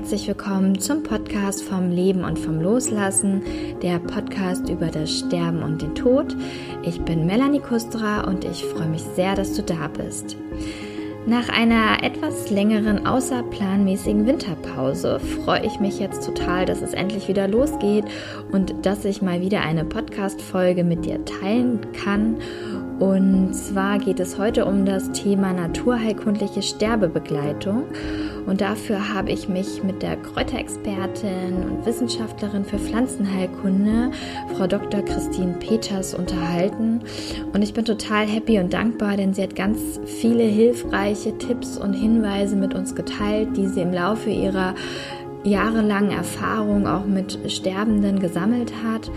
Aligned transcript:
herzlich 0.00 0.28
willkommen 0.28 0.80
zum 0.80 1.02
Podcast 1.02 1.62
vom 1.62 1.90
Leben 1.90 2.24
und 2.24 2.38
vom 2.38 2.58
Loslassen, 2.58 3.42
der 3.82 3.98
Podcast 3.98 4.70
über 4.70 4.86
das 4.86 5.10
Sterben 5.10 5.62
und 5.62 5.82
den 5.82 5.94
Tod. 5.94 6.34
Ich 6.82 7.02
bin 7.02 7.26
Melanie 7.26 7.60
Kustra 7.60 8.22
und 8.22 8.46
ich 8.46 8.64
freue 8.64 8.88
mich 8.88 9.02
sehr, 9.02 9.34
dass 9.34 9.52
du 9.52 9.62
da 9.62 9.88
bist. 9.88 10.38
Nach 11.26 11.50
einer 11.50 12.02
etwas 12.02 12.48
längeren 12.48 13.06
außerplanmäßigen 13.06 14.26
Winterpause 14.26 15.20
freue 15.20 15.66
ich 15.66 15.80
mich 15.80 15.98
jetzt 15.98 16.24
total, 16.24 16.64
dass 16.64 16.80
es 16.80 16.94
endlich 16.94 17.28
wieder 17.28 17.46
losgeht 17.46 18.06
und 18.52 18.86
dass 18.86 19.04
ich 19.04 19.20
mal 19.20 19.42
wieder 19.42 19.60
eine 19.60 19.84
Podcast-Folge 19.84 20.82
mit 20.82 21.04
dir 21.04 21.22
teilen 21.26 21.78
kann 21.92 22.36
und 23.00 23.54
zwar 23.54 23.98
geht 23.98 24.20
es 24.20 24.38
heute 24.38 24.66
um 24.66 24.84
das 24.84 25.10
Thema 25.12 25.54
naturheilkundliche 25.54 26.60
Sterbebegleitung. 26.60 27.84
Und 28.50 28.60
dafür 28.62 29.14
habe 29.14 29.30
ich 29.30 29.48
mich 29.48 29.84
mit 29.84 30.02
der 30.02 30.16
Kräuterexpertin 30.16 31.62
und 31.70 31.86
Wissenschaftlerin 31.86 32.64
für 32.64 32.80
Pflanzenheilkunde, 32.80 34.10
Frau 34.56 34.66
Dr. 34.66 35.02
Christine 35.02 35.54
Peters, 35.60 36.14
unterhalten. 36.14 37.00
Und 37.52 37.62
ich 37.62 37.74
bin 37.74 37.84
total 37.84 38.26
happy 38.26 38.58
und 38.58 38.72
dankbar, 38.72 39.16
denn 39.16 39.34
sie 39.34 39.44
hat 39.44 39.54
ganz 39.54 40.00
viele 40.04 40.42
hilfreiche 40.42 41.38
Tipps 41.38 41.78
und 41.78 41.92
Hinweise 41.92 42.56
mit 42.56 42.74
uns 42.74 42.96
geteilt, 42.96 43.56
die 43.56 43.68
sie 43.68 43.82
im 43.82 43.92
Laufe 43.92 44.30
ihrer 44.30 44.74
jahrelangen 45.44 46.10
Erfahrung 46.10 46.88
auch 46.88 47.06
mit 47.06 47.38
Sterbenden 47.46 48.18
gesammelt 48.18 48.72
hat. 48.84 49.12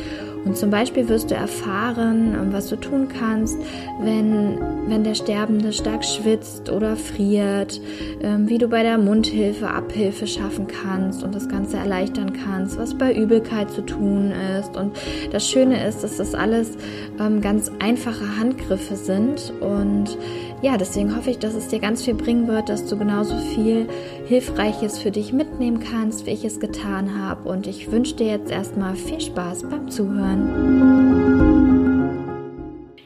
Und 0.46 0.58
zum 0.58 0.70
Beispiel 0.70 1.08
wirst 1.08 1.32
du 1.32 1.36
erfahren, 1.36 2.36
was 2.52 2.68
du 2.68 2.76
tun 2.76 3.08
kannst, 3.08 3.58
wenn, 4.02 4.60
wenn 4.88 5.04
der 5.04 5.16
Sterbende 5.16 5.72
stark 5.72 6.04
schwitzt 6.04 6.70
oder 6.70 6.96
friert, 6.96 7.80
ähm, 8.22 8.50
wie 8.50 8.58
du 8.58 8.68
bei 8.68 8.84
der 8.84 8.98
Mundhilfe 8.98 9.70
Abhilfe 9.70 10.28
schaffen 10.28 10.68
kannst 10.68 11.24
und 11.24 11.34
das 11.34 11.48
Ganze 11.48 11.78
erleichtern 11.78 12.34
kannst, 12.34 12.78
was 12.78 12.98
bei 12.98 13.14
Übelkeit 13.16 13.72
zu 13.72 13.82
tun 13.82 14.32
ist. 14.60 14.76
Und 14.76 14.98
das 15.32 15.50
Schöne 15.50 15.88
ist, 15.88 16.04
dass 16.04 16.18
das 16.18 16.36
alles 16.36 16.72
ähm, 17.20 17.42
ganz 17.42 17.72
einfache 17.80 18.38
Handgriffe 18.38 18.96
sind. 18.96 19.54
Und 19.62 20.18
ja, 20.62 20.78
deswegen 20.78 21.16
hoffe 21.16 21.30
ich, 21.30 21.40
dass 21.40 21.56
es 21.56 21.68
dir 21.68 21.80
ganz 21.80 22.04
viel 22.04 22.14
bringen 22.14 22.48
wird, 22.48 22.70
dass 22.70 22.86
du 22.86 22.98
genauso 22.98 23.38
viel 23.38 23.88
Hilfreiches 24.26 24.98
für 24.98 25.12
dich 25.12 25.34
mitnehmen 25.34 25.80
kannst, 25.80 26.26
wie 26.26 26.32
ich 26.32 26.46
es 26.46 26.60
getan 26.60 27.20
habe. 27.20 27.50
Und 27.50 27.68
ich 27.68 27.92
wünsche 27.92 28.16
dir 28.16 28.28
jetzt 28.28 28.52
erstmal 28.52 28.96
viel 28.96 29.20
Spaß 29.20 29.64
beim 29.64 29.90
Zuhören. 29.90 30.33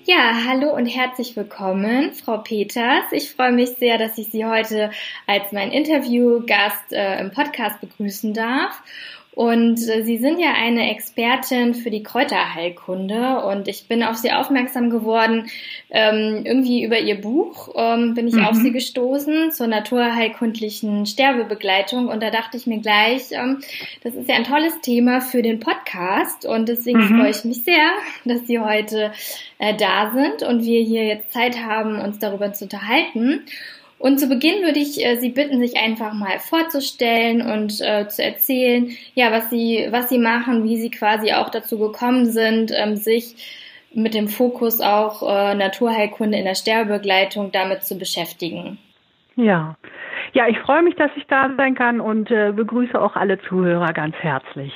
Ja, 0.05 0.45
hallo 0.47 0.73
und 0.73 0.85
herzlich 0.85 1.35
willkommen, 1.35 2.13
Frau 2.13 2.37
Peters. 2.37 3.03
Ich 3.11 3.31
freue 3.31 3.51
mich 3.51 3.71
sehr, 3.71 3.97
dass 3.97 4.17
ich 4.17 4.27
Sie 4.29 4.45
heute 4.45 4.91
als 5.25 5.51
mein 5.51 5.71
Interviewgast 5.71 6.93
äh, 6.93 7.19
im 7.19 7.31
Podcast 7.31 7.81
begrüßen 7.81 8.33
darf. 8.33 8.81
Und 9.37 9.87
äh, 9.87 10.01
Sie 10.01 10.17
sind 10.17 10.39
ja 10.39 10.53
eine 10.53 10.89
Expertin 10.89 11.75
für 11.75 11.91
die 11.91 12.01
Kräuterheilkunde 12.01 13.43
und 13.43 13.67
ich 13.67 13.87
bin 13.87 14.01
auf 14.01 14.15
Sie 14.15 14.31
aufmerksam 14.31 14.89
geworden, 14.89 15.45
ähm, 15.91 16.41
irgendwie 16.43 16.83
über 16.83 16.97
Ihr 16.97 17.21
Buch 17.21 17.69
ähm, 17.75 18.15
bin 18.15 18.27
ich 18.27 18.33
mhm. 18.33 18.45
auf 18.45 18.55
Sie 18.55 18.71
gestoßen 18.71 19.51
zur 19.51 19.67
naturheilkundlichen 19.67 21.05
Sterbebegleitung 21.05 22.07
und 22.07 22.23
da 22.23 22.31
dachte 22.31 22.57
ich 22.57 22.65
mir 22.65 22.79
gleich, 22.79 23.25
ähm, 23.29 23.59
das 24.01 24.15
ist 24.15 24.27
ja 24.27 24.37
ein 24.37 24.43
tolles 24.43 24.81
Thema 24.81 25.21
für 25.21 25.43
den 25.43 25.59
Podcast 25.59 26.47
und 26.47 26.67
deswegen 26.67 27.01
mhm. 27.01 27.19
freue 27.19 27.29
ich 27.29 27.43
mich 27.45 27.63
sehr, 27.63 27.91
dass 28.25 28.47
Sie 28.47 28.57
heute 28.57 29.11
äh, 29.59 29.75
da 29.75 30.13
sind 30.15 30.49
und 30.49 30.63
wir 30.63 30.81
hier 30.81 31.05
jetzt 31.05 31.31
Zeit 31.31 31.63
haben, 31.63 31.99
uns 31.99 32.17
darüber 32.17 32.53
zu 32.53 32.63
unterhalten. 32.63 33.45
Und 33.99 34.19
zu 34.19 34.27
Beginn 34.27 34.63
würde 34.63 34.79
ich 34.79 35.03
äh, 35.03 35.15
Sie 35.17 35.29
bitten, 35.29 35.59
sich 35.59 35.77
einfach 35.77 36.13
mal 36.13 36.39
vorzustellen 36.39 37.41
und 37.41 37.81
äh, 37.81 38.07
zu 38.07 38.23
erzählen, 38.23 38.91
ja, 39.15 39.31
was 39.31 39.49
Sie, 39.49 39.87
was 39.89 40.09
Sie 40.09 40.19
machen, 40.19 40.63
wie 40.63 40.77
Sie 40.77 40.91
quasi 40.91 41.33
auch 41.33 41.49
dazu 41.49 41.79
gekommen 41.79 42.27
sind, 42.27 42.71
ähm, 42.75 42.95
sich 42.95 43.35
mit 43.93 44.13
dem 44.13 44.27
Fokus 44.27 44.81
auch 44.81 45.23
äh, 45.23 45.55
Naturheilkunde 45.55 46.37
in 46.37 46.45
der 46.45 46.55
Sterbebegleitung 46.55 47.51
damit 47.51 47.83
zu 47.83 47.97
beschäftigen. 47.97 48.77
Ja, 49.35 49.75
ja, 50.33 50.47
ich 50.47 50.59
freue 50.59 50.83
mich, 50.83 50.95
dass 50.95 51.11
ich 51.15 51.25
da 51.27 51.49
sein 51.57 51.75
kann 51.75 51.99
und 51.99 52.29
äh, 52.29 52.51
begrüße 52.51 52.99
auch 52.99 53.15
alle 53.15 53.39
Zuhörer 53.41 53.93
ganz 53.93 54.15
herzlich. 54.17 54.73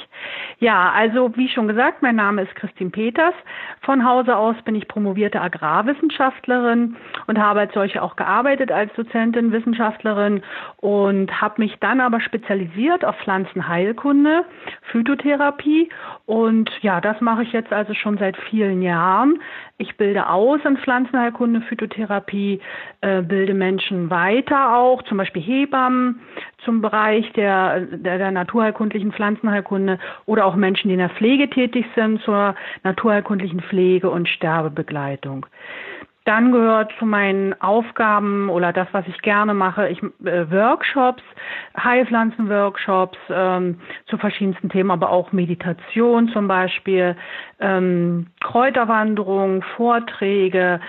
Ja, 0.59 0.92
also 0.92 1.36
wie 1.36 1.50
schon 1.50 1.68
gesagt, 1.68 2.02
mein 2.02 2.16
Name 2.16 2.44
ist 2.44 2.56
Christine 2.56 2.92
Peters. 2.92 3.34
Von 3.82 4.06
Hause 4.06 4.36
aus 4.36 4.56
bin 4.64 4.76
ich 4.76 4.88
promovierte 4.88 5.42
Agrarwissenschaftlerin 5.42 6.96
und 7.28 7.40
habe 7.40 7.62
als 7.62 7.74
solche 7.74 8.02
auch 8.02 8.16
gearbeitet 8.16 8.72
als 8.72 8.94
Dozentin, 8.94 9.52
Wissenschaftlerin 9.52 10.44
und 10.78 11.42
habe 11.42 11.62
mich 11.62 11.78
dann 11.80 12.00
aber 12.00 12.22
spezialisiert 12.22 13.04
auf 13.04 13.16
Pflanzenheilkunde, 13.18 14.46
Phytotherapie 14.92 15.90
und 16.26 16.70
ja, 16.81 17.02
das 17.02 17.20
mache 17.22 17.44
ich 17.44 17.52
jetzt 17.52 17.74
also 17.74 17.94
schon 17.94 18.18
seit 18.18 18.38
vielen 18.38 18.81
Jahren. 18.81 19.40
Ich 19.78 19.98
bilde 19.98 20.30
aus 20.30 20.60
in 20.64 20.78
Pflanzenheilkunde, 20.78 21.62
Phytotherapie, 21.62 22.62
äh, 23.02 23.22
bilde 23.22 23.54
Menschen 23.54 24.10
weiter 24.10 24.76
auch, 24.78 25.02
zum 25.04 25.18
Beispiel 25.18 25.42
Hebammen 25.42 26.22
zum 26.66 26.82
Bereich 26.82 27.32
der, 27.34 27.82
der, 27.82 28.18
der 28.18 28.32
naturheilkundlichen 28.32 29.12
Pflanzenheilkunde 29.12 30.00
oder 30.26 30.46
auch 30.46 30.56
Menschen, 30.56 30.90
die 30.90 30.94
in 30.94 31.00
der 31.00 31.10
Pflege 31.10 31.50
tätig 31.50 31.86
sind, 31.96 32.22
zur 32.22 32.56
naturheilkundlichen 32.84 33.62
Pflege 33.62 34.10
und 34.10 34.28
Sterbebegleitung. 34.28 35.46
Dann 36.24 36.52
gehört 36.52 36.94
zu 37.00 37.06
meinen 37.06 37.60
Aufgaben 37.62 38.50
oder 38.50 38.72
das, 38.72 38.88
was 38.92 39.08
ich 39.08 39.20
gerne 39.24 39.56
mache, 39.56 39.90
ich 39.90 40.04
äh, 40.24 40.52
Workshops, 40.52 41.24
Heilpflanzen-Workshops 41.76 43.18
ähm, 43.30 43.80
zu 44.06 44.18
verschiedensten 44.18 44.70
Themen, 44.70 44.92
aber 44.92 45.10
auch 45.10 45.32
Meditation 45.32 46.30
zum 46.30 46.48
Beispiel, 46.48 47.16
ähm, 47.60 48.28
Kräuterwanderung, 48.40 49.64
Vorträge, 49.76 50.80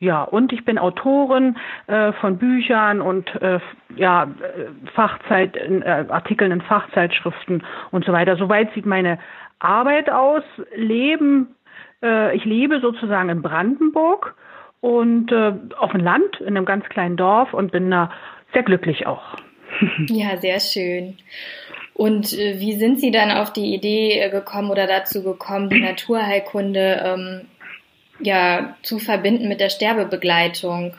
ja, 0.00 0.22
und 0.22 0.52
ich 0.52 0.64
bin 0.64 0.78
Autorin 0.78 1.56
äh, 1.86 2.12
von 2.14 2.38
Büchern 2.38 3.00
und 3.00 3.28
äh, 3.40 3.60
ja, 3.96 4.24
äh, 4.24 4.88
Fachzeit, 4.94 5.56
äh, 5.56 6.04
Artikeln 6.08 6.52
in 6.52 6.60
Fachzeitschriften 6.62 7.62
und 7.90 8.04
so 8.04 8.12
weiter. 8.12 8.36
Soweit 8.36 8.72
sieht 8.74 8.86
meine 8.86 9.18
Arbeit 9.58 10.10
aus. 10.10 10.42
Leben 10.74 11.54
äh, 12.02 12.36
ich 12.36 12.44
lebe 12.44 12.80
sozusagen 12.80 13.28
in 13.28 13.42
Brandenburg 13.42 14.34
und 14.80 15.32
äh, 15.32 15.52
auf 15.78 15.92
dem 15.92 16.00
Land, 16.00 16.40
in 16.40 16.48
einem 16.48 16.64
ganz 16.64 16.84
kleinen 16.86 17.16
Dorf 17.16 17.52
und 17.52 17.72
bin 17.72 17.90
da 17.90 18.10
sehr 18.52 18.62
glücklich 18.62 19.06
auch. 19.06 19.36
ja, 20.08 20.36
sehr 20.36 20.60
schön. 20.60 21.16
Und 21.94 22.30
wie 22.30 22.74
sind 22.74 23.00
Sie 23.00 23.10
dann 23.10 23.32
auf 23.32 23.52
die 23.52 23.74
Idee 23.74 24.30
gekommen 24.30 24.70
oder 24.70 24.86
dazu 24.86 25.24
gekommen, 25.24 25.68
die 25.68 25.80
Naturheilkunde 25.80 27.02
ähm, 27.04 27.40
ja, 28.20 28.76
zu 28.82 28.98
verbinden 28.98 29.48
mit 29.48 29.60
der 29.60 29.70
Sterbebegleitung? 29.70 30.94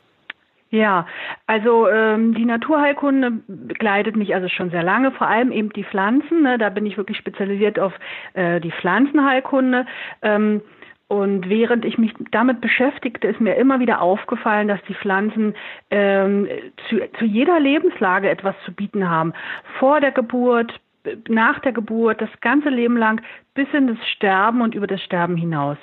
Ja, 0.72 1.08
also 1.48 1.88
ähm, 1.88 2.36
die 2.36 2.46
Naturheilkunde 2.46 3.32
begleitet 3.48 4.16
mich 4.16 4.36
also 4.36 4.48
schon 4.50 4.70
sehr 4.70 4.84
lange, 4.84 5.12
vor 5.12 5.28
allem 5.28 5.52
eben 5.52 5.74
die 5.74 5.84
Pflanzen. 5.84 6.44
Ne? 6.44 6.60
Da 6.60 6.70
bin 6.70 6.86
ich 6.86 6.96
wirklich 6.96 7.18
spezialisiert 7.18 7.80
auf 7.80 7.94
äh, 8.34 8.60
die 8.60 8.72
Pflanzenheilkunde. 8.72 9.88
Ähm, 10.22 10.62
und 11.08 11.50
während 11.50 11.86
ich 11.86 11.98
mich 11.98 12.14
damit 12.30 12.62
beschäftigte, 12.62 13.28
ist 13.28 13.42
mir 13.42 13.56
immer 13.56 13.80
wieder 13.80 14.00
aufgefallen, 14.00 14.68
dass 14.68 14.80
die 14.88 14.94
Pflanzen 14.94 15.56
ähm, 15.90 16.48
zu, 16.88 17.00
zu 17.18 17.26
jeder 17.26 17.60
Lebenslage 17.60 18.30
etwas 18.30 18.54
zu 18.64 18.72
bieten 18.72 19.10
haben. 19.10 19.34
Vor 19.80 20.02
der 20.02 20.12
Geburt, 20.12 20.80
nach 21.28 21.60
der 21.60 21.72
Geburt, 21.72 22.22
das 22.22 22.30
ganze 22.42 22.70
Leben 22.70 22.98
lang 22.98 23.22
bis 23.60 23.68
in 23.74 23.88
das 23.88 23.98
Sterben 24.16 24.62
und 24.62 24.74
über 24.74 24.88
das 24.88 25.02
Sterben 25.02 25.36
hinaus. 25.36 25.78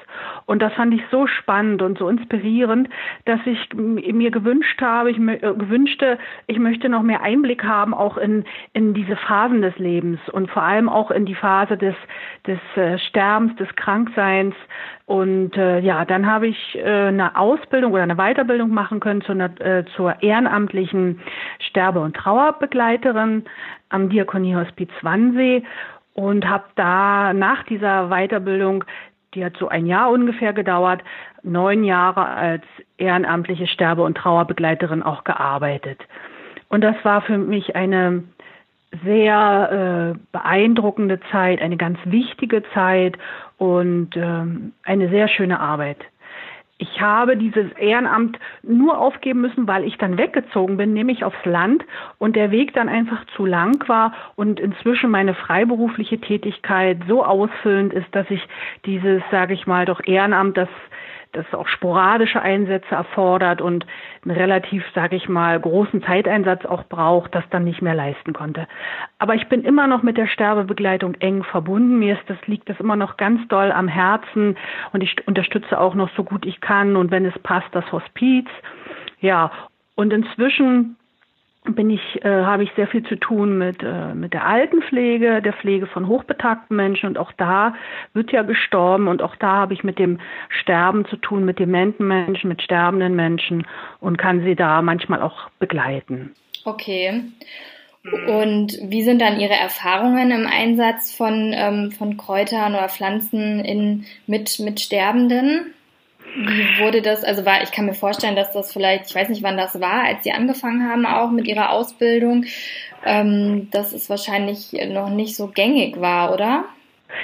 Und 0.46 0.62
das 0.62 0.72
fand 0.74 0.94
ich 0.94 1.02
so 1.10 1.26
spannend 1.26 1.82
und 1.82 1.98
so 1.98 2.08
inspirierend, 2.08 2.88
dass 3.26 3.40
ich 3.44 3.74
mir 3.74 4.30
gewünscht 4.30 4.80
habe, 4.80 5.10
ich 5.10 5.18
äh, 5.18 5.38
gewünschte, 5.38 6.18
ich 6.46 6.58
möchte 6.58 6.88
noch 6.88 7.02
mehr 7.02 7.22
Einblick 7.22 7.64
haben 7.64 7.92
auch 7.92 8.16
in, 8.16 8.44
in 8.72 8.94
diese 8.94 9.16
Phasen 9.16 9.60
des 9.60 9.76
Lebens 9.78 10.20
und 10.32 10.50
vor 10.50 10.62
allem 10.62 10.88
auch 10.88 11.10
in 11.10 11.26
die 11.26 11.34
Phase 11.34 11.76
des, 11.76 11.94
des 12.46 12.58
äh, 12.76 12.98
Sterbens, 12.98 13.54
des 13.56 13.68
Krankseins. 13.76 14.54
Und 15.04 15.56
äh, 15.56 15.80
ja, 15.80 16.04
dann 16.04 16.26
habe 16.26 16.48
ich 16.48 16.78
äh, 16.78 17.08
eine 17.08 17.36
Ausbildung 17.36 17.92
oder 17.92 18.02
eine 18.02 18.16
Weiterbildung 18.16 18.70
machen 18.70 19.00
können 19.00 19.20
zu 19.20 19.32
einer, 19.32 19.60
äh, 19.60 19.84
zur 19.96 20.22
ehrenamtlichen 20.22 21.20
Sterbe- 21.60 22.00
und 22.00 22.16
Trauerbegleiterin 22.16 23.44
am 23.88 24.08
Diakoniehospiz 24.08 24.90
Wannsee 25.02 25.62
und 26.14 26.48
habe 26.48 26.64
da 26.76 27.32
nach 27.32 27.62
dieser 27.64 28.08
Weiterbildung, 28.08 28.84
die 29.34 29.44
hat 29.44 29.56
so 29.58 29.68
ein 29.68 29.86
Jahr 29.86 30.10
ungefähr 30.10 30.52
gedauert, 30.52 31.02
neun 31.42 31.84
Jahre 31.84 32.26
als 32.26 32.64
ehrenamtliche 32.96 33.66
Sterbe- 33.66 34.02
und 34.02 34.16
Trauerbegleiterin 34.16 35.02
auch 35.02 35.24
gearbeitet. 35.24 36.00
Und 36.68 36.82
das 36.82 36.96
war 37.04 37.20
für 37.22 37.38
mich 37.38 37.76
eine 37.76 38.24
sehr 39.04 40.14
äh, 40.14 40.18
beeindruckende 40.32 41.20
Zeit, 41.30 41.60
eine 41.60 41.76
ganz 41.76 41.98
wichtige 42.04 42.62
Zeit 42.72 43.18
und 43.58 44.16
ähm, 44.16 44.72
eine 44.84 45.08
sehr 45.10 45.28
schöne 45.28 45.60
Arbeit. 45.60 45.98
Ich 46.78 47.00
habe 47.00 47.38
dieses 47.38 47.72
Ehrenamt 47.72 48.38
nur 48.62 48.98
aufgeben 48.98 49.40
müssen, 49.40 49.66
weil 49.66 49.84
ich 49.84 49.96
dann 49.96 50.18
weggezogen 50.18 50.76
bin, 50.76 50.92
nämlich 50.92 51.24
aufs 51.24 51.44
Land. 51.44 51.84
Und 52.18 52.36
der 52.36 52.50
Weg 52.50 52.74
dann 52.74 52.90
einfach 52.90 53.24
zu 53.34 53.46
lang 53.46 53.88
war 53.88 54.12
und 54.34 54.60
inzwischen 54.60 55.10
meine 55.10 55.34
freiberufliche 55.34 56.18
Tätigkeit 56.18 56.98
so 57.08 57.24
ausfüllend 57.24 57.94
ist, 57.94 58.08
dass 58.12 58.30
ich 58.30 58.46
dieses, 58.84 59.22
sage 59.30 59.54
ich 59.54 59.66
mal, 59.66 59.86
doch 59.86 60.00
Ehrenamt, 60.04 60.58
das 60.58 60.68
das 61.36 61.52
auch 61.54 61.68
sporadische 61.68 62.40
Einsätze 62.40 62.94
erfordert 62.94 63.60
und 63.60 63.86
einen 64.24 64.36
relativ, 64.36 64.84
sage 64.94 65.16
ich 65.16 65.28
mal, 65.28 65.58
großen 65.60 66.02
Zeiteinsatz 66.02 66.64
auch 66.64 66.84
braucht, 66.84 67.34
das 67.34 67.44
dann 67.50 67.64
nicht 67.64 67.82
mehr 67.82 67.94
leisten 67.94 68.32
konnte. 68.32 68.66
Aber 69.18 69.34
ich 69.34 69.48
bin 69.48 69.62
immer 69.62 69.86
noch 69.86 70.02
mit 70.02 70.16
der 70.16 70.26
Sterbebegleitung 70.26 71.14
eng 71.16 71.44
verbunden. 71.44 71.98
Mir 71.98 72.14
ist 72.14 72.28
das 72.28 72.38
liegt 72.46 72.68
das 72.68 72.80
immer 72.80 72.96
noch 72.96 73.16
ganz 73.16 73.46
doll 73.48 73.70
am 73.72 73.88
Herzen 73.88 74.56
und 74.92 75.02
ich 75.02 75.26
unterstütze 75.26 75.78
auch 75.78 75.94
noch 75.94 76.10
so 76.16 76.24
gut 76.24 76.46
ich 76.46 76.60
kann 76.60 76.96
und 76.96 77.10
wenn 77.10 77.24
es 77.24 77.38
passt 77.40 77.68
das 77.72 77.90
Hospiz. 77.92 78.46
Ja, 79.20 79.50
und 79.94 80.12
inzwischen 80.12 80.96
bin 81.74 81.90
ich, 81.90 82.24
äh, 82.24 82.28
habe 82.28 82.62
ich 82.62 82.70
sehr 82.76 82.86
viel 82.86 83.02
zu 83.04 83.16
tun 83.16 83.58
mit, 83.58 83.82
äh, 83.82 84.14
mit 84.14 84.32
der 84.32 84.46
Altenpflege, 84.46 85.42
der 85.42 85.52
Pflege 85.52 85.86
von 85.86 86.06
hochbetagten 86.06 86.76
Menschen 86.76 87.08
und 87.08 87.18
auch 87.18 87.32
da 87.32 87.74
wird 88.14 88.32
ja 88.32 88.42
gestorben 88.42 89.08
und 89.08 89.22
auch 89.22 89.36
da 89.36 89.56
habe 89.56 89.74
ich 89.74 89.84
mit 89.84 89.98
dem 89.98 90.18
Sterben 90.48 91.06
zu 91.06 91.16
tun, 91.16 91.44
mit 91.44 91.58
dementen 91.58 92.06
Menschen, 92.06 92.48
mit 92.48 92.62
sterbenden 92.62 93.14
Menschen 93.16 93.66
und 94.00 94.18
kann 94.18 94.44
sie 94.44 94.54
da 94.54 94.82
manchmal 94.82 95.22
auch 95.22 95.50
begleiten. 95.58 96.32
Okay. 96.64 97.22
Und 98.28 98.78
wie 98.82 99.02
sind 99.02 99.20
dann 99.20 99.40
Ihre 99.40 99.54
Erfahrungen 99.54 100.30
im 100.30 100.46
Einsatz 100.46 101.12
von, 101.12 101.52
ähm, 101.56 101.92
von 101.92 102.16
Kräutern 102.16 102.74
oder 102.74 102.88
Pflanzen 102.88 103.64
in, 103.64 104.06
mit, 104.26 104.60
mit 104.60 104.80
Sterbenden? 104.80 105.74
Wie 106.36 106.78
wurde 106.82 107.00
das, 107.00 107.24
also 107.24 107.46
war, 107.46 107.62
ich 107.62 107.72
kann 107.72 107.86
mir 107.86 107.94
vorstellen, 107.94 108.36
dass 108.36 108.52
das 108.52 108.70
vielleicht, 108.70 109.06
ich 109.08 109.14
weiß 109.14 109.30
nicht, 109.30 109.42
wann 109.42 109.56
das 109.56 109.80
war, 109.80 110.04
als 110.04 110.22
Sie 110.22 110.32
angefangen 110.32 110.86
haben, 110.86 111.06
auch 111.06 111.30
mit 111.30 111.46
Ihrer 111.46 111.70
Ausbildung, 111.70 112.44
ähm, 113.06 113.68
dass 113.70 113.92
es 113.92 114.10
wahrscheinlich 114.10 114.72
noch 114.90 115.08
nicht 115.08 115.34
so 115.34 115.48
gängig 115.48 115.98
war, 115.98 116.34
oder? 116.34 116.66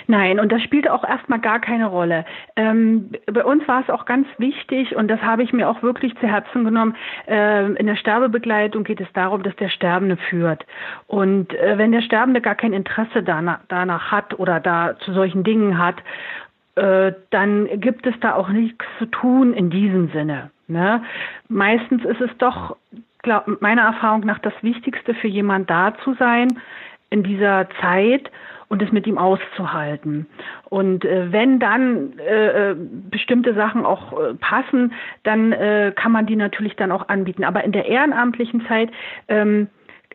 Nein, 0.06 0.40
und 0.40 0.50
das 0.50 0.62
spielte 0.62 0.92
auch 0.92 1.04
erstmal 1.04 1.40
gar 1.40 1.60
keine 1.60 1.86
Rolle. 1.86 2.24
Ähm, 2.56 3.10
bei 3.26 3.44
uns 3.44 3.66
war 3.68 3.82
es 3.82 3.90
auch 3.90 4.04
ganz 4.04 4.26
wichtig, 4.38 4.96
und 4.96 5.08
das 5.08 5.20
habe 5.20 5.42
ich 5.42 5.52
mir 5.52 5.68
auch 5.68 5.82
wirklich 5.82 6.14
zu 6.18 6.26
Herzen 6.26 6.64
genommen, 6.64 6.96
äh, 7.28 7.66
in 7.74 7.86
der 7.86 7.96
Sterbebegleitung 7.96 8.84
geht 8.84 9.00
es 9.00 9.12
darum, 9.12 9.42
dass 9.42 9.56
der 9.56 9.68
Sterbende 9.68 10.16
führt. 10.16 10.64
Und 11.06 11.52
äh, 11.54 11.78
wenn 11.78 11.92
der 11.92 12.02
Sterbende 12.02 12.40
gar 12.40 12.54
kein 12.54 12.72
Interesse 12.72 13.22
danach, 13.22 13.60
danach 13.68 14.10
hat 14.10 14.38
oder 14.38 14.60
da 14.60 14.96
zu 15.00 15.12
solchen 15.12 15.44
Dingen 15.44 15.78
hat 15.78 15.96
äh, 16.74 17.12
dann 17.30 17.68
gibt 17.80 18.06
es 18.06 18.14
da 18.20 18.34
auch 18.34 18.48
nichts 18.48 18.84
zu 18.98 19.06
tun 19.06 19.52
in 19.52 19.70
diesem 19.70 20.10
Sinne. 20.10 20.50
Ne? 20.68 21.02
Meistens 21.48 22.04
ist 22.04 22.20
es 22.20 22.30
doch, 22.38 22.76
glaub, 23.22 23.60
meiner 23.60 23.82
Erfahrung 23.82 24.24
nach, 24.24 24.38
das 24.38 24.54
Wichtigste 24.62 25.14
für 25.14 25.28
jemand 25.28 25.68
da 25.68 25.94
zu 26.02 26.14
sein 26.14 26.58
in 27.10 27.22
dieser 27.22 27.68
Zeit 27.80 28.30
und 28.68 28.80
es 28.80 28.90
mit 28.90 29.06
ihm 29.06 29.18
auszuhalten. 29.18 30.26
Und 30.70 31.04
äh, 31.04 31.30
wenn 31.30 31.58
dann 31.58 32.18
äh, 32.18 32.70
äh 32.70 32.76
bestimmte 33.10 33.52
Sachen 33.52 33.84
auch 33.84 34.18
äh, 34.18 34.32
passen, 34.34 34.94
dann 35.24 35.52
äh, 35.52 35.92
kann 35.94 36.10
man 36.10 36.24
die 36.24 36.36
natürlich 36.36 36.74
dann 36.76 36.90
auch 36.90 37.10
anbieten. 37.10 37.44
Aber 37.44 37.64
in 37.64 37.72
der 37.72 37.84
ehrenamtlichen 37.84 38.66
Zeit 38.66 38.90
ähm, 39.28 39.68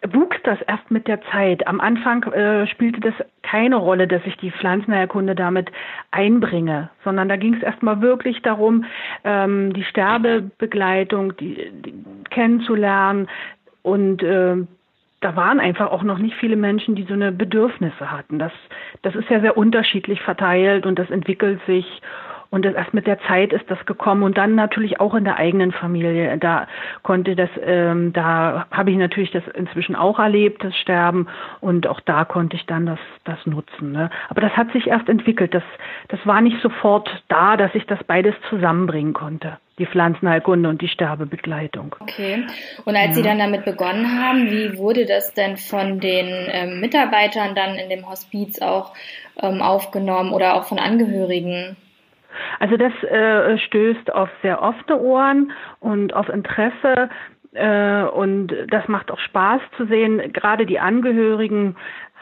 wuchs 0.07 0.38
das 0.44 0.59
erst 0.67 0.89
mit 0.91 1.07
der 1.07 1.21
Zeit. 1.31 1.67
Am 1.67 1.79
Anfang 1.79 2.23
äh, 2.31 2.67
spielte 2.67 2.99
das 2.99 3.13
keine 3.44 3.77
Rolle, 3.77 4.07
dass 4.07 4.21
ich 4.25 4.38
die 4.38 4.51
Pflanzenheilkunde 4.51 5.35
damit 5.35 5.71
einbringe, 6.11 6.89
sondern 7.03 7.29
da 7.29 7.35
ging 7.35 7.53
es 7.55 7.63
erstmal 7.63 8.01
wirklich 8.01 8.41
darum, 8.41 8.85
ähm, 9.23 9.73
die 9.73 9.83
Sterbebegleitung 9.83 11.35
die, 11.38 11.71
die 11.71 11.94
kennenzulernen 12.29 13.27
und 13.83 14.21
äh, 14.23 14.55
da 15.21 15.35
waren 15.35 15.59
einfach 15.59 15.91
auch 15.91 16.03
noch 16.03 16.19
nicht 16.19 16.35
viele 16.35 16.55
Menschen, 16.55 16.95
die 16.95 17.03
so 17.03 17.13
eine 17.13 17.31
Bedürfnisse 17.31 18.11
hatten. 18.11 18.38
Das, 18.38 18.51
das 19.01 19.15
ist 19.15 19.29
ja 19.29 19.39
sehr 19.39 19.57
unterschiedlich 19.57 20.21
verteilt 20.21 20.85
und 20.85 21.00
das 21.00 21.09
entwickelt 21.09 21.59
sich. 21.65 21.85
Und 22.49 22.65
erst 22.65 22.94
mit 22.94 23.07
der 23.07 23.19
Zeit 23.21 23.51
ist 23.51 23.69
das 23.69 23.85
gekommen 23.85 24.23
und 24.23 24.38
dann 24.38 24.55
natürlich 24.55 24.99
auch 24.99 25.13
in 25.13 25.25
der 25.25 25.38
eigenen 25.38 25.71
Familie. 25.71 26.38
Da 26.38 26.67
konnte 27.03 27.35
das, 27.35 27.49
ähm, 27.61 28.13
da 28.13 28.67
habe 28.71 28.91
ich 28.91 28.97
natürlich 28.97 29.31
das 29.31 29.44
inzwischen 29.53 29.95
auch 29.95 30.19
erlebt, 30.19 30.63
das 30.63 30.75
Sterben 30.77 31.27
und 31.59 31.88
auch 31.88 31.99
da 31.99 32.25
konnte 32.25 32.55
ich 32.55 32.65
dann 32.65 32.85
das, 32.85 32.99
das 33.25 33.38
nutzen. 33.45 33.91
Ne? 33.91 34.09
Aber 34.29 34.41
das 34.41 34.55
hat 34.55 34.71
sich 34.71 34.88
erst 34.88 35.09
entwickelt. 35.09 35.53
Das, 35.53 35.63
das 36.07 36.19
war 36.25 36.41
nicht 36.41 36.61
sofort 36.61 37.09
da, 37.27 37.57
dass 37.57 37.75
ich 37.75 37.85
das 37.85 38.01
beides 38.05 38.35
zusammenbringen 38.50 39.13
konnte. 39.13 39.57
Die 39.77 39.85
Pflanzenheilkunde 39.85 40.69
und 40.69 40.81
die 40.81 40.88
Sterbebegleitung. 40.88 41.95
Okay. 42.00 42.47
Und 42.85 42.95
als 42.95 43.09
ja. 43.09 43.13
Sie 43.13 43.21
dann 43.21 43.38
damit 43.38 43.63
begonnen 43.63 44.19
haben, 44.19 44.50
wie 44.50 44.75
wurde 44.77 45.05
das 45.05 45.33
denn 45.35 45.57
von 45.57 46.00
den 46.00 46.27
ähm, 46.50 46.79
Mitarbeitern 46.79 47.53
dann 47.53 47.75
in 47.75 47.89
dem 47.89 48.09
Hospiz 48.09 48.59
auch 48.59 48.93
ähm, 49.39 49.61
aufgenommen 49.61 50.33
oder 50.33 50.55
auch 50.55 50.63
von 50.63 50.79
Angehörigen? 50.79 51.77
Also 52.60 52.78
das 52.78 52.94
äh, 53.04 53.57
stößt 53.57 54.13
auf 54.13 54.30
sehr 54.42 54.62
offene 54.62 55.00
Ohren 55.00 55.51
und 55.80 56.13
auf 56.13 56.30
Interesse. 56.30 57.10
Äh, 57.54 58.04
und 58.04 58.54
das 58.69 58.88
macht 58.88 59.12
auch 59.12 59.19
Spaß 59.19 59.62
zu 59.78 59.86
sehen. 59.86 60.31
Gerade 60.34 60.66
die 60.66 60.80
Angehörigen 60.80 61.75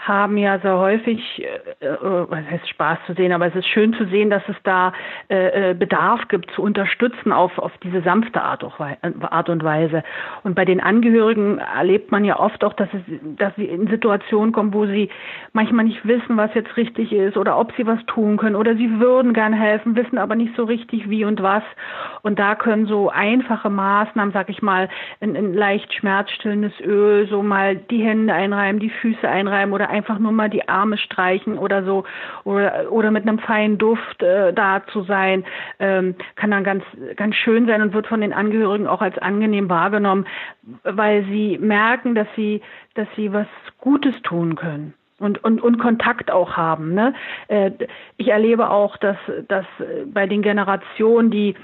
haben 0.07 0.38
ja 0.38 0.60
sehr 0.60 0.78
häufig, 0.78 1.19
äh, 1.42 1.86
äh, 1.86 1.98
was 2.02 2.46
heißt 2.50 2.69
Spaß 2.69 3.00
zu 3.07 3.13
sehen, 3.13 3.31
aber 3.31 3.48
es 3.48 3.56
ist 3.56 3.68
schön 3.68 3.94
zu 3.94 4.06
sehen, 4.06 4.30
dass 4.30 4.44
es 4.48 4.56
da 4.63 4.94
äh, 5.30 5.72
äh 5.72 5.74
Bedarf 5.74 6.28
gibt 6.28 6.52
zu 6.52 6.62
unterstützen 6.62 7.31
auf, 7.31 7.57
auf 7.57 7.72
diese 7.84 8.02
sanfte 8.02 8.42
Art, 8.42 8.63
Art 8.63 9.50
und 9.50 9.63
Weise. 9.63 10.04
Und 10.44 10.56
bei 10.56 10.66
den 10.66 10.80
Angehörigen 10.80 11.57
erlebt 11.57 12.12
man 12.12 12.24
ja 12.24 12.40
oft 12.40 12.63
auch, 12.63 12.74
dass, 12.74 12.90
es, 12.94 13.02
dass 13.38 13.56
sie 13.56 13.66
in 13.66 13.88
Situationen 13.88 14.52
kommen, 14.52 14.74
wo 14.74 14.86
sie 14.86 15.10
manchmal 15.54 15.86
nicht 15.86 16.06
wissen, 16.06 16.38
was 16.38 16.54
jetzt 16.54 16.78
richtig 16.78 17.12
ist 17.12 17.38
oder 17.38 17.57
ob 17.57 17.74
sie 17.75 17.88
was 17.88 18.04
tun 18.06 18.38
können 18.38 18.56
oder 18.56 18.75
sie 18.75 19.00
würden 19.00 19.34
gern 19.34 19.54
helfen, 19.54 19.96
wissen 19.96 20.18
aber 20.18 20.36
nicht 20.36 20.56
so 20.56 20.66
richtig 20.66 21.10
wie 21.10 21.25
und 21.25 21.42
was. 21.42 21.63
Und 22.22 22.38
da 22.40 22.56
können 22.56 22.86
so 22.86 23.10
einfache 23.10 23.69
Maßnahmen, 23.69 24.34
sag 24.34 24.50
ich 24.50 24.62
mal, 24.62 24.90
ein 25.22 25.54
leicht 25.54 25.94
schmerzstillendes 25.94 26.80
Öl, 26.81 27.28
so 27.28 27.42
mal 27.42 27.75
die 27.75 28.04
Hände 28.04 28.34
einreiben, 28.34 28.80
die 28.80 28.90
Füße 28.90 29.28
einreiben 29.28 29.74
oder 29.74 29.90
einfach 29.95 30.19
nur 30.19 30.33
mal 30.33 30.50
die 30.50 30.68
Arme 30.68 30.97
streichen 30.97 31.57
oder 31.57 31.83
so 31.83 32.03
oder, 32.44 32.92
oder 32.92 33.12
mit 33.12 33.24
einem 33.24 33.39
feinen 33.39 33.77
Duft 33.77 34.21
äh, 34.21 34.53
da 34.53 34.86
zu 34.92 35.03
sein, 35.03 35.45
ähm, 35.80 36.15
kann 36.36 36.51
dann 36.51 36.66
ganz, 36.66 36.83
ganz 37.16 37.35
schön 37.35 37.66
sein 37.66 37.81
und 37.81 37.94
wird 37.94 38.07
von 38.07 38.19
den 38.19 38.33
Angehörigen 38.33 38.87
auch 38.87 39.02
als 39.02 39.18
angenehm 39.18 39.69
wahrgenommen, 39.69 40.25
weil 40.83 41.23
sie 41.25 41.57
merken, 41.57 42.14
dass 42.14 42.28
sie, 42.35 42.61
dass 42.95 43.07
sie 43.16 43.31
was 43.31 43.47
Gutes 43.80 44.21
tun 44.21 44.56
können 44.56 44.94
und, 45.19 45.42
und, 45.44 45.61
und 45.61 45.78
Kontakt 45.80 46.30
auch 46.30 46.57
haben. 46.57 46.94
Ne? 46.94 47.14
Äh, 47.47 47.71
ich 48.18 48.28
erlebe 48.28 48.69
auch, 48.69 48.97
dass, 48.97 49.18
dass 49.47 49.66
bei 50.07 50.28
den 50.28 50.42
Generationen, 50.42 51.31
die 51.31 51.56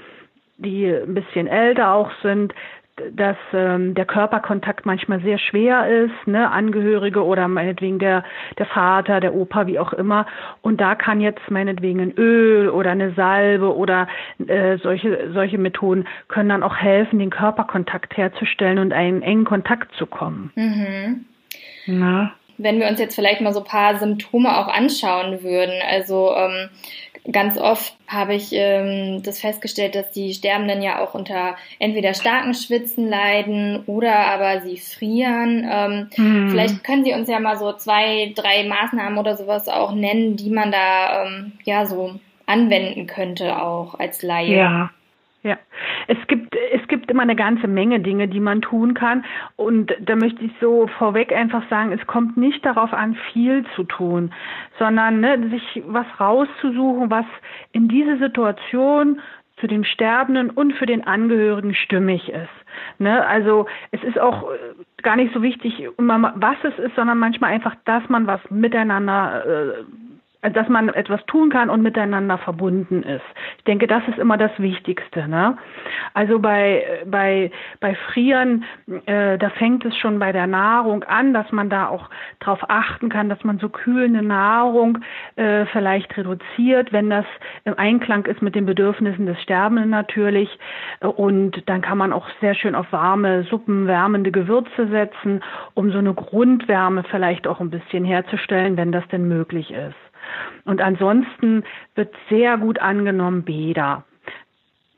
die 0.58 0.86
ein 0.86 1.14
bisschen 1.14 1.46
älter 1.46 1.92
auch 1.92 2.10
sind, 2.22 2.54
dass 3.12 3.36
ähm, 3.54 3.94
der 3.94 4.04
Körperkontakt 4.04 4.84
manchmal 4.84 5.20
sehr 5.22 5.38
schwer 5.38 5.88
ist, 5.88 6.26
ne, 6.26 6.50
Angehörige 6.50 7.24
oder 7.24 7.48
meinetwegen 7.48 7.98
der, 7.98 8.22
der 8.58 8.66
Vater, 8.66 9.20
der 9.20 9.34
Opa, 9.34 9.66
wie 9.66 9.78
auch 9.78 9.92
immer. 9.92 10.26
Und 10.60 10.80
da 10.80 10.94
kann 10.94 11.20
jetzt 11.20 11.50
meinetwegen 11.50 12.00
ein 12.00 12.12
Öl 12.16 12.68
oder 12.68 12.90
eine 12.90 13.14
Salbe 13.14 13.74
oder 13.74 14.08
äh, 14.46 14.76
solche, 14.78 15.30
solche 15.32 15.58
Methoden 15.58 16.06
können 16.28 16.50
dann 16.50 16.62
auch 16.62 16.76
helfen, 16.76 17.18
den 17.18 17.30
Körperkontakt 17.30 18.16
herzustellen 18.16 18.78
und 18.78 18.92
einen 18.92 19.22
engen 19.22 19.44
Kontakt 19.44 19.94
zu 19.96 20.06
kommen. 20.06 20.52
Mhm. 20.54 21.24
Na? 21.86 22.32
Wenn 22.58 22.78
wir 22.78 22.88
uns 22.88 23.00
jetzt 23.00 23.14
vielleicht 23.14 23.40
mal 23.40 23.54
so 23.54 23.60
ein 23.60 23.66
paar 23.66 23.98
Symptome 23.98 24.56
auch 24.56 24.68
anschauen 24.68 25.42
würden, 25.42 25.74
also 25.90 26.34
ähm, 26.36 26.68
Ganz 27.30 27.56
oft 27.56 27.94
habe 28.08 28.34
ich 28.34 28.48
ähm, 28.52 29.22
das 29.22 29.40
festgestellt, 29.40 29.94
dass 29.94 30.10
die 30.10 30.34
Sterbenden 30.34 30.82
ja 30.82 30.98
auch 30.98 31.14
unter 31.14 31.56
entweder 31.78 32.14
starken 32.14 32.52
Schwitzen 32.52 33.08
leiden 33.08 33.84
oder 33.86 34.26
aber 34.26 34.60
sie 34.62 34.76
frieren. 34.78 35.64
Ähm, 35.70 36.08
hm. 36.14 36.50
Vielleicht 36.50 36.82
können 36.82 37.04
Sie 37.04 37.12
uns 37.12 37.28
ja 37.28 37.38
mal 37.38 37.56
so 37.56 37.72
zwei, 37.74 38.32
drei 38.34 38.64
Maßnahmen 38.64 39.18
oder 39.18 39.36
sowas 39.36 39.68
auch 39.68 39.92
nennen, 39.92 40.36
die 40.36 40.50
man 40.50 40.72
da 40.72 41.24
ähm, 41.24 41.52
ja 41.62 41.86
so 41.86 42.18
anwenden 42.46 43.06
könnte 43.06 43.62
auch 43.62 43.98
als 44.00 44.22
Laie. 44.22 44.56
Ja. 44.56 44.90
Ja, 45.44 45.58
es 46.06 46.16
gibt, 46.28 46.41
gibt 47.02 47.10
immer 47.10 47.22
eine 47.22 47.34
ganze 47.34 47.66
Menge 47.66 47.98
Dinge, 47.98 48.28
die 48.28 48.38
man 48.38 48.62
tun 48.62 48.94
kann. 48.94 49.24
Und 49.56 49.92
da 50.00 50.14
möchte 50.14 50.44
ich 50.44 50.52
so 50.60 50.86
vorweg 50.98 51.32
einfach 51.32 51.68
sagen, 51.68 51.90
es 51.90 52.06
kommt 52.06 52.36
nicht 52.36 52.64
darauf 52.64 52.92
an, 52.92 53.16
viel 53.32 53.64
zu 53.74 53.82
tun, 53.82 54.32
sondern 54.78 55.18
ne, 55.18 55.50
sich 55.50 55.82
was 55.86 56.06
rauszusuchen, 56.20 57.10
was 57.10 57.24
in 57.72 57.88
diese 57.88 58.18
Situation 58.18 59.20
für 59.56 59.66
den 59.66 59.84
Sterbenden 59.84 60.50
und 60.50 60.74
für 60.74 60.86
den 60.86 61.04
Angehörigen 61.04 61.74
stimmig 61.74 62.28
ist. 62.28 63.00
Ne? 63.00 63.26
Also 63.26 63.66
es 63.90 64.02
ist 64.04 64.20
auch 64.20 64.44
äh, 64.52 64.56
gar 65.02 65.16
nicht 65.16 65.34
so 65.34 65.42
wichtig, 65.42 65.88
was 65.98 66.56
es 66.62 66.78
ist, 66.78 66.94
sondern 66.94 67.18
manchmal 67.18 67.50
einfach, 67.50 67.74
dass 67.84 68.08
man 68.08 68.28
was 68.28 68.40
miteinander 68.48 69.44
äh, 69.44 69.84
dass 70.50 70.68
man 70.68 70.88
etwas 70.88 71.24
tun 71.26 71.50
kann 71.50 71.70
und 71.70 71.82
miteinander 71.82 72.36
verbunden 72.36 73.04
ist. 73.04 73.24
Ich 73.58 73.64
denke, 73.64 73.86
das 73.86 74.02
ist 74.08 74.18
immer 74.18 74.36
das 74.36 74.50
Wichtigste. 74.58 75.28
Ne? 75.28 75.56
Also 76.14 76.40
bei, 76.40 76.84
bei, 77.06 77.52
bei 77.78 77.94
Frieren, 77.94 78.64
äh, 79.06 79.38
da 79.38 79.50
fängt 79.50 79.84
es 79.84 79.96
schon 79.96 80.18
bei 80.18 80.32
der 80.32 80.48
Nahrung 80.48 81.04
an, 81.04 81.32
dass 81.32 81.50
man 81.52 81.70
da 81.70 81.86
auch 81.86 82.10
darauf 82.40 82.68
achten 82.68 83.08
kann, 83.08 83.28
dass 83.28 83.44
man 83.44 83.58
so 83.58 83.68
kühlende 83.68 84.22
Nahrung 84.22 84.98
äh, 85.36 85.64
vielleicht 85.66 86.16
reduziert, 86.16 86.92
wenn 86.92 87.08
das 87.08 87.26
im 87.64 87.78
Einklang 87.78 88.26
ist 88.26 88.42
mit 88.42 88.56
den 88.56 88.66
Bedürfnissen 88.66 89.26
des 89.26 89.40
Sterbenden 89.42 89.90
natürlich. 89.90 90.58
Und 91.00 91.68
dann 91.68 91.82
kann 91.82 91.98
man 91.98 92.12
auch 92.12 92.26
sehr 92.40 92.54
schön 92.54 92.74
auf 92.74 92.90
warme 92.90 93.44
Suppen, 93.44 93.86
wärmende 93.86 94.32
Gewürze 94.32 94.88
setzen, 94.88 95.42
um 95.74 95.92
so 95.92 95.98
eine 95.98 96.14
Grundwärme 96.14 97.04
vielleicht 97.04 97.46
auch 97.46 97.60
ein 97.60 97.70
bisschen 97.70 98.04
herzustellen, 98.04 98.76
wenn 98.76 98.90
das 98.90 99.06
denn 99.08 99.28
möglich 99.28 99.70
ist. 99.70 100.11
Und 100.64 100.80
ansonsten 100.80 101.64
wird 101.94 102.14
sehr 102.28 102.58
gut 102.58 102.80
angenommen 102.80 103.44
Bäder 103.44 104.04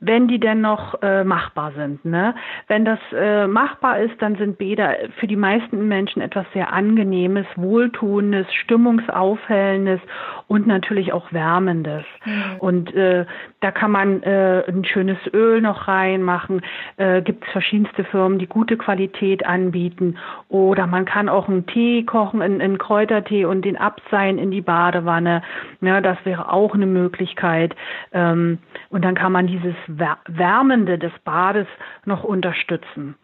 wenn 0.05 0.27
die 0.27 0.39
denn 0.39 0.61
noch 0.61 1.01
äh, 1.01 1.23
machbar 1.23 1.71
sind. 1.75 2.05
Ne? 2.05 2.35
Wenn 2.67 2.85
das 2.85 2.99
äh, 3.11 3.47
machbar 3.47 3.99
ist, 3.99 4.21
dann 4.21 4.35
sind 4.35 4.57
Bäder 4.57 4.95
für 5.19 5.27
die 5.27 5.35
meisten 5.35 5.87
Menschen 5.87 6.21
etwas 6.21 6.45
sehr 6.53 6.73
Angenehmes, 6.73 7.45
Wohltuendes, 7.55 8.45
Stimmungsaufhellendes 8.53 10.01
und 10.47 10.67
natürlich 10.67 11.11
auch 11.11 11.33
Wärmendes. 11.33 12.03
Mhm. 12.23 12.57
Und 12.59 12.93
äh, 12.93 13.25
da 13.61 13.71
kann 13.71 13.91
man 13.91 14.21
äh, 14.23 14.63
ein 14.67 14.85
schönes 14.85 15.17
Öl 15.33 15.61
noch 15.61 15.87
reinmachen. 15.87 16.61
Äh, 16.97 17.21
Gibt 17.21 17.45
es 17.45 17.51
verschiedenste 17.51 18.03
Firmen, 18.03 18.39
die 18.39 18.47
gute 18.47 18.77
Qualität 18.77 19.45
anbieten. 19.45 20.17
Oder 20.49 20.87
man 20.87 21.05
kann 21.05 21.29
auch 21.29 21.47
einen 21.47 21.65
Tee 21.65 22.03
kochen, 22.03 22.41
einen, 22.41 22.61
einen 22.61 22.77
Kräutertee 22.77 23.45
und 23.45 23.65
den 23.65 23.77
abseihen 23.77 24.37
in 24.37 24.51
die 24.51 24.61
Badewanne. 24.61 25.41
Ja, 25.81 26.01
das 26.01 26.17
wäre 26.25 26.51
auch 26.51 26.75
eine 26.75 26.85
Möglichkeit. 26.85 27.75
Ähm, 28.11 28.59
und 28.89 29.03
dann 29.03 29.15
kann 29.15 29.31
man 29.31 29.47
dieses 29.47 29.75
Wärmende 29.87 30.99
des 30.99 31.11
Bades 31.23 31.67
noch 32.05 32.23
unterstützen. 32.23 33.15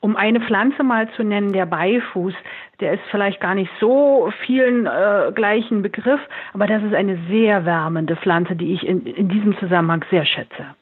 Um 0.00 0.16
eine 0.16 0.40
Pflanze 0.40 0.82
mal 0.82 1.08
zu 1.12 1.22
nennen, 1.22 1.52
der 1.52 1.66
Beifuß, 1.66 2.34
der 2.80 2.94
ist 2.94 3.02
vielleicht 3.10 3.40
gar 3.40 3.54
nicht 3.54 3.70
so 3.80 4.32
vielen 4.44 4.86
äh, 4.86 5.32
gleichen 5.34 5.82
Begriff, 5.82 6.20
aber 6.52 6.66
das 6.66 6.82
ist 6.82 6.94
eine 6.94 7.18
sehr 7.28 7.64
wärmende 7.64 8.16
Pflanze, 8.16 8.56
die 8.56 8.74
ich 8.74 8.86
in, 8.86 9.06
in 9.06 9.28
diesem 9.28 9.56
Zusammenhang 9.58 10.04
sehr 10.10 10.24
schätze. 10.24 10.74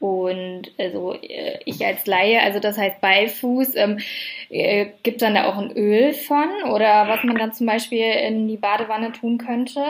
Und 0.00 0.62
also 0.78 1.12
äh, 1.12 1.58
ich 1.66 1.84
als 1.84 2.06
Laie, 2.06 2.40
also 2.42 2.58
das 2.58 2.78
heißt 2.78 3.02
Beifuß, 3.02 3.76
ähm, 3.76 3.98
äh, 4.48 4.86
gibt 5.02 5.20
dann 5.20 5.34
da 5.34 5.44
auch 5.44 5.58
ein 5.58 5.76
Öl 5.76 6.14
von 6.14 6.48
oder 6.72 7.06
was 7.06 7.22
man 7.22 7.36
dann 7.36 7.52
zum 7.52 7.66
Beispiel 7.66 8.06
in 8.26 8.48
die 8.48 8.56
Badewanne 8.56 9.12
tun 9.12 9.36
könnte? 9.36 9.80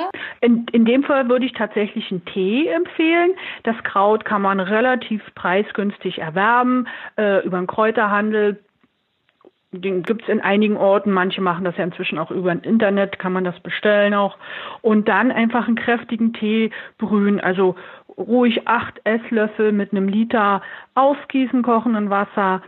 In, 0.41 0.67
in 0.73 0.85
dem 0.85 1.05
Fall 1.05 1.29
würde 1.29 1.47
ich 1.47 1.53
tatsächlich 1.53 2.11
einen 2.11 2.25
Tee 2.25 2.67
empfehlen. 2.67 3.35
Das 3.63 3.77
Kraut 3.85 4.25
kann 4.25 4.43
man 4.43 4.59
relativ 4.59 5.23
preisgünstig 5.37 6.19
erwerben 6.19 6.89
äh, 7.17 7.45
über 7.47 7.59
den 7.59 7.69
Kräuterhandel. 7.69 8.59
Den 9.73 10.03
gibt 10.03 10.23
es 10.23 10.29
in 10.29 10.41
einigen 10.41 10.77
Orten. 10.77 11.13
Manche 11.13 11.41
machen 11.41 11.65
das 11.65 11.77
ja 11.77 11.85
inzwischen 11.85 12.19
auch 12.19 12.33
über 12.33 12.51
ein 12.51 12.63
Internet, 12.63 13.21
kann 13.21 13.33
man 13.33 13.45
das 13.45 13.61
bestellen 13.61 14.15
auch. 14.15 14.37
Und 14.83 15.09
dann 15.09 15.31
einfach 15.31 15.69
einen 15.69 15.77
kräftigen 15.77 16.33
Tee 16.33 16.73
brühen. 16.99 17.39
Also 17.39 17.77
ruhig 18.17 18.67
acht 18.67 19.01
Esslöffel 19.05 19.73
mit 19.73 19.93
einem 19.93 20.09
Liter 20.09 20.63
ausgießen, 20.95 21.63
kochenden 21.63 22.11
Wasser, 22.11 22.63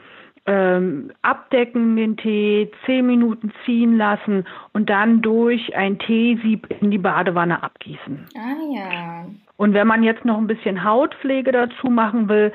ähm, 0.46 1.12
abdecken 1.22 1.96
den 1.96 2.16
Tee, 2.16 2.70
zehn 2.84 3.06
Minuten 3.06 3.52
ziehen 3.64 3.96
lassen 3.96 4.44
und 4.72 4.90
dann 4.90 5.22
durch 5.22 5.76
ein 5.76 5.99
Teesieb 6.00 6.66
in 6.80 6.90
die 6.90 6.99
Badewanne 6.99 7.62
abgießen. 7.62 8.26
Ah 8.37 8.75
ja. 8.75 9.25
Und 9.56 9.75
wenn 9.75 9.87
man 9.87 10.02
jetzt 10.02 10.25
noch 10.25 10.38
ein 10.38 10.49
bisschen 10.49 10.82
Hautpflege 10.82 11.52
dazu 11.52 11.88
machen 11.88 12.28
will, 12.28 12.52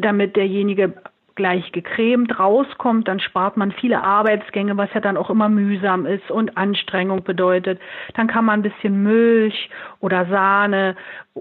damit 0.00 0.36
derjenige 0.36 0.94
gleich 1.38 1.70
gecremt 1.70 2.38
rauskommt, 2.38 3.06
dann 3.06 3.20
spart 3.20 3.56
man 3.56 3.70
viele 3.70 4.02
Arbeitsgänge, 4.02 4.76
was 4.76 4.92
ja 4.92 5.00
dann 5.00 5.16
auch 5.16 5.30
immer 5.30 5.48
mühsam 5.48 6.04
ist 6.04 6.30
und 6.30 6.56
Anstrengung 6.56 7.22
bedeutet. 7.22 7.80
Dann 8.14 8.26
kann 8.26 8.44
man 8.44 8.58
ein 8.58 8.62
bisschen 8.62 9.04
Milch 9.04 9.70
oder 10.00 10.26
Sahne 10.26 10.96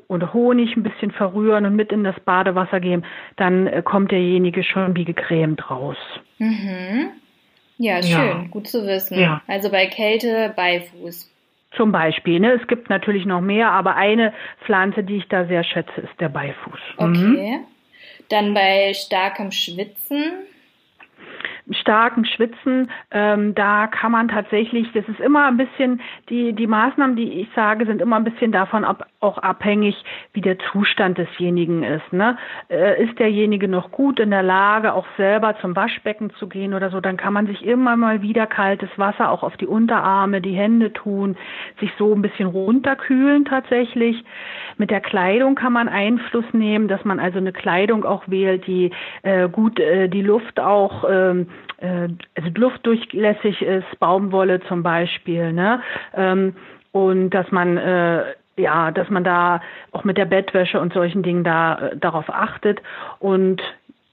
und 0.05 0.33
Honig 0.33 0.77
ein 0.77 0.83
bisschen 0.83 1.11
verrühren 1.11 1.65
und 1.65 1.75
mit 1.75 1.91
in 1.91 2.03
das 2.03 2.17
Badewasser 2.21 2.79
geben. 2.79 3.03
Dann 3.37 3.65
äh, 3.65 3.81
kommt 3.81 4.11
derjenige 4.11 4.63
schon 4.63 4.95
wie 4.95 5.03
gecremt 5.03 5.69
raus. 5.69 5.97
Mhm. 6.37 7.09
Ja, 7.79 8.01
schön, 8.03 8.27
ja. 8.27 8.45
gut 8.51 8.67
zu 8.67 8.85
wissen. 8.85 9.19
Ja. 9.19 9.41
Also 9.47 9.71
bei 9.71 9.87
Kälte 9.87 10.53
Beifuß. 10.55 11.33
Zum 11.75 11.91
Beispiel. 11.91 12.39
Ne? 12.39 12.53
Es 12.53 12.67
gibt 12.67 12.89
natürlich 12.89 13.25
noch 13.25 13.41
mehr, 13.41 13.71
aber 13.71 13.95
eine 13.95 14.31
Pflanze, 14.63 15.03
die 15.03 15.17
ich 15.17 15.27
da 15.27 15.45
sehr 15.45 15.63
schätze, 15.63 16.01
ist 16.01 16.19
der 16.19 16.29
Beifuß. 16.29 16.79
Okay. 16.97 17.09
Mhm. 17.09 17.65
Dann 18.29 18.53
bei 18.53 18.93
starkem 18.93 19.51
Schwitzen 19.51 20.33
starken 21.71 22.25
Schwitzen, 22.25 22.89
ähm, 23.11 23.53
da 23.55 23.87
kann 23.87 24.11
man 24.11 24.27
tatsächlich, 24.27 24.91
das 24.93 25.07
ist 25.07 25.19
immer 25.19 25.47
ein 25.47 25.57
bisschen, 25.57 26.01
die, 26.29 26.53
die 26.53 26.67
Maßnahmen, 26.67 27.15
die 27.15 27.41
ich 27.41 27.49
sage, 27.55 27.85
sind 27.85 28.01
immer 28.01 28.15
ein 28.15 28.23
bisschen 28.23 28.51
davon 28.51 28.83
ab, 28.83 29.07
auch 29.19 29.37
abhängig, 29.37 29.95
wie 30.33 30.41
der 30.41 30.57
Zustand 30.59 31.17
desjenigen 31.17 31.83
ist. 31.83 32.13
Ne? 32.13 32.37
Äh, 32.69 33.03
ist 33.03 33.19
derjenige 33.19 33.67
noch 33.67 33.91
gut 33.91 34.19
in 34.19 34.29
der 34.29 34.43
Lage, 34.43 34.93
auch 34.93 35.05
selber 35.17 35.57
zum 35.59 35.75
Waschbecken 35.75 36.31
zu 36.39 36.47
gehen 36.47 36.73
oder 36.73 36.89
so, 36.89 37.01
dann 37.01 37.17
kann 37.17 37.33
man 37.33 37.47
sich 37.47 37.65
immer 37.65 37.95
mal 37.95 38.21
wieder 38.21 38.47
kaltes 38.47 38.89
Wasser 38.97 39.29
auch 39.31 39.43
auf 39.43 39.57
die 39.57 39.67
Unterarme, 39.67 40.41
die 40.41 40.55
Hände 40.55 40.93
tun, 40.93 41.37
sich 41.79 41.91
so 41.97 42.13
ein 42.13 42.21
bisschen 42.21 42.47
runterkühlen 42.47 43.45
tatsächlich. 43.45 44.23
Mit 44.77 44.91
der 44.91 45.01
Kleidung 45.01 45.55
kann 45.55 45.73
man 45.73 45.89
Einfluss 45.89 46.45
nehmen, 46.53 46.87
dass 46.87 47.03
man 47.03 47.19
also 47.19 47.39
eine 47.39 47.51
Kleidung 47.51 48.05
auch 48.05 48.23
wählt, 48.27 48.67
die 48.67 48.91
äh, 49.23 49.49
gut 49.49 49.79
äh, 49.79 50.07
die 50.07 50.21
Luft 50.21 50.59
auch 50.59 51.03
ähm, 51.09 51.47
äh, 51.47 51.56
also 51.79 52.49
luftdurchlässig 52.55 53.61
ist, 53.61 53.99
Baumwolle 53.99 54.61
zum 54.61 54.83
Beispiel, 54.83 55.53
ne? 55.53 55.81
Ähm, 56.15 56.55
und 56.91 57.29
dass 57.29 57.51
man 57.51 57.77
äh, 57.77 58.23
ja, 58.57 58.91
dass 58.91 59.09
man 59.09 59.23
da 59.23 59.61
auch 59.91 60.03
mit 60.03 60.17
der 60.17 60.25
Bettwäsche 60.25 60.79
und 60.79 60.93
solchen 60.93 61.21
Dingen 61.21 61.43
da 61.43 61.75
äh, 61.75 61.97
darauf 61.97 62.29
achtet 62.29 62.81
und 63.19 63.61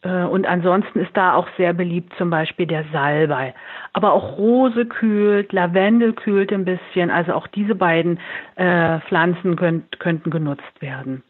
äh, 0.02 0.24
und 0.24 0.46
ansonsten 0.46 1.00
ist 1.00 1.16
da 1.16 1.34
auch 1.34 1.48
sehr 1.56 1.72
beliebt 1.72 2.12
zum 2.18 2.30
Beispiel 2.30 2.66
der 2.66 2.84
Salbei. 2.92 3.54
Aber 3.94 4.12
auch 4.12 4.36
Rose 4.36 4.86
kühlt, 4.86 5.52
Lavendel 5.52 6.12
kühlt 6.12 6.52
ein 6.52 6.64
bisschen. 6.64 7.10
Also 7.10 7.32
auch 7.32 7.46
diese 7.46 7.74
beiden 7.74 8.20
äh, 8.56 9.00
Pflanzen 9.00 9.56
könnt, 9.56 9.98
könnten 9.98 10.30
genutzt 10.30 10.80
werden. 10.80 11.22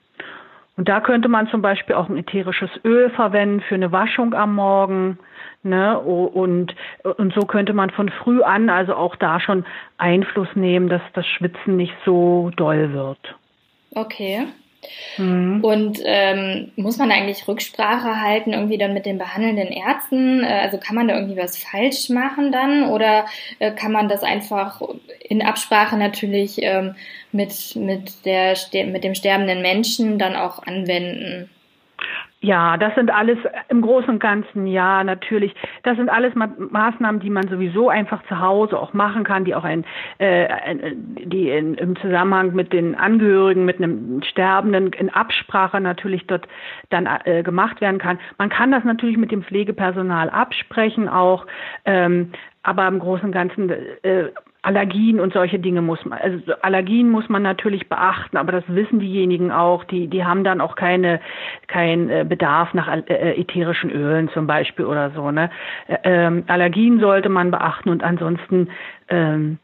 Und 0.76 0.88
da 0.88 1.00
könnte 1.00 1.28
man 1.28 1.48
zum 1.48 1.62
Beispiel 1.62 1.94
auch 1.94 2.08
ein 2.08 2.16
ätherisches 2.16 2.70
Öl 2.84 3.10
verwenden 3.10 3.60
für 3.60 3.76
eine 3.76 3.92
Waschung 3.92 4.34
am 4.34 4.54
Morgen. 4.54 5.18
Ne? 5.62 5.98
Und, 5.98 6.74
und 7.02 7.32
so 7.32 7.42
könnte 7.42 7.72
man 7.72 7.90
von 7.90 8.08
früh 8.08 8.42
an 8.42 8.68
also 8.68 8.94
auch 8.94 9.16
da 9.16 9.40
schon 9.40 9.64
Einfluss 9.98 10.48
nehmen, 10.54 10.88
dass 10.88 11.02
das 11.14 11.26
Schwitzen 11.26 11.76
nicht 11.76 11.94
so 12.04 12.50
doll 12.56 12.92
wird. 12.92 13.20
Okay. 13.94 14.46
Mhm. 15.18 15.64
Und 15.64 16.00
ähm, 16.04 16.72
muss 16.76 16.98
man 16.98 17.10
eigentlich 17.10 17.46
Rücksprache 17.46 18.20
halten, 18.20 18.52
irgendwie 18.52 18.78
dann 18.78 18.94
mit 18.94 19.06
den 19.06 19.18
behandelnden 19.18 19.68
Ärzten? 19.68 20.42
Äh, 20.42 20.60
also 20.62 20.78
kann 20.78 20.96
man 20.96 21.08
da 21.08 21.14
irgendwie 21.14 21.36
was 21.36 21.58
falsch 21.58 22.08
machen 22.08 22.52
dann? 22.52 22.88
Oder 22.90 23.26
äh, 23.58 23.70
kann 23.70 23.92
man 23.92 24.08
das 24.08 24.22
einfach 24.22 24.80
in 25.20 25.42
Absprache 25.42 25.96
natürlich 25.96 26.62
ähm, 26.62 26.94
mit, 27.32 27.76
mit, 27.76 28.24
der, 28.24 28.56
mit 28.86 29.04
dem 29.04 29.14
sterbenden 29.14 29.62
Menschen 29.62 30.18
dann 30.18 30.36
auch 30.36 30.62
anwenden? 30.62 31.50
Ja, 32.44 32.76
das 32.76 32.94
sind 32.94 33.10
alles 33.10 33.38
im 33.70 33.80
Großen 33.80 34.10
und 34.10 34.18
Ganzen, 34.18 34.66
ja, 34.66 35.02
natürlich. 35.02 35.54
Das 35.82 35.96
sind 35.96 36.10
alles 36.10 36.34
Ma 36.34 36.46
Maßnahmen, 36.58 37.18
die 37.22 37.30
man 37.30 37.48
sowieso 37.48 37.88
einfach 37.88 38.22
zu 38.24 38.38
Hause 38.38 38.78
auch 38.78 38.92
machen 38.92 39.24
kann, 39.24 39.46
die 39.46 39.54
auch 39.54 39.64
ein, 39.64 39.86
äh, 40.18 40.46
die 40.94 41.48
in, 41.48 41.72
im 41.72 41.96
Zusammenhang 41.96 42.54
mit 42.54 42.74
den 42.74 42.96
Angehörigen, 42.96 43.64
mit 43.64 43.78
einem 43.78 44.20
Sterbenden 44.22 44.92
in 44.92 45.08
Absprache 45.08 45.80
natürlich 45.80 46.26
dort 46.26 46.46
dann 46.90 47.08
äh, 47.24 47.42
gemacht 47.42 47.80
werden 47.80 47.98
kann. 47.98 48.18
Man 48.36 48.50
kann 48.50 48.70
das 48.70 48.84
natürlich 48.84 49.16
mit 49.16 49.30
dem 49.30 49.42
Pflegepersonal 49.42 50.28
absprechen 50.28 51.08
auch, 51.08 51.46
ähm, 51.86 52.32
aber 52.62 52.86
im 52.86 52.98
Großen 52.98 53.24
und 53.24 53.32
Ganzen 53.32 53.70
äh, 53.70 54.28
Allergien 54.64 55.20
und 55.20 55.32
solche 55.32 55.58
Dinge 55.58 55.82
muss 55.82 56.04
man, 56.04 56.18
also 56.18 56.52
Allergien 56.62 57.10
muss 57.10 57.28
man 57.28 57.42
natürlich 57.42 57.88
beachten, 57.88 58.36
aber 58.36 58.52
das 58.52 58.64
wissen 58.68 58.98
diejenigen 58.98 59.52
auch, 59.52 59.84
die, 59.84 60.08
die 60.08 60.24
haben 60.24 60.44
dann 60.44 60.60
auch 60.60 60.74
keine, 60.74 61.20
kein 61.66 62.08
äh, 62.08 62.24
Bedarf 62.26 62.72
nach 62.74 62.88
äh, 62.88 63.00
äh, 63.08 63.40
ätherischen 63.40 63.90
Ölen 63.90 64.30
zum 64.30 64.46
Beispiel 64.46 64.86
oder 64.86 65.10
so, 65.10 65.30
ne. 65.30 65.50
Ähm, 66.02 66.44
Allergien 66.46 67.00
sollte 67.00 67.28
man 67.28 67.50
beachten 67.50 67.90
und 67.90 68.02
ansonsten, 68.02 68.70
ähm, 69.08 69.58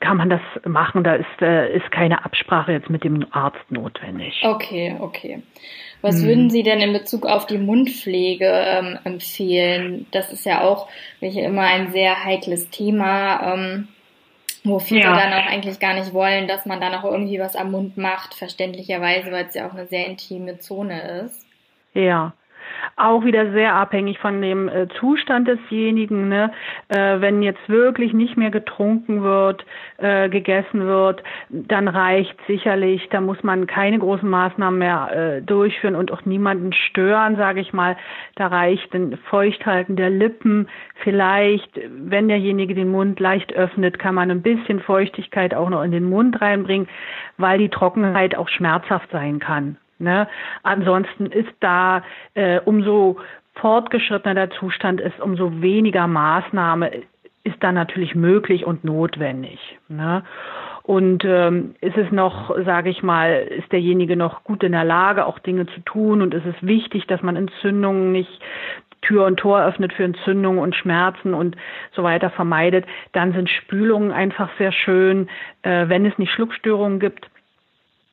kann 0.00 0.18
man 0.18 0.28
das 0.28 0.40
machen. 0.66 1.04
Da 1.04 1.14
ist, 1.14 1.42
äh, 1.42 1.74
ist 1.74 1.90
keine 1.90 2.24
Absprache 2.24 2.72
jetzt 2.72 2.90
mit 2.90 3.02
dem 3.02 3.26
Arzt 3.30 3.70
notwendig. 3.70 4.40
Okay, 4.44 4.94
okay. 5.00 5.42
Was 6.02 6.20
hm. 6.20 6.28
würden 6.28 6.50
Sie 6.50 6.62
denn 6.62 6.80
in 6.80 6.92
Bezug 6.92 7.26
auf 7.26 7.46
die 7.46 7.58
Mundpflege 7.58 8.46
ähm, 8.46 8.98
empfehlen? 9.04 10.06
Das 10.12 10.32
ist 10.32 10.44
ja 10.44 10.62
auch, 10.62 10.88
wie 11.20 11.38
immer, 11.40 11.62
ein 11.62 11.92
sehr 11.92 12.24
heikles 12.24 12.68
Thema. 12.70 13.54
Ähm, 13.54 13.88
wo 14.66 14.78
viele 14.78 15.02
ja. 15.02 15.16
dann 15.16 15.32
auch 15.32 15.46
eigentlich 15.46 15.78
gar 15.78 15.94
nicht 15.94 16.12
wollen, 16.12 16.48
dass 16.48 16.66
man 16.66 16.80
dann 16.80 16.94
auch 16.94 17.04
irgendwie 17.04 17.38
was 17.38 17.56
am 17.56 17.70
Mund 17.70 17.96
macht, 17.96 18.34
verständlicherweise, 18.34 19.30
weil 19.30 19.46
es 19.46 19.54
ja 19.54 19.68
auch 19.68 19.72
eine 19.72 19.86
sehr 19.86 20.06
intime 20.06 20.58
Zone 20.58 21.22
ist. 21.24 21.46
Ja, 21.94 22.34
auch 22.96 23.24
wieder 23.24 23.52
sehr 23.52 23.74
abhängig 23.74 24.18
von 24.18 24.40
dem 24.40 24.68
äh, 24.68 24.88
Zustand 24.98 25.48
desjenigen. 25.48 26.28
Ne? 26.28 26.52
Äh, 26.88 27.20
wenn 27.20 27.42
jetzt 27.42 27.68
wirklich 27.68 28.12
nicht 28.12 28.36
mehr 28.36 28.50
getrunken 28.50 29.22
wird, 29.22 29.64
äh, 29.98 30.28
gegessen 30.28 30.86
wird, 30.86 31.22
dann 31.50 31.88
reicht 31.88 32.36
sicherlich, 32.46 33.08
da 33.10 33.20
muss 33.20 33.42
man 33.42 33.66
keine 33.66 33.98
großen 33.98 34.28
Maßnahmen 34.28 34.78
mehr 34.78 35.10
äh, 35.12 35.42
durchführen 35.42 35.96
und 35.96 36.12
auch 36.12 36.24
niemanden 36.24 36.72
stören, 36.72 37.36
sage 37.36 37.60
ich 37.60 37.72
mal. 37.72 37.96
Da 38.34 38.48
reicht 38.48 38.94
ein 38.94 39.18
Feuchthalten 39.30 39.96
der 39.96 40.10
Lippen. 40.10 40.68
Vielleicht, 41.02 41.80
wenn 41.88 42.28
derjenige 42.28 42.74
den 42.74 42.90
Mund 42.90 43.20
leicht 43.20 43.52
öffnet, 43.52 43.98
kann 43.98 44.14
man 44.14 44.30
ein 44.30 44.42
bisschen 44.42 44.80
Feuchtigkeit 44.80 45.54
auch 45.54 45.70
noch 45.70 45.82
in 45.82 45.92
den 45.92 46.04
Mund 46.04 46.40
reinbringen, 46.40 46.88
weil 47.36 47.58
die 47.58 47.68
Trockenheit 47.68 48.36
auch 48.36 48.48
schmerzhaft 48.48 49.10
sein 49.10 49.38
kann. 49.38 49.76
Ne? 49.98 50.28
Ansonsten 50.62 51.26
ist 51.26 51.52
da 51.60 52.02
äh, 52.34 52.60
umso 52.64 53.18
fortgeschrittener 53.54 54.34
der 54.34 54.50
Zustand 54.50 55.00
ist, 55.00 55.18
umso 55.20 55.62
weniger 55.62 56.06
Maßnahme 56.06 56.90
ist 57.44 57.56
da 57.60 57.72
natürlich 57.72 58.14
möglich 58.14 58.64
und 58.64 58.84
notwendig. 58.84 59.58
Ne? 59.88 60.24
Und 60.82 61.24
ähm, 61.24 61.74
ist 61.80 61.96
es 61.96 62.10
noch, 62.12 62.54
sage 62.64 62.90
ich 62.90 63.02
mal, 63.02 63.46
ist 63.50 63.72
derjenige 63.72 64.16
noch 64.16 64.44
gut 64.44 64.62
in 64.62 64.72
der 64.72 64.84
Lage, 64.84 65.26
auch 65.26 65.38
Dinge 65.38 65.66
zu 65.66 65.80
tun 65.80 66.22
und 66.22 66.34
ist 66.34 66.46
es 66.46 66.54
wichtig, 66.60 67.06
dass 67.06 67.22
man 67.22 67.36
Entzündungen 67.36 68.12
nicht 68.12 68.40
Tür 69.02 69.24
und 69.24 69.38
Tor 69.38 69.64
öffnet 69.64 69.92
für 69.92 70.04
Entzündungen 70.04 70.58
und 70.58 70.74
Schmerzen 70.74 71.34
und 71.34 71.56
so 71.92 72.02
weiter 72.02 72.30
vermeidet, 72.30 72.84
dann 73.12 73.32
sind 73.32 73.48
Spülungen 73.48 74.10
einfach 74.10 74.50
sehr 74.58 74.72
schön, 74.72 75.28
äh, 75.62 75.88
wenn 75.88 76.06
es 76.06 76.18
nicht 76.18 76.32
Schluckstörungen 76.32 76.98
gibt 76.98 77.30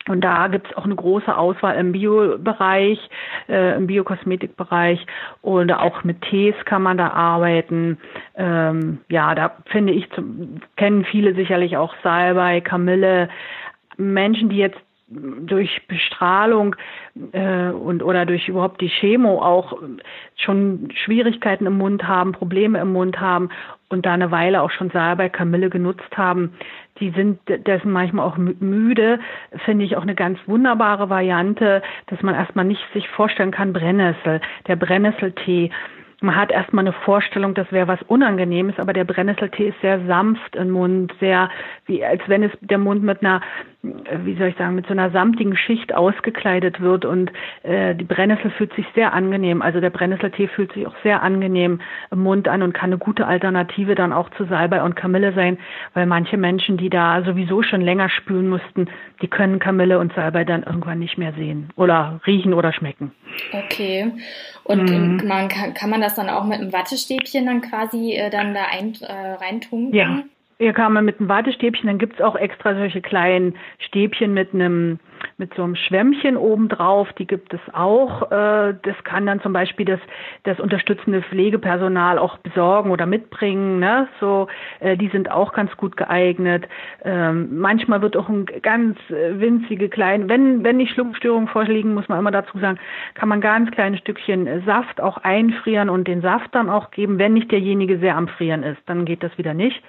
und 0.09 0.21
da 0.21 0.47
gibt 0.47 0.67
es 0.67 0.77
auch 0.77 0.83
eine 0.83 0.95
große 0.95 1.35
Auswahl 1.35 1.77
im 1.77 1.93
Biobereich, 1.93 2.99
äh, 3.47 3.77
im 3.77 3.87
Biokosmetikbereich 3.87 5.05
und 5.41 5.71
auch 5.71 6.03
mit 6.03 6.21
Tees 6.23 6.55
kann 6.65 6.83
man 6.83 6.97
da 6.97 7.09
arbeiten. 7.09 7.97
Ähm, 8.35 8.99
ja, 9.09 9.33
da 9.33 9.57
finde 9.67 9.93
ich, 9.93 10.09
zum, 10.11 10.61
kennen 10.75 11.05
viele 11.05 11.35
sicherlich 11.35 11.77
auch 11.77 11.93
Salbei, 12.03 12.59
Kamille. 12.59 13.29
Menschen, 13.97 14.49
die 14.49 14.57
jetzt 14.57 14.79
durch 15.07 15.87
Bestrahlung 15.87 16.75
äh, 17.31 17.69
und 17.69 18.03
oder 18.03 18.25
durch 18.25 18.47
überhaupt 18.47 18.81
die 18.81 18.89
Chemo 18.89 19.41
auch 19.41 19.77
schon 20.35 20.89
Schwierigkeiten 21.03 21.65
im 21.65 21.77
Mund 21.77 22.07
haben, 22.07 22.31
Probleme 22.31 22.79
im 22.79 22.93
Mund 22.93 23.19
haben 23.19 23.49
und 23.93 24.05
da 24.05 24.13
eine 24.13 24.31
Weile 24.31 24.61
auch 24.61 24.71
schon 24.71 24.89
Salbei, 24.89 25.29
Kamille 25.29 25.69
genutzt 25.69 26.17
haben, 26.17 26.53
die 26.99 27.11
sind 27.11 27.39
dessen 27.47 27.91
manchmal 27.91 28.25
auch 28.25 28.37
müde, 28.37 29.19
finde 29.65 29.85
ich 29.85 29.95
auch 29.95 30.01
eine 30.03 30.15
ganz 30.15 30.39
wunderbare 30.45 31.09
Variante, 31.09 31.81
dass 32.07 32.21
man 32.21 32.35
erstmal 32.35 32.65
nicht 32.65 32.83
sich 32.93 33.07
vorstellen 33.09 33.51
kann, 33.51 33.73
Brennnessel, 33.73 34.41
der 34.67 34.75
Brennnesseltee 34.75 35.71
man 36.23 36.37
hat 36.37 36.51
erstmal 36.51 36.85
eine 36.85 36.93
Vorstellung, 36.93 37.53
das 37.53 37.71
wäre 37.71 37.87
was 37.87 38.01
Unangenehmes, 38.03 38.79
aber 38.79 38.93
der 38.93 39.03
Brennnesseltee 39.03 39.69
ist 39.69 39.81
sehr 39.81 40.05
sanft 40.05 40.55
im 40.55 40.71
Mund, 40.71 41.13
sehr 41.19 41.49
wie 41.85 42.03
als 42.03 42.21
wenn 42.27 42.43
es 42.43 42.51
der 42.61 42.77
Mund 42.77 43.03
mit 43.03 43.21
einer, 43.21 43.41
wie 43.81 44.35
soll 44.37 44.47
ich 44.47 44.55
sagen, 44.55 44.75
mit 44.75 44.87
so 44.87 44.93
einer 44.93 45.11
samtigen 45.11 45.57
Schicht 45.57 45.93
ausgekleidet 45.93 46.79
wird 46.79 47.03
und 47.03 47.31
äh, 47.63 47.93
die 47.93 48.05
Brennnessel 48.05 48.51
fühlt 48.51 48.73
sich 48.73 48.85
sehr 48.95 49.13
angenehm. 49.13 49.61
Also 49.61 49.81
der 49.81 49.89
Brennnesseltee 49.89 50.47
fühlt 50.47 50.71
sich 50.71 50.87
auch 50.87 50.95
sehr 51.03 51.21
angenehm 51.21 51.81
im 52.09 52.19
Mund 52.19 52.47
an 52.47 52.61
und 52.61 52.73
kann 52.73 52.91
eine 52.91 52.99
gute 52.99 53.27
Alternative 53.27 53.93
dann 53.93 54.13
auch 54.13 54.29
zu 54.31 54.45
Salbei 54.45 54.81
und 54.81 54.95
Kamille 54.95 55.33
sein, 55.33 55.57
weil 55.93 56.05
manche 56.05 56.37
Menschen, 56.37 56.77
die 56.77 56.89
da 56.89 57.21
sowieso 57.23 57.63
schon 57.63 57.81
länger 57.81 58.07
spülen 58.07 58.47
mussten, 58.47 58.87
die 59.23 59.29
können 59.29 59.59
Kamille 59.59 59.99
und 59.99 60.13
Salbei 60.13 60.43
dann 60.43 60.63
irgendwann 60.63 60.99
nicht 60.99 61.17
mehr 61.17 61.31
sehen 61.33 61.69
oder 61.77 62.19
riechen 62.27 62.53
oder 62.53 62.73
schmecken. 62.73 63.13
Okay. 63.53 64.11
Und 64.65 64.89
mhm. 64.89 65.25
man 65.25 65.47
kann, 65.47 65.73
kann 65.73 65.89
man 65.89 66.01
das 66.01 66.15
dann 66.15 66.29
auch 66.29 66.43
mit 66.43 66.59
einem 66.59 66.73
Wattestäbchen 66.73 67.45
dann 67.45 67.61
quasi 67.61 68.15
äh, 68.17 68.29
dann 68.29 68.53
da 68.53 68.65
ein, 68.69 68.95
äh, 69.01 69.43
reintunken? 69.43 69.95
Ja. 69.95 70.23
Hier 70.59 70.73
kann 70.73 70.93
man 70.93 71.05
mit 71.05 71.19
einem 71.19 71.29
Wattestäbchen, 71.29 71.87
dann 71.87 71.97
gibt's 71.97 72.21
auch 72.21 72.35
extra 72.35 72.75
solche 72.75 73.01
kleinen 73.01 73.55
Stäbchen 73.79 74.33
mit 74.33 74.53
einem 74.53 74.99
mit 75.37 75.53
so 75.55 75.63
einem 75.63 75.75
Schwämmchen 75.75 76.37
obendrauf, 76.37 77.11
die 77.13 77.27
gibt 77.27 77.53
es 77.53 77.61
auch. 77.73 78.31
Äh, 78.31 78.75
das 78.81 78.95
kann 79.03 79.25
dann 79.25 79.41
zum 79.41 79.53
Beispiel 79.53 79.85
das, 79.85 79.99
das 80.43 80.59
unterstützende 80.59 81.21
Pflegepersonal 81.21 82.17
auch 82.17 82.37
besorgen 82.37 82.91
oder 82.91 83.05
mitbringen. 83.05 83.79
Ne? 83.79 84.07
So, 84.19 84.47
äh, 84.79 84.97
die 84.97 85.09
sind 85.09 85.31
auch 85.31 85.53
ganz 85.53 85.75
gut 85.77 85.97
geeignet. 85.97 86.67
Ähm, 87.03 87.59
manchmal 87.59 88.01
wird 88.01 88.17
auch 88.17 88.29
ein 88.29 88.45
ganz 88.61 88.97
äh, 89.09 89.39
winzige 89.39 89.89
kleine, 89.89 90.29
wenn, 90.29 90.63
wenn 90.63 90.77
nicht 90.77 90.93
Schluckstörungen 90.93 91.47
vorliegen, 91.47 91.93
muss 91.93 92.07
man 92.07 92.19
immer 92.19 92.31
dazu 92.31 92.57
sagen, 92.59 92.79
kann 93.13 93.29
man 93.29 93.41
ganz 93.41 93.71
kleine 93.71 93.97
Stückchen 93.97 94.63
Saft 94.65 95.01
auch 95.01 95.17
einfrieren 95.17 95.89
und 95.89 96.07
den 96.07 96.21
Saft 96.21 96.53
dann 96.55 96.69
auch 96.69 96.91
geben, 96.91 97.19
wenn 97.19 97.33
nicht 97.33 97.51
derjenige 97.51 97.99
sehr 97.99 98.15
am 98.15 98.27
Frieren 98.27 98.63
ist. 98.63 98.81
Dann 98.85 99.05
geht 99.05 99.23
das 99.23 99.37
wieder 99.37 99.53
nicht. 99.53 99.81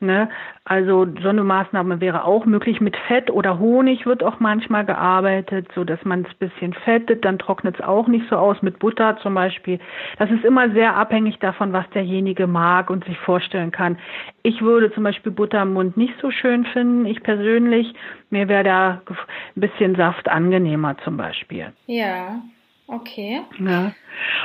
Ne? 0.00 0.30
Also 0.70 1.04
so 1.20 1.30
eine 1.30 1.42
Maßnahme 1.42 2.00
wäre 2.00 2.22
auch 2.22 2.46
möglich. 2.46 2.80
Mit 2.80 2.96
Fett 3.08 3.28
oder 3.28 3.58
Honig 3.58 4.06
wird 4.06 4.22
auch 4.22 4.38
manchmal 4.38 4.86
gearbeitet, 4.86 5.66
so 5.74 5.82
dass 5.82 6.04
man 6.04 6.24
es 6.24 6.32
bisschen 6.34 6.74
fettet, 6.74 7.24
dann 7.24 7.40
trocknet 7.40 7.74
es 7.74 7.84
auch 7.84 8.06
nicht 8.06 8.28
so 8.30 8.36
aus. 8.36 8.62
Mit 8.62 8.78
Butter 8.78 9.18
zum 9.20 9.34
Beispiel. 9.34 9.80
Das 10.20 10.30
ist 10.30 10.44
immer 10.44 10.70
sehr 10.70 10.94
abhängig 10.94 11.40
davon, 11.40 11.72
was 11.72 11.90
derjenige 11.90 12.46
mag 12.46 12.88
und 12.88 13.04
sich 13.04 13.18
vorstellen 13.18 13.72
kann. 13.72 13.98
Ich 14.44 14.62
würde 14.62 14.92
zum 14.92 15.02
Beispiel 15.02 15.32
Butter 15.32 15.60
im 15.62 15.72
Mund 15.72 15.96
nicht 15.96 16.14
so 16.22 16.30
schön 16.30 16.64
finden. 16.66 17.04
Ich 17.04 17.20
persönlich, 17.24 17.92
mir 18.30 18.46
wäre 18.46 18.62
da 18.62 19.02
ein 19.08 19.60
bisschen 19.60 19.96
Saft 19.96 20.28
angenehmer 20.28 20.96
zum 20.98 21.16
Beispiel. 21.16 21.72
Ja. 21.86 22.42
Okay. 22.90 23.42
Ja. 23.58 23.92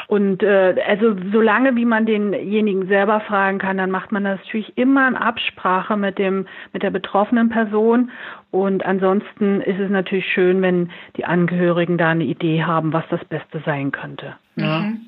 Und 0.07 0.43
äh, 0.43 0.75
also 0.87 1.15
solange 1.31 1.75
wie 1.75 1.85
man 1.85 2.05
denjenigen 2.05 2.87
selber 2.87 3.21
fragen 3.21 3.57
kann, 3.57 3.77
dann 3.77 3.89
macht 3.89 4.11
man 4.11 4.23
das 4.23 4.39
natürlich 4.39 4.77
immer 4.77 5.07
in 5.07 5.15
Absprache 5.15 5.97
mit 5.97 6.19
dem 6.19 6.45
mit 6.71 6.83
der 6.83 6.91
betroffenen 6.91 7.49
Person. 7.49 8.11
Und 8.51 8.85
ansonsten 8.85 9.61
ist 9.61 9.79
es 9.79 9.89
natürlich 9.89 10.31
schön, 10.31 10.61
wenn 10.61 10.91
die 11.17 11.25
Angehörigen 11.25 11.97
da 11.97 12.09
eine 12.09 12.23
Idee 12.23 12.63
haben, 12.63 12.93
was 12.93 13.03
das 13.09 13.25
Beste 13.25 13.63
sein 13.65 13.91
könnte. 13.91 14.35
Mhm. 14.55 15.07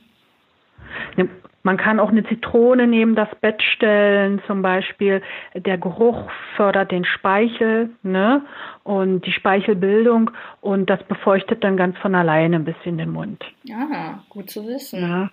Man 1.68 1.76
kann 1.76 2.00
auch 2.00 2.12
eine 2.12 2.24
Zitrone 2.24 2.88
neben 2.88 3.14
das 3.14 3.28
Bett 3.42 3.62
stellen, 3.62 4.42
zum 4.48 4.62
Beispiel. 4.62 5.22
Der 5.54 5.78
Geruch 5.78 6.32
fördert 6.56 6.94
den 6.94 7.04
Speichel 7.04 7.90
ne? 8.04 8.46
und 8.86 9.26
die 9.26 9.34
Speichelbildung 9.34 10.32
und 10.62 10.90
das 10.90 11.04
befeuchtet 11.04 11.66
dann 11.66 11.76
ganz 11.76 11.98
von 11.98 12.16
alleine 12.16 12.56
ein 12.56 12.64
bisschen 12.64 12.98
den 12.98 13.10
Mund. 13.10 13.44
Ja, 13.64 14.24
gut 14.30 14.50
zu 14.50 14.66
wissen. 14.66 15.02
Ja. 15.02 15.30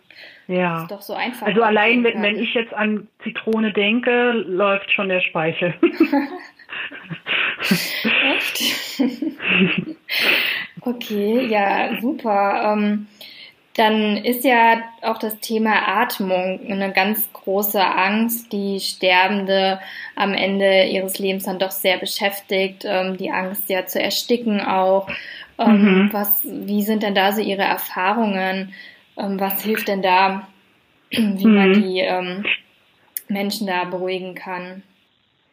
ja. 0.48 0.72
Das 0.72 0.82
ist 0.82 0.90
doch 0.90 1.02
so 1.02 1.14
einfach. 1.14 1.46
Also 1.46 1.62
allein, 1.62 2.02
wenn, 2.02 2.20
wenn 2.20 2.34
ich 2.34 2.52
jetzt 2.52 2.74
an 2.74 3.06
Zitrone 3.22 3.72
denke, 3.72 4.32
läuft 4.32 4.90
schon 4.90 5.08
der 5.08 5.20
Speichel. 5.20 5.72
Echt? 8.34 8.98
okay, 10.80 11.46
ja, 11.46 11.96
super. 12.00 12.74
Ähm, 12.76 13.06
dann 13.74 14.16
ist 14.18 14.44
ja 14.44 14.82
auch 15.02 15.18
das 15.18 15.40
Thema 15.40 15.88
Atmung 15.88 16.60
eine 16.70 16.92
ganz 16.92 17.32
große 17.32 17.84
Angst, 17.84 18.52
die 18.52 18.78
Sterbende 18.78 19.80
am 20.14 20.32
Ende 20.32 20.84
ihres 20.84 21.18
Lebens 21.18 21.44
dann 21.44 21.58
doch 21.58 21.72
sehr 21.72 21.98
beschäftigt. 21.98 22.84
Ähm, 22.84 23.16
die 23.16 23.32
Angst 23.32 23.68
ja 23.68 23.84
zu 23.86 24.00
ersticken 24.00 24.60
auch. 24.60 25.08
Ähm, 25.58 26.04
mhm. 26.04 26.12
Was, 26.12 26.44
wie 26.44 26.82
sind 26.82 27.02
denn 27.02 27.16
da 27.16 27.32
so 27.32 27.40
Ihre 27.40 27.62
Erfahrungen? 27.62 28.72
Ähm, 29.16 29.40
was 29.40 29.62
hilft 29.62 29.88
denn 29.88 30.02
da, 30.02 30.46
wie 31.10 31.46
mhm. 31.46 31.54
man 31.54 31.72
die 31.72 31.98
ähm, 31.98 32.46
Menschen 33.28 33.66
da 33.66 33.84
beruhigen 33.84 34.36
kann? 34.36 34.84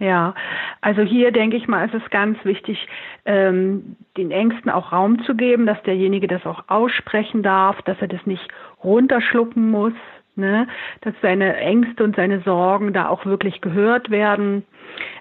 Ja, 0.01 0.33
also 0.81 1.03
hier 1.03 1.31
denke 1.31 1.57
ich 1.57 1.67
mal, 1.67 1.85
ist 1.85 1.93
es 1.93 2.09
ganz 2.09 2.43
wichtig, 2.43 2.87
ähm, 3.25 3.97
den 4.17 4.31
Ängsten 4.31 4.71
auch 4.71 4.91
Raum 4.91 5.23
zu 5.25 5.35
geben, 5.35 5.67
dass 5.67 5.79
derjenige 5.83 6.25
das 6.25 6.43
auch 6.47 6.63
aussprechen 6.69 7.43
darf, 7.43 7.79
dass 7.83 8.01
er 8.01 8.07
das 8.07 8.25
nicht 8.25 8.47
runterschlucken 8.83 9.69
muss, 9.69 9.93
ne? 10.35 10.67
dass 11.01 11.13
seine 11.21 11.55
Ängste 11.55 12.03
und 12.03 12.15
seine 12.15 12.39
Sorgen 12.41 12.93
da 12.93 13.09
auch 13.09 13.27
wirklich 13.27 13.61
gehört 13.61 14.09
werden. 14.09 14.65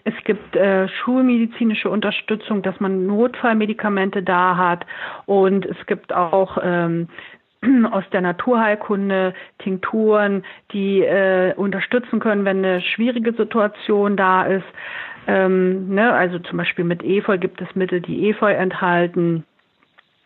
Es 0.04 0.14
gibt 0.24 0.56
äh, 0.56 0.88
schulmedizinische 0.88 1.90
Unterstützung, 1.90 2.62
dass 2.62 2.80
man 2.80 3.06
Notfallmedikamente 3.06 4.22
da 4.22 4.56
hat 4.56 4.86
und 5.26 5.66
es 5.66 5.76
gibt 5.84 6.14
auch 6.14 6.56
ähm, 6.62 7.08
aus 7.90 8.04
der 8.12 8.20
Naturheilkunde 8.20 9.34
Tinkturen, 9.58 10.44
die 10.72 11.00
äh, 11.02 11.54
unterstützen 11.54 12.20
können, 12.20 12.44
wenn 12.44 12.58
eine 12.58 12.80
schwierige 12.80 13.32
Situation 13.32 14.16
da 14.16 14.44
ist. 14.44 14.66
Ähm, 15.26 15.94
ne, 15.94 16.12
also 16.12 16.38
zum 16.38 16.58
Beispiel 16.58 16.84
mit 16.84 17.02
Efeu 17.02 17.38
gibt 17.38 17.60
es 17.60 17.74
Mittel, 17.74 18.00
die 18.00 18.28
Efeu 18.28 18.52
enthalten. 18.52 19.44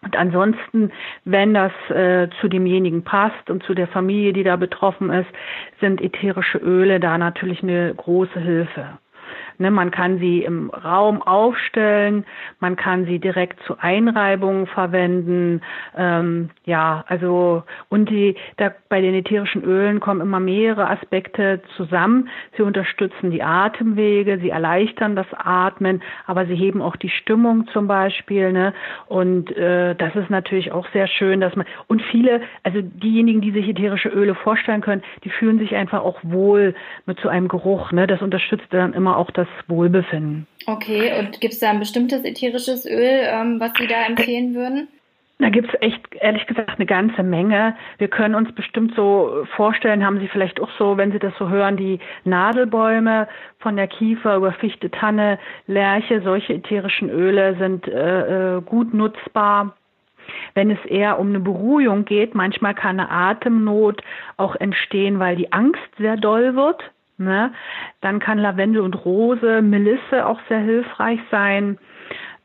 Und 0.02 0.16
ansonsten, 0.16 0.92
wenn 1.24 1.54
das 1.54 1.72
äh, 1.88 2.28
zu 2.40 2.48
demjenigen 2.48 3.04
passt 3.04 3.48
und 3.48 3.62
zu 3.64 3.74
der 3.74 3.88
Familie, 3.88 4.34
die 4.34 4.44
da 4.44 4.56
betroffen 4.56 5.10
ist, 5.10 5.28
sind 5.80 6.00
ätherische 6.02 6.58
Öle 6.58 7.00
da 7.00 7.16
natürlich 7.16 7.62
eine 7.62 7.94
große 7.94 8.38
Hilfe. 8.38 8.98
Ne, 9.58 9.70
man 9.70 9.90
kann 9.90 10.18
sie 10.18 10.42
im 10.42 10.70
Raum 10.70 11.22
aufstellen, 11.22 12.24
man 12.58 12.74
kann 12.74 13.06
sie 13.06 13.20
direkt 13.20 13.60
zu 13.66 13.76
Einreibungen 13.78 14.66
verwenden. 14.66 15.60
Ähm, 15.96 16.50
ja, 16.64 17.04
also 17.06 17.62
und 17.88 18.10
die 18.10 18.36
da, 18.56 18.72
bei 18.88 19.00
den 19.00 19.14
ätherischen 19.14 19.62
Ölen 19.62 20.00
kommen 20.00 20.20
immer 20.20 20.40
mehrere 20.40 20.90
Aspekte 20.90 21.60
zusammen. 21.76 22.28
Sie 22.56 22.62
unterstützen 22.62 23.30
die 23.30 23.42
Atemwege, 23.42 24.38
sie 24.40 24.50
erleichtern 24.50 25.14
das 25.14 25.26
Atmen, 25.32 26.02
aber 26.26 26.46
sie 26.46 26.56
heben 26.56 26.82
auch 26.82 26.96
die 26.96 27.10
Stimmung 27.10 27.68
zum 27.68 27.86
Beispiel. 27.86 28.52
Ne? 28.52 28.74
Und 29.06 29.56
äh, 29.56 29.94
das 29.94 30.16
ist 30.16 30.30
natürlich 30.30 30.72
auch 30.72 30.88
sehr 30.92 31.06
schön, 31.06 31.40
dass 31.40 31.54
man 31.54 31.66
und 31.86 32.02
viele, 32.02 32.40
also 32.64 32.80
diejenigen, 32.82 33.40
die 33.40 33.52
sich 33.52 33.68
ätherische 33.68 34.08
Öle 34.08 34.34
vorstellen 34.34 34.80
können, 34.80 35.02
die 35.22 35.30
fühlen 35.30 35.58
sich 35.58 35.74
einfach 35.74 36.02
auch 36.02 36.18
wohl 36.22 36.74
mit 37.06 37.20
so 37.20 37.28
einem 37.28 37.48
Geruch. 37.48 37.92
Ne? 37.92 38.06
Das 38.06 38.20
unterstützt 38.20 38.66
dann 38.70 38.94
immer 38.94 39.16
auch 39.16 39.30
das 39.30 39.43
Wohlbefinden. 39.68 40.46
Okay, 40.66 41.18
und 41.18 41.40
gibt 41.40 41.54
es 41.54 41.60
da 41.60 41.70
ein 41.70 41.80
bestimmtes 41.80 42.24
ätherisches 42.24 42.86
Öl, 42.86 43.20
ähm, 43.22 43.60
was 43.60 43.72
Sie 43.78 43.86
da 43.86 44.06
empfehlen 44.06 44.54
würden? 44.54 44.88
Da 45.40 45.50
gibt 45.50 45.68
es 45.68 45.82
echt, 45.82 46.00
ehrlich 46.20 46.46
gesagt, 46.46 46.70
eine 46.76 46.86
ganze 46.86 47.24
Menge. 47.24 47.76
Wir 47.98 48.08
können 48.08 48.36
uns 48.36 48.52
bestimmt 48.52 48.94
so 48.94 49.44
vorstellen, 49.56 50.06
haben 50.06 50.20
Sie 50.20 50.28
vielleicht 50.28 50.60
auch 50.60 50.70
so, 50.78 50.96
wenn 50.96 51.10
Sie 51.10 51.18
das 51.18 51.34
so 51.38 51.48
hören, 51.48 51.76
die 51.76 51.98
Nadelbäume 52.24 53.26
von 53.58 53.76
der 53.76 53.88
Kiefer 53.88 54.36
über 54.36 54.52
Fichte, 54.52 54.90
Tanne, 54.90 55.40
Lerche, 55.66 56.22
solche 56.22 56.54
ätherischen 56.54 57.10
Öle 57.10 57.56
sind 57.58 57.88
äh, 57.88 58.56
äh 58.56 58.60
gut 58.62 58.94
nutzbar. 58.94 59.74
Wenn 60.54 60.70
es 60.70 60.82
eher 60.86 61.18
um 61.18 61.28
eine 61.28 61.40
Beruhigung 61.40 62.04
geht, 62.04 62.34
manchmal 62.34 62.74
kann 62.74 63.00
eine 63.00 63.10
Atemnot 63.10 64.02
auch 64.36 64.54
entstehen, 64.56 65.18
weil 65.18 65.36
die 65.36 65.52
Angst 65.52 65.82
sehr 65.98 66.16
doll 66.16 66.54
wird. 66.54 66.93
Ne? 67.16 67.52
Dann 68.00 68.18
kann 68.18 68.38
Lavendel 68.38 68.82
und 68.82 69.04
Rose, 69.04 69.62
Melisse 69.62 70.26
auch 70.26 70.40
sehr 70.48 70.60
hilfreich 70.60 71.20
sein. 71.30 71.78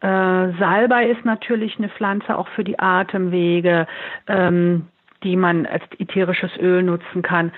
Äh, 0.01 0.51
Salbei 0.59 1.09
ist 1.09 1.25
natürlich 1.25 1.77
eine 1.77 1.89
Pflanze 1.89 2.37
auch 2.37 2.47
für 2.49 2.63
die 2.63 2.79
Atemwege, 2.79 3.87
ähm, 4.27 4.87
die 5.23 5.35
man 5.35 5.65
als 5.65 5.83
ätherisches 5.97 6.51
Öl 6.57 6.83
nutzen 6.83 7.21
kann. 7.21 7.51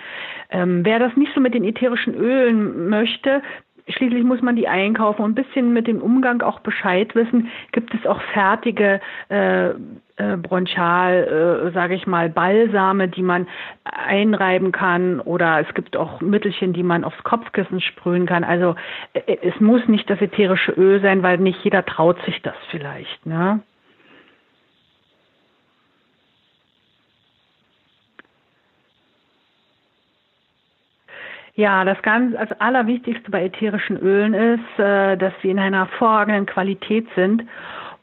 Ähm, 0.49 0.83
wer 0.83 0.99
das 0.99 1.15
nicht 1.15 1.33
so 1.35 1.41
mit 1.41 1.53
den 1.53 1.63
ätherischen 1.63 2.15
Ölen 2.15 2.89
möchte, 2.89 3.43
Schließlich 3.87 4.23
muss 4.23 4.41
man 4.41 4.55
die 4.55 4.67
einkaufen 4.67 5.23
und 5.23 5.31
ein 5.31 5.43
bisschen 5.43 5.73
mit 5.73 5.87
dem 5.87 6.01
Umgang 6.01 6.41
auch 6.41 6.59
Bescheid 6.59 7.13
wissen. 7.15 7.49
Gibt 7.71 7.93
es 7.93 8.05
auch 8.05 8.21
fertige 8.33 9.01
äh, 9.29 9.69
äh, 9.69 10.37
Bronchal, 10.37 11.67
äh, 11.67 11.71
sage 11.71 11.95
ich 11.95 12.05
mal, 12.05 12.29
Balsame, 12.29 13.07
die 13.07 13.23
man 13.23 13.47
einreiben 13.83 14.71
kann 14.71 15.19
oder 15.19 15.59
es 15.59 15.73
gibt 15.73 15.97
auch 15.97 16.21
Mittelchen, 16.21 16.73
die 16.73 16.83
man 16.83 17.03
aufs 17.03 17.23
Kopfkissen 17.23 17.81
sprühen 17.81 18.25
kann. 18.25 18.43
Also 18.43 18.75
äh, 19.13 19.37
es 19.41 19.59
muss 19.59 19.87
nicht 19.87 20.09
das 20.09 20.21
ätherische 20.21 20.71
Öl 20.73 21.01
sein, 21.01 21.23
weil 21.23 21.37
nicht 21.37 21.63
jeder 21.63 21.85
traut 21.85 22.21
sich 22.25 22.41
das 22.41 22.55
vielleicht. 22.69 23.25
Ne? 23.25 23.61
Ja, 31.61 31.85
das 31.85 32.01
ganz, 32.01 32.35
also 32.35 32.55
Allerwichtigste 32.57 33.29
bei 33.29 33.45
ätherischen 33.45 33.95
Ölen 33.97 34.33
ist, 34.33 34.79
äh, 34.79 35.15
dass 35.15 35.31
sie 35.43 35.51
in 35.51 35.59
einer 35.59 35.87
hervorragenden 35.89 36.47
Qualität 36.47 37.05
sind 37.15 37.43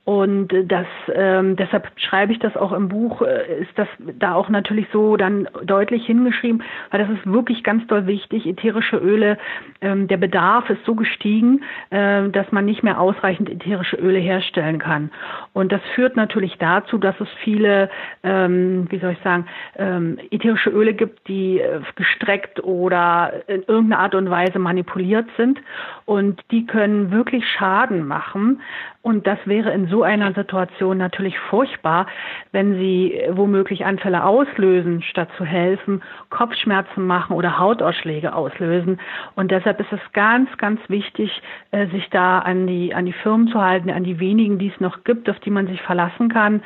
und 0.08 0.48
das, 0.68 0.86
ähm, 1.12 1.56
deshalb 1.56 1.90
schreibe 1.96 2.32
ich 2.32 2.38
das 2.38 2.56
auch 2.56 2.72
im 2.72 2.88
Buch, 2.88 3.20
äh, 3.20 3.60
ist 3.60 3.76
das 3.78 3.88
da 4.18 4.32
auch 4.32 4.48
natürlich 4.48 4.86
so 4.90 5.18
dann 5.18 5.46
deutlich 5.62 6.06
hingeschrieben, 6.06 6.62
weil 6.90 7.00
das 7.00 7.10
ist 7.10 7.30
wirklich 7.30 7.62
ganz 7.62 7.86
doll 7.88 8.06
wichtig. 8.06 8.46
Ätherische 8.46 8.96
Öle, 8.96 9.36
ähm, 9.82 10.08
der 10.08 10.16
Bedarf 10.16 10.70
ist 10.70 10.82
so 10.86 10.94
gestiegen, 10.94 11.62
äh, 11.90 12.26
dass 12.30 12.50
man 12.52 12.64
nicht 12.64 12.82
mehr 12.82 12.98
ausreichend 12.98 13.50
ätherische 13.50 13.96
Öle 13.96 14.18
herstellen 14.18 14.78
kann. 14.78 15.10
Und 15.52 15.72
das 15.72 15.82
führt 15.94 16.16
natürlich 16.16 16.56
dazu, 16.56 16.96
dass 16.96 17.20
es 17.20 17.28
viele, 17.44 17.90
ähm, 18.22 18.86
wie 18.88 19.00
soll 19.00 19.12
ich 19.12 19.20
sagen, 19.22 19.44
ähm, 19.76 20.18
ätherische 20.30 20.70
Öle 20.70 20.94
gibt, 20.94 21.28
die 21.28 21.60
äh, 21.60 21.82
gestreckt 21.96 22.64
oder 22.64 23.42
in 23.46 23.62
irgendeiner 23.64 23.98
Art 23.98 24.14
und 24.14 24.30
Weise 24.30 24.58
manipuliert 24.58 25.26
sind. 25.36 25.60
Und 26.06 26.40
die 26.50 26.64
können 26.64 27.10
wirklich 27.10 27.46
Schaden 27.46 28.06
machen. 28.06 28.62
Und 29.02 29.26
das 29.26 29.38
wäre 29.44 29.72
in 29.72 29.88
so 29.98 30.04
einer 30.04 30.32
Situation 30.32 30.96
natürlich 30.96 31.36
furchtbar, 31.50 32.06
wenn 32.52 32.74
sie 32.78 33.20
womöglich 33.30 33.84
Anfälle 33.84 34.24
auslösen, 34.24 35.02
statt 35.02 35.28
zu 35.36 35.44
helfen, 35.44 36.02
Kopfschmerzen 36.30 37.04
machen 37.04 37.34
oder 37.34 37.58
Hautausschläge 37.58 38.32
auslösen. 38.32 39.00
Und 39.34 39.50
deshalb 39.50 39.80
ist 39.80 39.92
es 39.92 40.00
ganz, 40.12 40.56
ganz 40.56 40.80
wichtig, 40.88 41.42
äh, 41.72 41.88
sich 41.88 42.08
da 42.10 42.38
an 42.38 42.68
die, 42.68 42.94
an 42.94 43.06
die 43.06 43.12
Firmen 43.12 43.48
zu 43.48 43.60
halten, 43.60 43.90
an 43.90 44.04
die 44.04 44.20
wenigen, 44.20 44.60
die 44.60 44.68
es 44.68 44.80
noch 44.80 45.02
gibt, 45.02 45.28
auf 45.28 45.40
die 45.40 45.50
man 45.50 45.66
sich 45.66 45.82
verlassen 45.82 46.28
kann. 46.28 46.62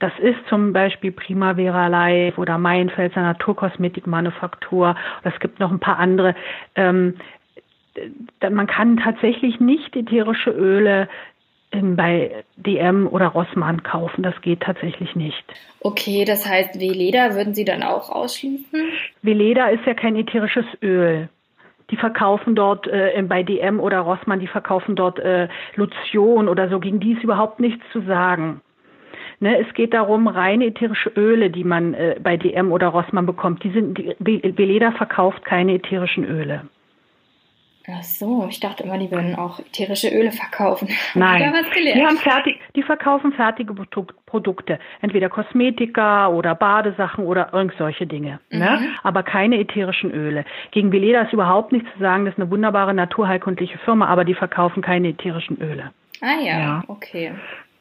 Das 0.00 0.12
ist 0.18 0.38
zum 0.48 0.72
Beispiel 0.72 1.12
Primavera 1.12 1.86
Life 1.86 2.40
oder 2.40 2.58
Maienfelser 2.58 3.22
Naturkosmetikmanufaktur. 3.22 4.96
Es 5.22 5.38
gibt 5.38 5.60
noch 5.60 5.70
ein 5.70 5.78
paar 5.78 6.00
andere. 6.00 6.34
Ähm, 6.74 7.14
man 8.50 8.66
kann 8.66 8.96
tatsächlich 8.96 9.60
nicht 9.60 9.94
ätherische 9.94 10.50
Öle 10.50 11.08
bei 11.96 12.44
DM 12.56 13.06
oder 13.06 13.28
Rossmann 13.28 13.82
kaufen. 13.82 14.22
Das 14.22 14.40
geht 14.42 14.60
tatsächlich 14.60 15.14
nicht. 15.14 15.44
Okay, 15.80 16.24
das 16.24 16.46
heißt, 16.46 16.80
Veleda 16.80 17.34
würden 17.34 17.54
Sie 17.54 17.64
dann 17.64 17.82
auch 17.82 18.10
ausschließen? 18.10 18.88
Veleda 19.22 19.68
ist 19.68 19.84
ja 19.86 19.94
kein 19.94 20.16
ätherisches 20.16 20.66
Öl. 20.82 21.28
Die 21.90 21.96
verkaufen 21.96 22.54
dort 22.54 22.86
äh, 22.86 23.22
bei 23.28 23.42
DM 23.42 23.78
oder 23.78 24.00
Rossmann, 24.00 24.40
die 24.40 24.46
verkaufen 24.46 24.96
dort 24.96 25.18
äh, 25.18 25.48
Lotion 25.74 26.48
oder 26.48 26.68
so. 26.68 26.80
Gegen 26.80 27.00
die 27.00 27.12
ist 27.12 27.22
überhaupt 27.22 27.60
nichts 27.60 27.84
zu 27.92 28.00
sagen. 28.02 28.62
Ne, 29.40 29.58
es 29.58 29.74
geht 29.74 29.92
darum, 29.92 30.28
reine 30.28 30.66
ätherische 30.66 31.10
Öle, 31.16 31.50
die 31.50 31.64
man 31.64 31.92
äh, 31.94 32.16
bei 32.22 32.36
DM 32.36 32.72
oder 32.72 32.88
Rossmann 32.88 33.26
bekommt. 33.26 33.62
Die 33.64 33.70
sind, 33.70 33.98
die, 33.98 34.56
Veleda 34.56 34.92
verkauft 34.92 35.44
keine 35.44 35.74
ätherischen 35.74 36.24
Öle. 36.24 36.62
Ach 37.86 38.02
so, 38.02 38.46
ich 38.48 38.60
dachte 38.60 38.82
immer, 38.84 38.96
die 38.96 39.10
würden 39.10 39.34
auch 39.34 39.58
ätherische 39.58 40.08
Öle 40.08 40.32
verkaufen. 40.32 40.88
Nein, 41.14 41.52
die, 41.74 42.04
haben 42.04 42.16
fertig, 42.16 42.58
die 42.74 42.82
verkaufen 42.82 43.32
fertige 43.32 43.74
Produkte, 43.74 44.78
entweder 45.02 45.28
Kosmetika 45.28 46.28
oder 46.28 46.54
Badesachen 46.54 47.24
oder 47.26 47.52
irgend 47.52 47.74
solche 47.76 48.06
Dinge, 48.06 48.40
ne? 48.50 48.58
mhm. 48.58 48.84
ne? 48.86 48.88
aber 49.02 49.22
keine 49.22 49.58
ätherischen 49.58 50.12
Öle. 50.12 50.46
Gegen 50.70 50.92
Veleda 50.92 51.22
ist 51.22 51.34
überhaupt 51.34 51.72
nichts 51.72 51.92
zu 51.92 51.98
sagen, 51.98 52.24
das 52.24 52.34
ist 52.34 52.40
eine 52.40 52.50
wunderbare 52.50 52.94
naturheilkundliche 52.94 53.76
Firma, 53.78 54.06
aber 54.06 54.24
die 54.24 54.34
verkaufen 54.34 54.82
keine 54.82 55.08
ätherischen 55.08 55.60
Öle. 55.60 55.92
Ah 56.22 56.40
ja, 56.42 56.58
ja. 56.58 56.84
okay. 56.88 57.32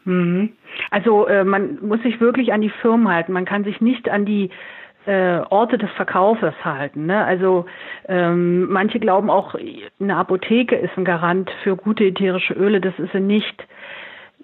Mhm. 0.03 0.51
Also 0.91 1.27
äh, 1.27 1.45
man 1.45 1.77
muss 1.81 2.01
sich 2.01 2.19
wirklich 2.19 2.51
an 2.51 2.59
die 2.59 2.69
Firmen 2.69 3.07
halten. 3.07 3.31
Man 3.31 3.45
kann 3.45 3.63
sich 3.63 3.79
nicht 3.79 4.09
an 4.09 4.25
die 4.25 4.49
äh, 5.05 5.39
Orte 5.49 5.77
des 5.77 5.89
Verkaufes 5.91 6.53
halten. 6.63 7.05
Ne? 7.05 7.23
Also 7.23 7.65
ähm, 8.07 8.69
manche 8.71 8.99
glauben 8.99 9.29
auch, 9.29 9.55
eine 9.99 10.15
Apotheke 10.15 10.75
ist 10.75 10.97
ein 10.97 11.05
Garant 11.05 11.51
für 11.63 11.75
gute 11.75 12.05
ätherische 12.05 12.53
Öle. 12.53 12.81
Das 12.81 12.97
ist 12.97 13.11
sie 13.11 13.19
nicht. 13.19 13.65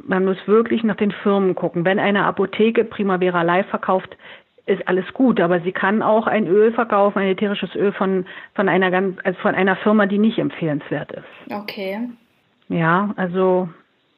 Man 0.01 0.25
muss 0.25 0.37
wirklich 0.47 0.83
nach 0.83 0.95
den 0.95 1.11
Firmen 1.11 1.55
gucken. 1.55 1.85
Wenn 1.85 1.99
eine 1.99 2.25
Apotheke 2.25 2.83
Primavera 2.83 3.41
Live 3.41 3.67
verkauft, 3.67 4.15
ist 4.65 4.87
alles 4.87 5.11
gut, 5.13 5.41
aber 5.41 5.61
sie 5.61 5.71
kann 5.71 6.03
auch 6.03 6.27
ein 6.27 6.47
Öl 6.47 6.71
verkaufen, 6.71 7.19
ein 7.19 7.29
ätherisches 7.29 7.75
Öl 7.75 7.91
von 7.91 8.25
von 8.53 8.69
einer 8.69 8.91
ganz 8.91 9.17
also 9.23 9.39
von 9.39 9.55
einer 9.55 9.75
Firma, 9.77 10.05
die 10.05 10.19
nicht 10.19 10.37
empfehlenswert 10.37 11.11
ist. 11.11 11.51
Okay. 11.51 12.07
Ja, 12.69 13.09
also 13.17 13.67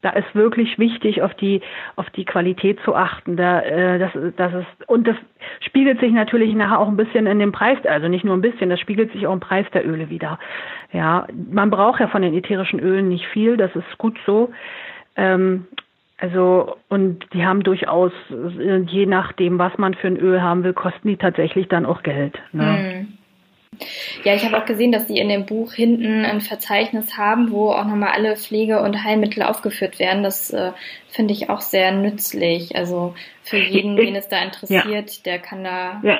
da 0.02 0.12
ist 0.12 0.34
wirklich 0.34 0.80
wichtig, 0.80 1.22
auf 1.22 1.34
die 1.36 1.62
auf 1.96 2.10
die 2.12 2.26
Qualität 2.26 2.80
zu 2.84 2.96
achten. 2.96 3.38
Da, 3.38 3.62
äh, 3.62 4.00
das, 4.00 4.12
das 4.36 4.54
ist 4.54 4.90
und 4.90 5.08
das 5.08 5.16
spiegelt 5.60 6.00
sich 6.00 6.12
natürlich 6.12 6.54
nachher 6.56 6.80
auch 6.80 6.88
ein 6.88 6.98
bisschen 6.98 7.28
in 7.28 7.40
dem 7.40 7.52
Preis, 7.52 7.78
also 7.86 8.08
nicht 8.08 8.26
nur 8.26 8.36
ein 8.36 8.42
bisschen, 8.42 8.70
das 8.70 8.80
spiegelt 8.80 9.12
sich 9.12 9.28
auch 9.28 9.34
im 9.34 9.40
Preis 9.40 9.66
der 9.74 9.88
Öle 9.88 10.10
wieder. 10.10 10.40
Ja, 10.92 11.28
man 11.52 11.70
braucht 11.70 12.00
ja 12.00 12.08
von 12.08 12.22
den 12.22 12.34
ätherischen 12.34 12.80
Ölen 12.80 13.10
nicht 13.10 13.28
viel, 13.28 13.58
das 13.58 13.76
ist 13.76 13.98
gut 13.98 14.18
so. 14.26 14.52
Ähm, 15.16 15.68
also 16.18 16.78
und 16.88 17.26
die 17.34 17.46
haben 17.46 17.64
durchaus, 17.64 18.12
je 18.88 19.06
nachdem, 19.08 19.58
was 19.58 19.78
man 19.78 19.96
für 19.96 20.08
ein 20.08 20.18
Öl 20.18 20.42
haben 20.42 20.64
will, 20.64 20.74
kosten 20.74 21.08
die 21.08 21.18
tatsächlich 21.18 21.68
dann 21.68 21.86
auch 21.86 22.04
Geld. 22.04 22.40
Ne? 22.52 22.64
Mhm. 22.64 23.18
Ja, 24.24 24.36
ich 24.36 24.44
habe 24.44 24.58
auch 24.58 24.66
gesehen, 24.66 24.92
dass 24.92 25.08
Sie 25.08 25.18
in 25.18 25.30
dem 25.30 25.46
Buch 25.46 25.74
hinten 25.74 26.26
ein 26.26 26.42
Verzeichnis 26.42 27.18
haben, 27.18 27.52
wo 27.52 27.72
auch 27.72 27.86
nochmal 27.86 28.12
alle 28.12 28.36
Pflege- 28.36 28.82
und 28.82 29.04
Heilmittel 29.04 29.44
aufgeführt 29.44 29.98
werden. 29.98 30.24
Das 30.24 30.52
äh, 30.52 30.72
finde 31.10 31.34
ich 31.34 31.50
auch 31.50 31.62
sehr 31.62 31.92
nützlich. 31.92 32.76
Also 32.76 33.16
für 33.44 33.58
jeden, 33.58 33.96
den 33.96 34.16
es 34.16 34.28
da 34.28 34.44
interessiert, 34.44 35.12
ja. 35.12 35.22
der 35.26 35.40
kann 35.40 35.64
da. 35.64 36.02
Ja. 36.04 36.20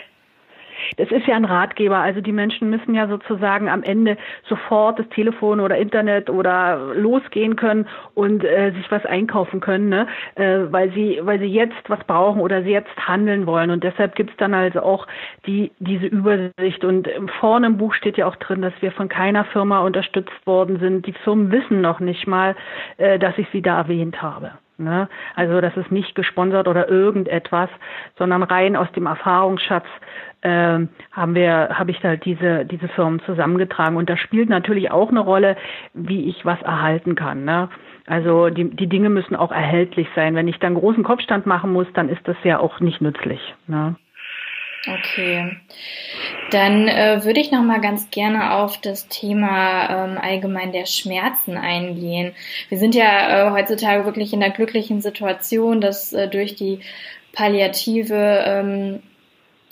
Das 0.98 1.12
ist 1.12 1.28
ja 1.28 1.36
ein 1.36 1.46
Ratgeber. 1.46 1.98
Also 1.98 2.22
die 2.22 2.32
Menschen 2.32 2.70
müssen 2.70 2.94
ja 2.94 3.08
sozusagen 3.08 3.70
am 3.70 3.84
Ende 3.84 4.18
sofort 4.48 5.00
das 5.00 5.08
Telefon 5.10 5.60
oder 5.60 5.78
Internet 5.78 6.30
oder 6.30 6.94
losgehen 6.94 7.56
können 7.56 7.88
und 8.14 8.44
äh, 8.44 8.72
sich 8.72 8.90
was 8.92 9.06
einkaufen 9.06 9.60
können, 9.60 9.90
ne? 9.90 10.08
äh, 10.36 10.60
weil 10.72 10.92
sie, 10.94 11.20
weil 11.24 11.40
sie 11.40 11.46
jetzt 11.46 11.90
was 11.90 12.04
brauchen 12.06 12.42
oder 12.42 12.64
sie 12.64 12.72
jetzt 12.72 12.96
handeln 12.98 13.46
wollen. 13.46 13.72
Und 13.72 13.84
deshalb 13.84 14.16
gibt's 14.16 14.36
dann 14.38 14.54
also 14.54 14.82
auch 14.82 15.08
die, 15.46 15.72
diese 15.80 16.06
Übersicht. 16.06 16.84
Und 16.84 17.10
vorne 17.40 17.68
im 17.68 17.78
Buch 17.78 17.94
steht 17.94 18.18
ja 18.18 18.28
auch 18.28 18.36
drin, 18.36 18.62
dass 18.62 18.74
wir 18.82 18.92
von 18.92 19.10
keiner 19.10 19.46
Firma 19.46 19.80
unterstützt 19.80 20.46
worden 20.46 20.80
sind. 20.80 21.06
Die 21.06 21.14
Firmen 21.14 21.52
wissen 21.52 21.82
noch 21.82 22.00
nicht 22.00 22.28
mal, 22.28 22.56
äh, 22.98 23.20
dass 23.20 23.38
ich 23.38 23.48
sie 23.52 23.62
da 23.62 23.78
erwähnt 23.78 24.22
habe. 24.22 24.52
Ne? 24.82 25.08
Also 25.36 25.62
das 25.62 25.78
ist 25.78 25.92
nicht 25.92 26.16
gesponsert 26.16 26.68
oder 26.68 26.90
irgendetwas, 26.90 27.70
sondern 28.18 28.44
rein 28.44 28.76
aus 28.76 28.92
dem 28.94 29.06
Erfahrungsschatz 29.06 29.86
äh, 30.42 30.80
haben 31.12 31.36
wir, 31.36 31.70
habe 31.74 31.92
ich 31.92 32.00
da 32.00 32.16
diese 32.16 32.66
diese 32.66 32.88
Firmen 32.90 33.22
zusammengetragen 33.26 33.98
und 33.98 34.10
da 34.10 34.18
spielt 34.18 34.50
natürlich 34.50 34.92
auch 34.92 35.10
eine 35.10 35.20
Rolle, 35.20 35.58
wie 35.94 36.30
ich 36.30 36.46
was 36.46 36.62
erhalten 36.62 37.16
kann. 37.16 37.46
Ne? 37.46 37.70
Also 38.08 38.50
die 38.50 38.70
die 38.70 38.88
Dinge 38.88 39.10
müssen 39.10 39.36
auch 39.36 39.52
erhältlich 39.52 40.08
sein. 40.16 40.36
Wenn 40.36 40.48
ich 40.48 40.60
dann 40.60 40.76
großen 40.76 41.04
Kopfstand 41.04 41.46
machen 41.46 41.72
muss, 41.72 41.88
dann 41.94 42.10
ist 42.10 42.28
das 42.28 42.38
ja 42.44 42.60
auch 42.60 42.80
nicht 42.80 43.02
nützlich. 43.02 43.40
Ne? 43.68 43.96
Okay, 44.88 45.58
dann 46.50 46.88
äh, 46.88 47.24
würde 47.24 47.40
ich 47.40 47.52
noch 47.52 47.62
mal 47.62 47.82
ganz 47.82 48.10
gerne 48.10 48.56
auf 48.56 48.82
das 48.82 49.08
Thema 49.08 50.06
ähm, 50.06 50.18
allgemein 50.20 50.72
der 50.72 50.88
Schmerzen 50.88 51.56
eingehen. 51.56 52.34
Wir 52.70 52.80
sind 52.80 52.96
ja 52.96 53.50
äh, 53.50 53.52
heutzutage 53.52 54.06
wirklich 54.06 54.34
in 54.34 54.40
der 54.40 54.50
glücklichen 54.50 55.00
Situation, 55.00 55.82
dass 55.82 56.14
äh, 56.14 56.28
durch 56.28 56.56
die 56.56 56.80
palliative 57.34 58.44
ähm, 58.44 59.04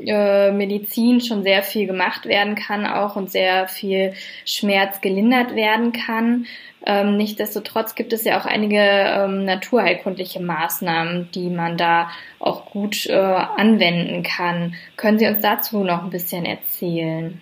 äh, 0.05 0.51
Medizin 0.51 1.21
schon 1.21 1.43
sehr 1.43 1.63
viel 1.63 1.87
gemacht 1.87 2.25
werden 2.25 2.55
kann 2.55 2.85
auch 2.85 3.15
und 3.15 3.31
sehr 3.31 3.67
viel 3.67 4.13
Schmerz 4.45 5.01
gelindert 5.01 5.55
werden 5.55 5.91
kann. 5.91 6.45
Ähm, 6.85 7.17
Nichtsdestotrotz 7.17 7.95
gibt 7.95 8.13
es 8.13 8.23
ja 8.23 8.39
auch 8.39 8.45
einige 8.45 8.79
ähm, 8.79 9.45
naturheilkundliche 9.45 10.41
Maßnahmen, 10.41 11.29
die 11.33 11.49
man 11.49 11.77
da 11.77 12.09
auch 12.39 12.65
gut 12.71 13.05
äh, 13.07 13.15
anwenden 13.15 14.23
kann. 14.23 14.75
Können 14.95 15.19
Sie 15.19 15.27
uns 15.27 15.41
dazu 15.41 15.83
noch 15.83 16.03
ein 16.03 16.09
bisschen 16.09 16.45
erzählen? 16.45 17.41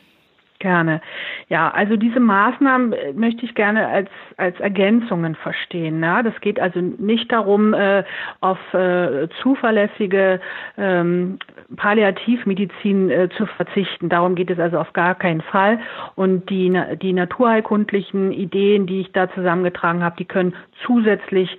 Gerne. 0.59 1.01
Ja, 1.49 1.69
also 1.69 1.97
diese 1.97 2.19
Maßnahmen 2.19 2.93
äh, 2.93 3.13
möchte 3.13 3.45
ich 3.45 3.53
gerne 3.53 3.87
als, 3.87 4.09
als 4.37 4.59
Ergänzungen 4.59 5.35
verstehen. 5.35 5.99
Ne? 5.99 6.21
Das 6.23 6.33
geht 6.41 6.59
also 6.59 6.79
nicht 6.79 7.31
darum, 7.31 7.75
äh, 7.75 8.03
auf 8.41 8.57
äh, 8.73 9.27
zuverlässige 9.43 10.41
ähm, 10.77 11.37
Palliativmedizin 11.75 13.09
äh, 13.09 13.29
zu 13.35 13.45
verzichten. 13.45 14.09
Darum 14.09 14.35
geht 14.35 14.49
es 14.49 14.59
also 14.59 14.79
auf 14.79 14.93
gar 14.93 15.15
keinen 15.15 15.41
Fall. 15.41 15.79
Und 16.15 16.49
die, 16.49 16.79
die 17.01 17.13
naturheilkundlichen 17.13 18.31
Ideen, 18.31 18.87
die 18.87 19.01
ich 19.01 19.11
da 19.11 19.29
zusammengetragen 19.33 20.03
habe, 20.03 20.15
die 20.17 20.25
können 20.25 20.55
zusätzlich 20.85 21.57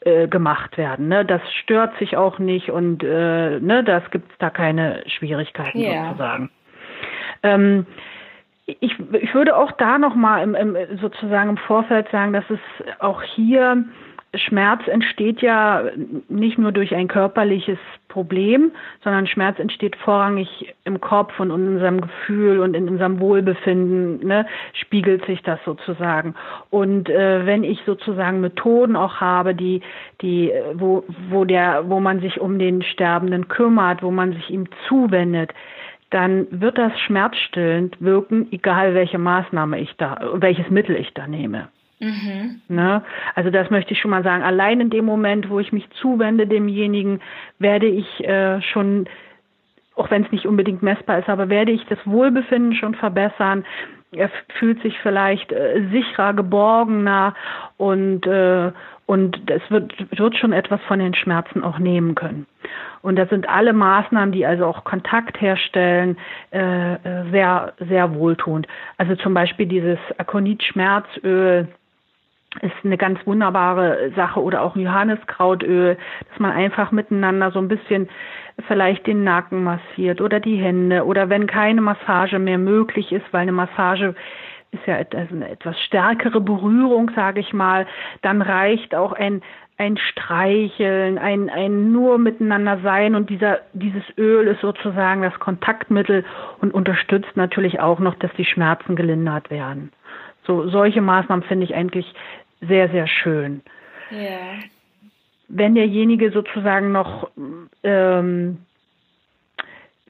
äh, 0.00 0.28
gemacht 0.28 0.76
werden. 0.76 1.08
Ne? 1.08 1.24
Das 1.24 1.40
stört 1.62 1.98
sich 1.98 2.16
auch 2.16 2.38
nicht 2.38 2.70
und 2.70 3.02
äh, 3.02 3.58
ne, 3.58 3.82
das 3.82 4.08
gibt 4.10 4.30
es 4.30 4.38
da 4.38 4.50
keine 4.50 5.02
Schwierigkeiten 5.06 5.78
yeah. 5.78 6.08
sozusagen. 6.10 6.50
Ähm, 7.42 7.86
ich, 8.66 8.94
ich 9.12 9.34
würde 9.34 9.56
auch 9.56 9.72
da 9.72 9.98
nochmal 9.98 10.42
im, 10.42 10.54
im, 10.54 10.76
sozusagen 11.00 11.50
im 11.50 11.56
Vorfeld 11.56 12.08
sagen, 12.10 12.32
dass 12.32 12.44
es 12.50 12.60
auch 12.98 13.22
hier 13.22 13.84
Schmerz 14.38 14.86
entsteht 14.86 15.40
ja 15.42 15.84
nicht 16.28 16.58
nur 16.58 16.72
durch 16.72 16.94
ein 16.94 17.08
körperliches 17.08 17.78
Problem, 18.08 18.72
sondern 19.04 19.26
Schmerz 19.26 19.58
entsteht 19.58 19.96
vorrangig 19.96 20.74
im 20.84 21.00
Kopf 21.00 21.38
und 21.38 21.50
in 21.50 21.68
unserem 21.68 22.00
Gefühl 22.00 22.60
und 22.60 22.74
in 22.74 22.88
unserem 22.88 23.20
Wohlbefinden, 23.20 24.26
ne, 24.26 24.46
spiegelt 24.72 25.26
sich 25.26 25.42
das 25.42 25.58
sozusagen. 25.64 26.34
Und 26.70 27.10
äh, 27.10 27.44
wenn 27.44 27.62
ich 27.62 27.78
sozusagen 27.84 28.40
Methoden 28.40 28.96
auch 28.96 29.20
habe, 29.20 29.54
die, 29.54 29.82
die, 30.22 30.52
wo, 30.74 31.04
wo 31.28 31.44
der, 31.44 31.88
wo 31.88 32.00
man 32.00 32.20
sich 32.20 32.40
um 32.40 32.58
den 32.58 32.82
Sterbenden 32.82 33.48
kümmert, 33.48 34.02
wo 34.02 34.10
man 34.10 34.32
sich 34.32 34.50
ihm 34.50 34.66
zuwendet, 34.88 35.52
dann 36.10 36.46
wird 36.50 36.78
das 36.78 36.98
schmerzstillend 37.00 38.00
wirken, 38.00 38.48
egal 38.52 38.94
welche 38.94 39.18
Maßnahme 39.18 39.80
ich 39.80 39.94
da, 39.96 40.20
welches 40.34 40.70
Mittel 40.70 40.96
ich 40.96 41.12
da 41.14 41.26
nehme. 41.26 41.68
Mhm. 41.98 42.60
Ne? 42.68 43.02
Also 43.34 43.50
das 43.50 43.70
möchte 43.70 43.92
ich 43.92 44.00
schon 44.00 44.10
mal 44.10 44.22
sagen. 44.22 44.42
Allein 44.42 44.80
in 44.80 44.90
dem 44.90 45.04
Moment, 45.04 45.48
wo 45.48 45.60
ich 45.60 45.72
mich 45.72 45.88
zuwende 46.00 46.46
demjenigen, 46.46 47.20
werde 47.58 47.86
ich 47.86 48.24
äh, 48.24 48.60
schon, 48.60 49.08
auch 49.94 50.10
wenn 50.10 50.24
es 50.24 50.32
nicht 50.32 50.46
unbedingt 50.46 50.82
messbar 50.82 51.18
ist, 51.18 51.28
aber 51.28 51.48
werde 51.48 51.72
ich 51.72 51.84
das 51.86 51.98
Wohlbefinden 52.04 52.74
schon 52.74 52.94
verbessern. 52.94 53.64
Er 54.12 54.30
fühlt 54.58 54.82
sich 54.82 54.98
vielleicht 55.00 55.52
äh, 55.52 55.82
sicherer, 55.90 56.34
geborgener 56.34 57.34
und 57.76 58.26
äh, 58.26 58.72
und 59.06 59.48
es 59.48 59.62
wird, 59.70 59.92
wird 60.18 60.36
schon 60.36 60.52
etwas 60.52 60.80
von 60.82 60.98
den 60.98 61.14
Schmerzen 61.14 61.62
auch 61.62 61.78
nehmen 61.78 62.16
können. 62.16 62.46
Und 63.02 63.16
das 63.16 63.28
sind 63.30 63.48
alle 63.48 63.72
Maßnahmen, 63.72 64.32
die 64.32 64.44
also 64.44 64.66
auch 64.66 64.82
Kontakt 64.82 65.40
herstellen, 65.40 66.18
äh, 66.50 66.94
äh 66.94 67.30
sehr, 67.30 67.72
sehr 67.78 68.14
wohltuend. 68.16 68.66
Also 68.98 69.14
zum 69.14 69.32
Beispiel 69.32 69.66
dieses 69.66 69.98
Akonit-Schmerzöl 70.18 71.68
ist 72.62 72.74
eine 72.84 72.96
ganz 72.96 73.18
wunderbare 73.26 74.12
Sache. 74.16 74.42
Oder 74.42 74.62
auch 74.62 74.76
ein 74.76 74.82
Johanniskrautöl, 74.82 75.96
dass 76.28 76.38
man 76.38 76.52
einfach 76.52 76.92
miteinander 76.92 77.50
so 77.50 77.58
ein 77.58 77.68
bisschen 77.68 78.08
vielleicht 78.66 79.06
den 79.06 79.24
Nacken 79.24 79.64
massiert 79.64 80.20
oder 80.20 80.40
die 80.40 80.56
Hände. 80.56 81.04
Oder 81.04 81.28
wenn 81.28 81.46
keine 81.46 81.80
Massage 81.80 82.38
mehr 82.38 82.58
möglich 82.58 83.12
ist, 83.12 83.24
weil 83.32 83.42
eine 83.42 83.52
Massage 83.52 84.14
ist 84.72 84.86
ja 84.86 84.96
eine 84.96 85.48
etwas 85.48 85.80
stärkere 85.80 86.40
Berührung, 86.40 87.10
sage 87.14 87.40
ich 87.40 87.52
mal, 87.52 87.86
dann 88.22 88.42
reicht 88.42 88.94
auch 88.94 89.12
ein 89.12 89.42
ein 89.78 89.98
Streicheln, 89.98 91.18
ein, 91.18 91.50
ein 91.50 91.92
nur 91.92 92.18
miteinander 92.18 92.78
sein. 92.82 93.14
Und 93.14 93.28
dieser, 93.28 93.60
dieses 93.74 94.04
Öl 94.16 94.46
ist 94.46 94.60
sozusagen 94.60 95.22
das 95.22 95.38
Kontaktmittel 95.38 96.24
und 96.60 96.72
unterstützt 96.72 97.36
natürlich 97.36 97.80
auch 97.80 97.98
noch, 97.98 98.14
dass 98.14 98.32
die 98.38 98.44
Schmerzen 98.44 98.96
gelindert 98.96 99.50
werden. 99.50 99.92
So, 100.46 100.68
solche 100.68 101.02
Maßnahmen 101.02 101.44
finde 101.44 101.64
ich 101.64 101.74
eigentlich 101.74 102.14
sehr, 102.60 102.88
sehr 102.90 103.06
schön. 103.06 103.62
Ja. 104.10 104.58
Wenn 105.48 105.74
derjenige 105.74 106.30
sozusagen 106.30 106.92
noch, 106.92 107.30
ähm, 107.82 108.58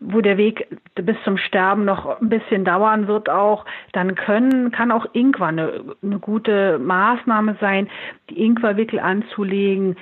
wo 0.01 0.21
der 0.21 0.37
Weg 0.37 0.67
bis 0.95 1.17
zum 1.25 1.39
Sterben 1.39 1.85
noch 1.85 2.21
ein 2.21 2.29
bisschen 2.29 2.65
dauern 2.65 3.07
wird 3.07 3.29
auch, 3.29 3.65
dann 3.93 4.15
können, 4.15 4.71
kann 4.71 4.93
auch 4.93 5.07
Ingwer 5.13 5.47
eine, 5.47 5.97
eine 6.03 6.19
gute 6.19 6.79
Maßnahme 6.79 7.57
sein, 7.61 7.89
die 8.31 8.43
Ingwerwickel 8.43 8.99
anzulegen, 8.99 9.97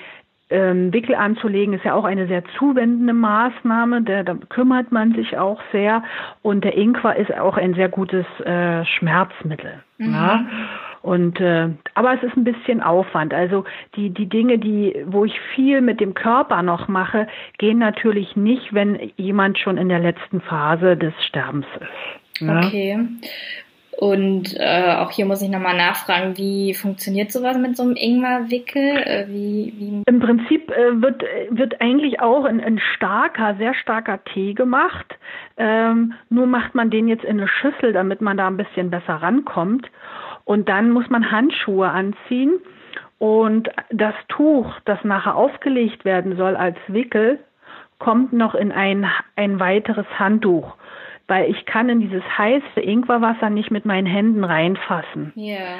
ähm, 0.51 0.93
Wickel 0.93 1.15
anzulegen 1.15 1.75
ist 1.75 1.85
ja 1.85 1.95
auch 1.95 2.05
eine 2.05 2.27
sehr 2.27 2.45
zuwendende 2.59 3.15
Maßnahme, 3.15 4.03
da, 4.03 4.23
da 4.23 4.35
kümmert 4.35 4.93
man 4.93 5.15
sich 5.15 5.39
auch 5.39 5.61
sehr 5.73 6.03
und 6.43 6.65
der 6.65 6.77
Ingwer 6.77 7.17
ist 7.17 7.33
auch 7.35 7.57
ein 7.57 7.75
sehr 7.75 7.89
gutes 7.89 8.27
äh, 8.41 8.85
Schmerzmittel. 8.85 9.83
Mhm. 9.99 10.13
Ja? 10.13 10.47
Und 11.05 11.39
äh, 11.39 11.69
aber 11.93 12.15
es 12.15 12.23
ist 12.23 12.35
ein 12.35 12.45
bisschen 12.45 12.81
Aufwand. 12.83 13.35
Also 13.35 13.65
die 13.95 14.09
die 14.09 14.27
Dinge, 14.27 14.59
die 14.59 15.05
wo 15.05 15.27
ich 15.27 15.39
viel 15.55 15.83
mit 15.83 16.01
dem 16.01 16.15
Körper 16.15 16.63
noch 16.63 16.89
mache, 16.89 17.29
gehen 17.59 17.77
natürlich 17.77 18.37
nicht, 18.37 18.73
wenn 18.73 18.99
jemand 19.19 19.59
schon 19.59 19.77
in 19.77 19.91
der 19.91 19.99
letzten 19.99 20.41
Phase 20.41 20.97
des 20.97 21.13
Sterbens 21.27 21.67
ist. 21.79 22.41
Ne? 22.41 22.63
Okay. 22.65 22.99
Und 23.99 24.57
äh, 24.59 24.95
auch 24.99 25.11
hier 25.11 25.27
muss 25.27 25.43
ich 25.43 25.51
nochmal 25.51 25.77
nachfragen, 25.77 26.39
wie 26.39 26.73
funktioniert 26.73 27.31
sowas 27.31 27.59
mit 27.59 27.77
so 27.77 27.83
einem 27.83 27.97
Ingwerwickel? 27.97 28.97
Äh, 28.97 29.27
wie, 29.29 29.75
wie 29.77 30.03
Im 30.07 30.21
Prinzip 30.21 30.71
äh, 30.71 31.03
wird, 31.03 31.23
wird 31.51 31.81
eigentlich 31.83 32.21
auch 32.21 32.45
ein, 32.45 32.61
ein 32.61 32.81
starker, 32.95 33.57
sehr 33.57 33.75
starker 33.75 34.25
Tee 34.25 34.55
gemacht. 34.55 35.19
Ähm, 35.59 36.15
nur 36.31 36.47
macht 36.47 36.75
man 36.75 36.91
den 36.91 37.09
jetzt 37.09 37.25
in 37.25 37.39
eine 37.39 37.49
Schüssel, 37.49 37.93
damit 37.93 38.21
man 38.21 38.37
da 38.37 38.47
ein 38.47 38.57
bisschen 38.57 38.91
besser 38.91 39.15
rankommt. 39.15 39.89
Und 40.45 40.69
dann 40.69 40.91
muss 40.91 41.09
man 41.09 41.31
Handschuhe 41.31 41.89
anziehen 41.89 42.61
und 43.19 43.71
das 43.91 44.15
Tuch, 44.29 44.71
das 44.85 45.03
nachher 45.05 45.37
aufgelegt 45.37 46.05
werden 46.05 46.37
soll 46.37 46.57
als 46.57 46.77
Wickel, 46.89 47.39
kommt 47.99 48.33
noch 48.33 48.55
in 48.55 48.73
ein, 48.73 49.07
ein 49.37 49.61
weiteres 49.61 50.07
Handtuch, 50.19 50.77
weil 51.27 51.51
ich 51.51 51.65
kann 51.65 51.89
in 51.89 52.01
dieses 52.01 52.23
heiße 52.37 52.81
Ingwerwasser 52.81 53.49
nicht 53.49 53.71
mit 53.71 53.87
meinen 53.87 54.07
Händen 54.07 54.45
reinfassen. 54.45 55.33
Ja. 55.37 55.79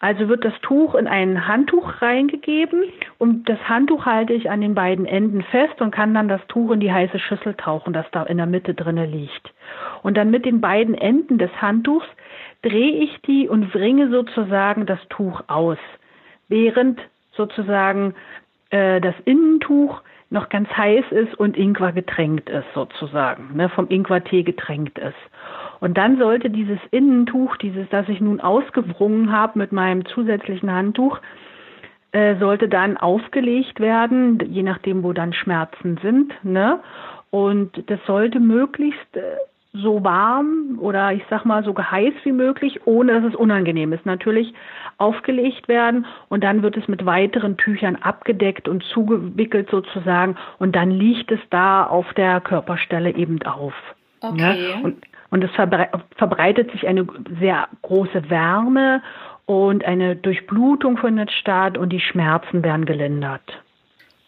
Also 0.00 0.28
wird 0.28 0.46
das 0.46 0.58
Tuch 0.62 0.94
in 0.94 1.06
ein 1.06 1.46
Handtuch 1.46 2.00
reingegeben 2.00 2.84
und 3.18 3.50
das 3.50 3.58
Handtuch 3.68 4.06
halte 4.06 4.32
ich 4.32 4.50
an 4.50 4.62
den 4.62 4.74
beiden 4.74 5.04
Enden 5.04 5.42
fest 5.42 5.82
und 5.82 5.90
kann 5.90 6.14
dann 6.14 6.26
das 6.26 6.40
Tuch 6.48 6.72
in 6.72 6.80
die 6.80 6.90
heiße 6.90 7.18
Schüssel 7.18 7.54
tauchen, 7.54 7.92
das 7.92 8.06
da 8.10 8.22
in 8.22 8.38
der 8.38 8.46
Mitte 8.46 8.72
drinne 8.72 9.04
liegt. 9.04 9.52
Und 10.02 10.16
dann 10.16 10.30
mit 10.30 10.46
den 10.46 10.62
beiden 10.62 10.94
Enden 10.94 11.36
des 11.36 11.50
Handtuchs 11.60 12.06
drehe 12.62 13.04
ich 13.04 13.20
die 13.26 13.46
und 13.46 13.72
bringe 13.72 14.08
sozusagen 14.10 14.86
das 14.86 15.00
Tuch 15.10 15.42
aus, 15.48 15.78
während 16.48 16.98
sozusagen 17.32 18.14
äh, 18.70 19.02
das 19.02 19.14
Innentuch 19.26 20.00
noch 20.30 20.48
ganz 20.48 20.70
heiß 20.70 21.04
ist 21.10 21.34
und 21.34 21.58
Ingwer 21.58 21.92
getränkt 21.92 22.48
ist 22.48 22.66
sozusagen, 22.72 23.54
ne, 23.54 23.68
vom 23.68 23.88
Ingwertee 23.90 24.44
getränkt 24.44 24.98
ist. 24.98 25.14
Und 25.80 25.96
dann 25.96 26.18
sollte 26.18 26.50
dieses 26.50 26.78
Innentuch, 26.90 27.56
dieses, 27.56 27.88
das 27.88 28.08
ich 28.08 28.20
nun 28.20 28.40
ausgewrungen 28.40 29.32
habe 29.32 29.58
mit 29.58 29.72
meinem 29.72 30.04
zusätzlichen 30.04 30.70
Handtuch, 30.70 31.18
äh, 32.12 32.36
sollte 32.36 32.68
dann 32.68 32.96
aufgelegt 32.96 33.80
werden, 33.80 34.38
je 34.48 34.62
nachdem, 34.62 35.02
wo 35.02 35.12
dann 35.12 35.32
Schmerzen 35.32 35.98
sind. 36.02 36.32
Ne? 36.44 36.80
Und 37.30 37.88
das 37.88 38.00
sollte 38.06 38.40
möglichst 38.40 39.16
äh, 39.16 39.20
so 39.72 40.02
warm 40.02 40.78
oder 40.80 41.12
ich 41.12 41.22
sag 41.30 41.44
mal 41.44 41.62
so 41.62 41.76
heiß 41.76 42.14
wie 42.24 42.32
möglich, 42.32 42.80
ohne 42.86 43.20
dass 43.20 43.32
es 43.32 43.36
unangenehm 43.36 43.92
ist. 43.92 44.04
Natürlich 44.04 44.52
aufgelegt 44.98 45.68
werden 45.68 46.06
und 46.28 46.42
dann 46.42 46.62
wird 46.62 46.76
es 46.76 46.88
mit 46.88 47.06
weiteren 47.06 47.56
Tüchern 47.56 47.96
abgedeckt 47.96 48.68
und 48.68 48.82
zugewickelt 48.82 49.70
sozusagen 49.70 50.36
und 50.58 50.74
dann 50.74 50.90
liegt 50.90 51.30
es 51.30 51.40
da 51.50 51.86
auf 51.86 52.12
der 52.14 52.40
Körperstelle 52.40 53.14
eben 53.14 53.40
auf. 53.42 53.74
Okay. 54.20 54.36
Ne? 54.36 54.82
Und, 54.82 55.04
und 55.30 55.44
es 55.44 55.50
verbreitet 55.52 56.70
sich 56.72 56.86
eine 56.86 57.06
sehr 57.38 57.68
große 57.82 58.30
Wärme 58.30 59.02
und 59.46 59.84
eine 59.84 60.16
Durchblutung 60.16 60.96
von 60.96 61.16
der 61.16 61.28
statt 61.28 61.78
und 61.78 61.90
die 61.90 62.00
Schmerzen 62.00 62.62
werden 62.62 62.84
gelindert. 62.84 63.42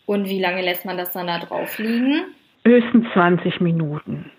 Und 0.06 0.28
wie 0.28 0.40
lange 0.40 0.62
lässt 0.62 0.84
man 0.84 0.96
das 0.96 1.12
dann 1.12 1.26
da 1.26 1.38
drauf 1.38 1.78
liegen? 1.78 2.24
Höchstens 2.64 3.06
20 3.12 3.60
Minuten. 3.60 4.30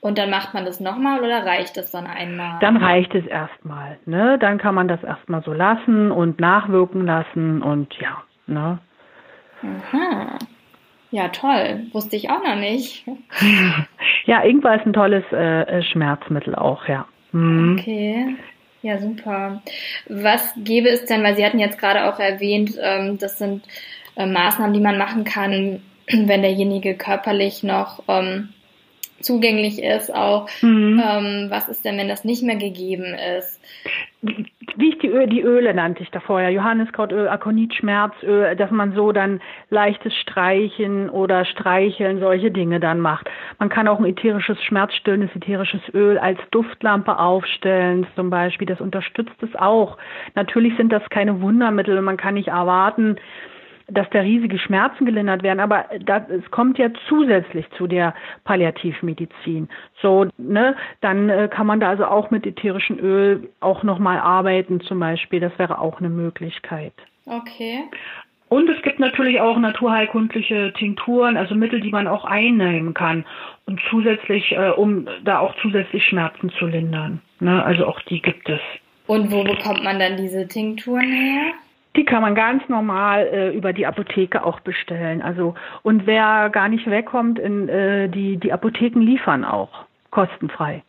Und 0.00 0.18
dann 0.18 0.28
macht 0.28 0.52
man 0.52 0.66
das 0.66 0.80
nochmal 0.80 1.20
oder 1.20 1.46
reicht 1.46 1.78
es 1.78 1.90
dann 1.90 2.06
einmal? 2.06 2.58
Dann 2.60 2.76
reicht 2.76 3.14
es 3.14 3.24
erstmal. 3.26 3.96
Ne? 4.04 4.38
Dann 4.38 4.58
kann 4.58 4.74
man 4.74 4.86
das 4.86 5.02
erstmal 5.02 5.42
so 5.42 5.52
lassen 5.52 6.10
und 6.10 6.40
nachwirken 6.40 7.06
lassen 7.06 7.62
und 7.62 7.94
ja. 7.94 8.22
Ne? 8.46 8.78
Aha. 9.62 10.38
Ja, 11.10 11.28
toll. 11.28 11.86
Wusste 11.92 12.16
ich 12.16 12.28
auch 12.28 12.42
noch 12.42 12.56
nicht. 12.56 13.06
ja, 14.24 14.42
Ingwer 14.42 14.76
ist 14.76 14.86
ein 14.86 14.92
tolles 14.92 15.24
äh, 15.32 15.62
äh, 15.62 15.82
Schmerzmittel 15.82 16.54
auch, 16.54 16.86
ja. 16.88 17.06
Mhm. 17.32 17.78
Okay. 17.78 18.36
Ja, 18.82 18.98
super. 18.98 19.62
Was 20.08 20.52
gäbe 20.58 20.90
es 20.90 21.06
denn, 21.06 21.22
weil 21.22 21.36
Sie 21.36 21.44
hatten 21.44 21.58
jetzt 21.58 21.78
gerade 21.78 22.06
auch 22.06 22.18
erwähnt, 22.18 22.78
ähm, 22.80 23.18
das 23.18 23.38
sind 23.38 23.64
äh, 24.16 24.26
Maßnahmen, 24.26 24.74
die 24.74 24.80
man 24.80 24.98
machen 24.98 25.24
kann, 25.24 25.80
wenn 26.08 26.42
derjenige 26.42 26.94
körperlich 26.94 27.62
noch 27.62 28.02
ähm, 28.08 28.50
zugänglich 29.20 29.82
ist, 29.82 30.14
auch 30.14 30.48
mhm. 30.60 31.02
ähm, 31.02 31.46
was 31.48 31.68
ist 31.68 31.84
denn, 31.84 31.96
wenn 31.96 32.08
das 32.08 32.24
nicht 32.24 32.42
mehr 32.42 32.56
gegeben 32.56 33.14
ist? 33.38 33.60
Wie 34.76 34.88
ich 34.88 34.98
die 34.98 35.08
Öle, 35.08 35.28
die 35.28 35.42
Öle 35.42 35.72
nannte 35.72 36.02
ich 36.02 36.10
da 36.10 36.20
vorher, 36.20 36.50
Johanniskrautöl, 36.50 37.28
Akonit, 37.28 37.74
Schmerzöl, 37.74 38.56
dass 38.56 38.70
man 38.70 38.92
so 38.94 39.12
dann 39.12 39.40
leichtes 39.70 40.14
Streichen 40.16 41.08
oder 41.10 41.44
Streicheln, 41.44 42.18
solche 42.18 42.50
Dinge 42.50 42.80
dann 42.80 43.00
macht. 43.00 43.30
Man 43.58 43.68
kann 43.68 43.86
auch 43.86 44.00
ein 44.00 44.06
ätherisches, 44.06 44.60
schmerzstillendes 44.64 45.34
ätherisches 45.36 45.82
Öl 45.94 46.18
als 46.18 46.38
Duftlampe 46.50 47.18
aufstellen, 47.18 48.06
zum 48.16 48.30
Beispiel. 48.30 48.66
Das 48.66 48.80
unterstützt 48.80 49.40
es 49.42 49.54
auch. 49.54 49.96
Natürlich 50.34 50.76
sind 50.76 50.92
das 50.92 51.08
keine 51.08 51.40
Wundermittel. 51.40 52.00
Man 52.02 52.16
kann 52.16 52.34
nicht 52.34 52.48
erwarten, 52.48 53.16
dass 53.94 54.08
da 54.10 54.20
riesige 54.20 54.58
Schmerzen 54.58 55.06
gelindert 55.06 55.42
werden, 55.42 55.60
aber 55.60 55.86
das, 56.04 56.28
es 56.28 56.50
kommt 56.50 56.78
ja 56.78 56.88
zusätzlich 57.08 57.66
zu 57.78 57.86
der 57.86 58.14
Palliativmedizin. 58.44 59.68
So, 60.02 60.26
ne, 60.36 60.76
dann 61.00 61.28
äh, 61.28 61.48
kann 61.48 61.66
man 61.66 61.80
da 61.80 61.88
also 61.88 62.06
auch 62.06 62.30
mit 62.30 62.46
ätherischem 62.46 62.98
Öl 62.98 63.48
auch 63.60 63.82
nochmal 63.82 64.18
arbeiten 64.18 64.80
zum 64.80 65.00
Beispiel. 65.00 65.40
Das 65.40 65.58
wäre 65.58 65.78
auch 65.78 66.00
eine 66.00 66.10
Möglichkeit. 66.10 66.92
Okay. 67.26 67.84
Und 68.48 68.68
es 68.68 68.80
gibt 68.82 69.00
natürlich 69.00 69.40
auch 69.40 69.58
naturheilkundliche 69.58 70.72
Tinkturen, 70.76 71.36
also 71.36 71.54
Mittel, 71.54 71.80
die 71.80 71.90
man 71.90 72.06
auch 72.06 72.24
einnehmen 72.24 72.94
kann 72.94 73.24
und 73.66 73.80
zusätzlich, 73.90 74.52
äh, 74.52 74.70
um 74.70 75.08
da 75.24 75.38
auch 75.38 75.54
zusätzlich 75.62 76.04
Schmerzen 76.04 76.50
zu 76.50 76.66
lindern. 76.66 77.20
Ne? 77.40 77.64
Also 77.64 77.86
auch 77.86 78.00
die 78.02 78.20
gibt 78.20 78.48
es. 78.48 78.60
Und 79.06 79.30
wo 79.30 79.42
bekommt 79.42 79.82
man 79.82 79.98
dann 79.98 80.16
diese 80.16 80.46
Tinkturen 80.46 81.10
her? 81.10 81.52
Die 81.96 82.04
kann 82.04 82.22
man 82.22 82.34
ganz 82.34 82.68
normal 82.68 83.26
äh, 83.26 83.56
über 83.56 83.72
die 83.72 83.86
Apotheke 83.86 84.44
auch 84.44 84.60
bestellen. 84.60 85.22
Also 85.22 85.54
und 85.82 86.06
wer 86.06 86.50
gar 86.50 86.68
nicht 86.68 86.88
wegkommt, 86.90 87.38
in, 87.38 87.68
äh, 87.68 88.08
die 88.08 88.36
die 88.36 88.52
Apotheken 88.52 89.00
liefern 89.00 89.44
auch 89.44 89.84
kostenfrei. 90.10 90.82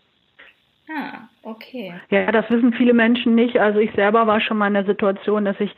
Ah, 0.88 1.28
okay. 1.42 1.96
Ja, 2.12 2.32
das 2.32 2.48
wissen 2.52 2.72
viele 2.74 2.94
Menschen 2.94 3.34
nicht. 3.34 3.58
Also 3.58 3.80
ich 3.80 3.92
selber 3.94 4.28
war 4.28 4.40
schon 4.40 4.58
mal 4.58 4.68
in 4.68 4.76
der 4.76 4.86
Situation, 4.86 5.44
dass 5.44 5.60
ich 5.60 5.76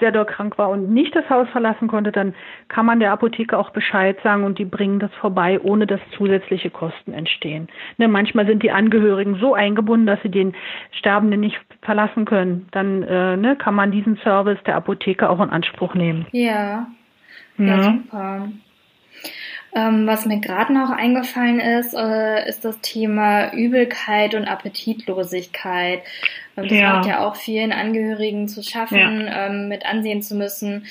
sehr 0.00 0.10
doll 0.10 0.24
krank 0.24 0.58
war 0.58 0.70
und 0.70 0.92
nicht 0.92 1.14
das 1.14 1.30
Haus 1.30 1.48
verlassen 1.50 1.86
konnte. 1.86 2.10
Dann 2.10 2.34
kann 2.66 2.84
man 2.84 2.98
der 2.98 3.12
Apotheke 3.12 3.56
auch 3.56 3.70
Bescheid 3.70 4.18
sagen 4.24 4.42
und 4.42 4.58
die 4.58 4.64
bringen 4.64 4.98
das 4.98 5.14
vorbei, 5.14 5.60
ohne 5.60 5.86
dass 5.86 6.00
zusätzliche 6.16 6.70
Kosten 6.70 7.12
entstehen. 7.12 7.68
Ne, 7.98 8.08
manchmal 8.08 8.46
sind 8.46 8.64
die 8.64 8.72
Angehörigen 8.72 9.36
so 9.36 9.54
eingebunden, 9.54 10.06
dass 10.06 10.20
sie 10.22 10.30
den 10.30 10.54
Sterbenden 10.90 11.38
nicht 11.38 11.60
verlassen 11.82 12.24
können. 12.24 12.66
Dann 12.72 13.04
äh, 13.04 13.36
ne, 13.36 13.54
kann 13.54 13.76
man 13.76 13.92
diesen 13.92 14.16
Service 14.18 14.58
der 14.66 14.74
Apotheke 14.74 15.30
auch 15.30 15.40
in 15.40 15.50
Anspruch 15.50 15.94
nehmen. 15.94 16.26
Ja, 16.32 16.88
ja, 17.58 17.64
ja. 17.64 17.82
super. 17.82 18.48
Ähm, 19.78 20.06
was 20.08 20.26
mir 20.26 20.40
gerade 20.40 20.72
noch 20.72 20.90
eingefallen 20.90 21.60
ist, 21.60 21.94
äh, 21.94 22.48
ist 22.48 22.64
das 22.64 22.80
Thema 22.80 23.52
Übelkeit 23.52 24.34
und 24.34 24.48
Appetitlosigkeit. 24.48 26.00
Ähm, 26.56 26.68
das 26.68 26.78
ja. 26.78 26.92
macht 26.94 27.06
ja 27.06 27.20
auch 27.20 27.36
vielen 27.36 27.70
Angehörigen 27.70 28.48
zu 28.48 28.62
schaffen, 28.62 29.26
ja. 29.26 29.46
ähm, 29.46 29.68
mit 29.68 29.86
ansehen 29.86 30.20
zu 30.20 30.34
müssen, 30.34 30.86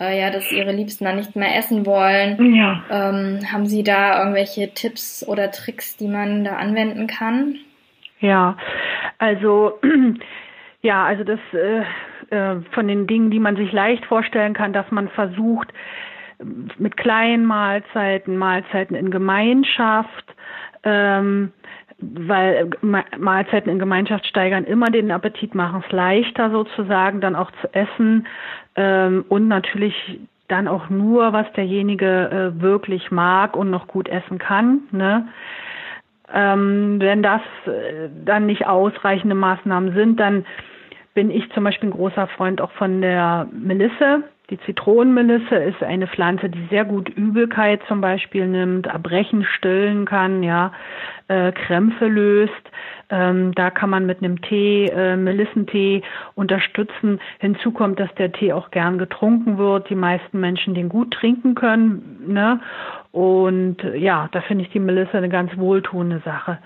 äh, 0.00 0.18
ja, 0.18 0.30
dass 0.30 0.50
ihre 0.50 0.72
Liebsten 0.72 1.04
dann 1.04 1.16
nicht 1.16 1.36
mehr 1.36 1.56
essen 1.56 1.86
wollen. 1.86 2.54
Ja. 2.56 2.82
Ähm, 2.90 3.40
haben 3.52 3.66
Sie 3.66 3.84
da 3.84 4.18
irgendwelche 4.18 4.74
Tipps 4.74 5.24
oder 5.26 5.52
Tricks, 5.52 5.96
die 5.96 6.08
man 6.08 6.42
da 6.42 6.56
anwenden 6.56 7.06
kann? 7.06 7.58
Ja, 8.18 8.56
also 9.18 9.78
ja, 10.82 11.04
also 11.04 11.22
das 11.22 11.40
äh, 11.52 11.82
äh, 12.34 12.60
von 12.72 12.88
den 12.88 13.06
Dingen, 13.06 13.30
die 13.30 13.38
man 13.38 13.54
sich 13.54 13.70
leicht 13.70 14.04
vorstellen 14.06 14.54
kann, 14.54 14.72
dass 14.72 14.90
man 14.90 15.08
versucht, 15.10 15.68
mit 16.78 16.96
kleinen 16.96 17.44
Mahlzeiten, 17.44 18.36
Mahlzeiten 18.36 18.96
in 18.96 19.10
Gemeinschaft, 19.10 20.34
ähm, 20.84 21.52
weil 21.98 22.70
Mahlzeiten 23.18 23.70
in 23.70 23.78
Gemeinschaft 23.78 24.26
steigern 24.26 24.64
immer 24.64 24.86
den 24.86 25.10
Appetit, 25.10 25.54
machen 25.54 25.84
es 25.86 25.92
leichter 25.92 26.50
sozusagen 26.50 27.20
dann 27.20 27.36
auch 27.36 27.50
zu 27.60 27.72
essen 27.74 28.26
ähm, 28.76 29.24
und 29.28 29.48
natürlich 29.48 30.20
dann 30.48 30.68
auch 30.68 30.90
nur, 30.90 31.32
was 31.32 31.50
derjenige 31.52 32.52
äh, 32.56 32.60
wirklich 32.60 33.10
mag 33.10 33.56
und 33.56 33.70
noch 33.70 33.86
gut 33.86 34.08
essen 34.08 34.38
kann. 34.38 34.82
Ne? 34.90 35.28
Ähm, 36.32 37.00
wenn 37.00 37.22
das 37.22 37.40
äh, 37.66 38.08
dann 38.24 38.46
nicht 38.46 38.66
ausreichende 38.66 39.34
Maßnahmen 39.34 39.94
sind, 39.94 40.20
dann 40.20 40.44
bin 41.14 41.30
ich 41.30 41.50
zum 41.52 41.64
Beispiel 41.64 41.90
ein 41.90 41.94
großer 41.94 42.26
Freund 42.26 42.60
auch 42.60 42.72
von 42.72 43.00
der 43.00 43.46
Melisse. 43.52 44.24
Die 44.52 44.60
Zitronenmelisse 44.66 45.54
ist 45.54 45.82
eine 45.82 46.06
Pflanze, 46.06 46.50
die 46.50 46.66
sehr 46.68 46.84
gut 46.84 47.08
Übelkeit 47.08 47.80
zum 47.88 48.02
Beispiel 48.02 48.46
nimmt, 48.46 48.86
Erbrechen 48.86 49.46
stillen 49.46 50.04
kann, 50.04 50.42
ja, 50.42 50.74
äh, 51.28 51.52
Krämpfe 51.52 52.06
löst. 52.06 52.52
Ähm, 53.12 53.54
da 53.54 53.70
kann 53.70 53.90
man 53.90 54.06
mit 54.06 54.22
einem 54.22 54.40
Tee, 54.40 54.86
äh, 54.86 55.16
Melissentee 55.16 56.02
unterstützen. 56.34 57.20
Hinzu 57.40 57.70
kommt, 57.70 58.00
dass 58.00 58.12
der 58.14 58.32
Tee 58.32 58.54
auch 58.54 58.70
gern 58.70 58.96
getrunken 58.96 59.58
wird. 59.58 59.90
Die 59.90 59.94
meisten 59.94 60.40
Menschen 60.40 60.74
den 60.74 60.88
gut 60.88 61.12
trinken 61.12 61.54
können. 61.54 62.24
Ne? 62.26 62.58
Und 63.12 63.76
ja, 63.94 64.30
da 64.32 64.40
finde 64.40 64.64
ich 64.64 64.70
die 64.70 64.78
Melisse 64.78 65.18
eine 65.18 65.28
ganz 65.28 65.54
wohltuende 65.58 66.20
Sache. 66.24 66.56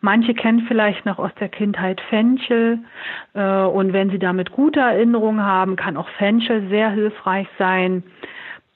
Manche 0.00 0.34
kennen 0.34 0.64
vielleicht 0.68 1.04
noch 1.06 1.18
aus 1.18 1.34
der 1.40 1.48
Kindheit 1.48 2.00
Fenchel. 2.02 2.78
Äh, 3.34 3.64
und 3.64 3.92
wenn 3.92 4.10
sie 4.10 4.20
damit 4.20 4.52
gute 4.52 4.78
Erinnerungen 4.78 5.44
haben, 5.44 5.74
kann 5.74 5.96
auch 5.96 6.08
Fenchel 6.10 6.68
sehr 6.68 6.90
hilfreich 6.90 7.48
sein. 7.58 8.04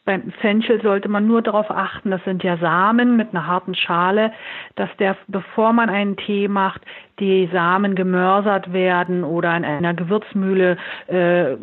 Beim 0.07 0.33
Fenchel 0.41 0.81
sollte 0.81 1.09
man 1.09 1.27
nur 1.27 1.43
darauf 1.43 1.71
achten, 1.71 2.11
das 2.11 2.25
sind 2.25 2.43
ja 2.43 2.57
Samen 2.57 3.17
mit 3.17 3.31
einer 3.31 3.47
harten 3.47 3.75
Schale, 3.75 4.33
dass 4.75 4.89
der, 4.99 5.17
bevor 5.29 5.75
man 5.75 5.91
einen 5.91 6.17
Tee 6.17 6.49
macht, 6.49 6.81
die 7.21 7.51
Samen 7.53 7.95
gemörsert 7.95 8.73
werden 8.73 9.25
oder 9.25 9.55
in 9.55 9.65
einer 9.65 9.93
Gewürzmühle 9.93 10.79
äh, 11.07 11.57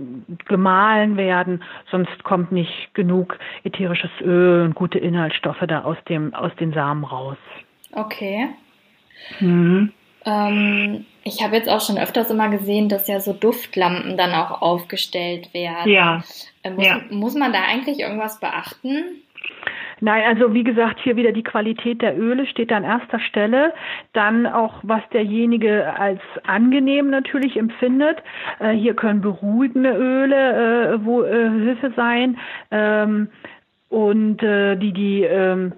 gemahlen 0.48 1.18
werden, 1.18 1.64
sonst 1.90 2.24
kommt 2.24 2.52
nicht 2.52 2.94
genug 2.94 3.40
ätherisches 3.64 4.12
Öl 4.22 4.66
und 4.66 4.76
gute 4.76 5.00
Inhaltsstoffe 5.00 5.66
da 5.68 5.82
aus 5.82 5.98
dem 6.08 6.36
aus 6.36 6.52
den 6.60 6.74
Samen 6.74 7.06
raus. 7.06 7.38
Okay. 7.92 8.50
Mhm. 9.40 9.92
Ähm, 10.26 11.06
ich 11.24 11.42
habe 11.42 11.56
jetzt 11.56 11.70
auch 11.70 11.82
schon 11.82 11.98
öfters 11.98 12.30
immer 12.30 12.50
gesehen, 12.50 12.90
dass 12.90 13.08
ja 13.08 13.20
so 13.20 13.34
Duftlampen 13.34 14.18
dann 14.18 14.34
auch 14.34 14.62
aufgestellt 14.62 15.54
werden. 15.54 15.92
Ja. 15.92 16.22
Äh, 16.68 16.76
muss, 16.76 16.86
ja. 16.86 17.02
muss 17.10 17.36
man 17.36 17.54
da 17.54 17.60
eigentlich 17.64 18.00
irgendwas 18.00 18.40
beachten? 18.40 19.24
Nein, 20.00 20.24
also 20.28 20.54
wie 20.54 20.64
gesagt, 20.64 21.00
hier 21.00 21.16
wieder 21.16 21.32
die 21.32 21.44
Qualität 21.44 22.02
der 22.02 22.18
Öle 22.18 22.46
steht 22.46 22.72
an 22.72 22.84
erster 22.84 23.20
Stelle. 23.20 23.74
Dann 24.14 24.46
auch, 24.46 24.76
was 24.84 25.02
derjenige 25.12 25.92
als 25.98 26.22
angenehm 26.46 27.10
natürlich 27.10 27.58
empfindet. 27.58 28.18
Äh, 28.60 28.74
hier 28.74 28.94
können 28.96 29.22
beruhigende 29.22 29.92
Öle 29.92 30.94
äh, 30.94 31.06
wo, 31.06 31.24
äh, 31.24 31.50
Hilfe 31.50 31.94
sein. 31.96 32.38
Ähm, 32.70 33.30
und 33.90 34.44
äh, 34.44 34.76
die 34.76 34.94
die 34.94 35.24
ähm, 35.24 35.74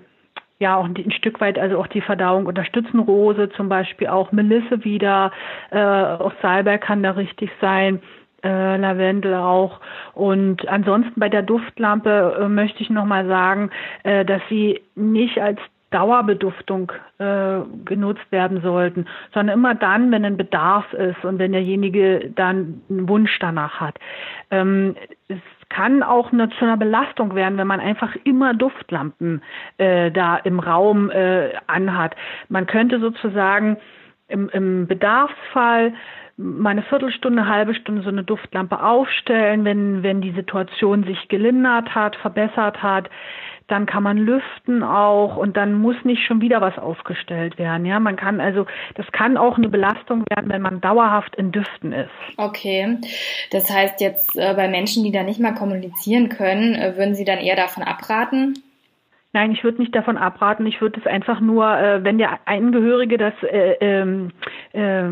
ja 0.59 0.75
auch 0.75 0.85
ein 0.85 1.11
Stück 1.11 1.39
weit 1.39 1.57
also 1.57 1.79
auch 1.79 1.87
die 1.87 2.01
Verdauung 2.01 2.45
unterstützen. 2.45 2.99
Rose 2.99 3.49
zum 3.55 3.69
Beispiel 3.69 4.07
auch, 4.07 4.33
Melisse 4.33 4.83
wieder, 4.83 5.31
äh, 5.71 5.79
auch 5.79 6.33
Salbei 6.41 6.77
kann 6.77 7.03
da 7.03 7.11
richtig 7.11 7.49
sein. 7.61 8.01
Äh, 8.43 8.77
Lavendel 8.77 9.33
auch. 9.33 9.81
Und 10.13 10.67
ansonsten 10.69 11.19
bei 11.19 11.27
der 11.27 11.41
Duftlampe 11.41 12.37
äh, 12.39 12.47
möchte 12.47 12.81
ich 12.81 12.89
nochmal 12.89 13.27
sagen, 13.27 13.69
äh, 14.03 14.23
dass 14.23 14.41
sie 14.49 14.81
nicht 14.95 15.41
als 15.41 15.59
Dauerbeduftung 15.91 16.91
äh, 17.17 17.59
genutzt 17.83 18.31
werden 18.31 18.61
sollten, 18.61 19.07
sondern 19.33 19.57
immer 19.57 19.75
dann, 19.75 20.11
wenn 20.11 20.23
ein 20.23 20.37
Bedarf 20.37 20.93
ist 20.93 21.25
und 21.25 21.39
wenn 21.39 21.51
derjenige 21.51 22.31
dann 22.35 22.81
einen 22.89 23.09
Wunsch 23.09 23.37
danach 23.39 23.79
hat. 23.79 23.95
Ähm, 24.51 24.95
es 25.27 25.39
kann 25.69 26.03
auch 26.03 26.31
eine, 26.31 26.49
zu 26.49 26.65
einer 26.65 26.77
Belastung 26.77 27.35
werden, 27.35 27.57
wenn 27.57 27.67
man 27.67 27.79
einfach 27.79 28.15
immer 28.23 28.53
Duftlampen 28.53 29.41
äh, 29.77 30.11
da 30.11 30.37
im 30.37 30.59
Raum 30.59 31.09
äh, 31.09 31.49
anhat. 31.67 32.15
Man 32.49 32.67
könnte 32.67 32.99
sozusagen 32.99 33.77
im, 34.27 34.49
im 34.49 34.87
Bedarfsfall 34.87 35.93
mal 36.39 36.69
eine 36.69 36.83
Viertelstunde, 36.83 37.47
halbe 37.47 37.75
Stunde 37.75 38.01
so 38.01 38.09
eine 38.09 38.23
Duftlampe 38.23 38.81
aufstellen, 38.81 39.65
wenn, 39.65 40.03
wenn 40.03 40.21
die 40.21 40.31
Situation 40.31 41.03
sich 41.03 41.27
gelindert 41.27 41.93
hat, 41.93 42.15
verbessert 42.15 42.81
hat 42.81 43.09
dann 43.69 43.85
kann 43.85 44.03
man 44.03 44.17
lüften 44.17 44.83
auch 44.83 45.37
und 45.37 45.55
dann 45.55 45.73
muss 45.73 45.95
nicht 46.03 46.25
schon 46.25 46.41
wieder 46.41 46.61
was 46.61 46.77
aufgestellt 46.77 47.57
werden. 47.57 47.85
Ja, 47.85 47.99
man 47.99 48.15
kann 48.15 48.41
also, 48.41 48.65
das 48.95 49.05
kann 49.11 49.37
auch 49.37 49.57
eine 49.57 49.69
Belastung 49.69 50.23
werden, 50.29 50.49
wenn 50.49 50.61
man 50.61 50.81
dauerhaft 50.81 51.35
in 51.35 51.51
Düften 51.51 51.93
ist. 51.93 52.09
Okay, 52.37 52.97
das 53.51 53.69
heißt 53.69 54.01
jetzt 54.01 54.35
äh, 54.35 54.53
bei 54.55 54.67
Menschen, 54.67 55.03
die 55.03 55.11
da 55.11 55.23
nicht 55.23 55.39
mal 55.39 55.53
kommunizieren 55.53 56.29
können, 56.29 56.75
äh, 56.75 56.97
würden 56.97 57.15
Sie 57.15 57.25
dann 57.25 57.39
eher 57.39 57.55
davon 57.55 57.83
abraten? 57.83 58.55
Nein, 59.31 59.51
ich 59.51 59.63
würde 59.63 59.79
nicht 59.79 59.95
davon 59.95 60.17
abraten. 60.17 60.65
Ich 60.65 60.81
würde 60.81 60.99
es 60.99 61.05
einfach 61.05 61.39
nur, 61.39 61.77
äh, 61.77 62.03
wenn 62.03 62.17
der 62.17 62.39
Angehörige 62.45 63.19
das 63.19 63.33
äh, 63.43 63.75
ähm, 63.79 64.31
äh, 64.73 65.03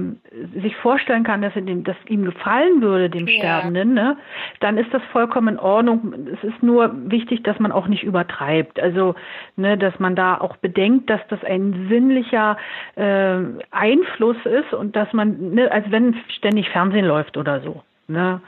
sich 0.60 0.76
vorstellen 0.78 1.24
kann, 1.24 1.44
dass, 1.44 1.54
dem, 1.54 1.84
dass 1.84 1.96
ihm 2.08 2.26
gefallen 2.26 2.82
würde, 2.82 3.12
dem 3.12 3.28
ja. 3.28 3.38
Sterbenden, 3.38 3.94
ne, 3.94 4.18
dann 4.60 4.80
ist 4.80 4.92
das 4.92 5.04
vollkommen 5.12 5.50
in 5.50 5.60
Ordnung. 5.60 6.16
Es 6.34 6.44
ist 6.44 6.64
nur 6.64 6.92
wichtig, 7.12 7.44
dass 7.44 7.60
man 7.60 7.72
auch 7.72 7.88
nicht 7.88 8.02
übertreibt. 8.02 8.80
Also, 8.80 9.14
ne, 9.56 9.78
dass 9.78 10.00
man 10.00 10.16
da 10.16 10.40
auch 10.40 10.58
bedenkt, 10.58 11.12
dass 11.12 11.22
das 11.30 11.44
ein 11.44 11.86
sinnlicher 11.88 12.58
äh, 12.96 13.38
Einfluss 13.70 14.38
ist 14.46 14.74
und 14.74 14.96
dass 14.96 15.14
man, 15.14 15.54
ne, 15.54 15.72
als 15.72 15.92
wenn 15.92 16.16
ständig 16.30 16.70
Fernsehen 16.70 17.06
läuft 17.06 17.38
oder 17.38 17.62
so, 17.62 17.84
ne, 18.08 18.42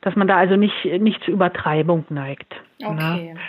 dass 0.00 0.16
man 0.16 0.26
da 0.26 0.38
also 0.38 0.56
nicht 0.56 0.84
nicht 0.98 1.22
zu 1.22 1.30
Übertreibung 1.30 2.04
neigt. 2.08 2.52
Ne. 2.80 2.88
Okay. 2.88 3.34
Ne? 3.34 3.40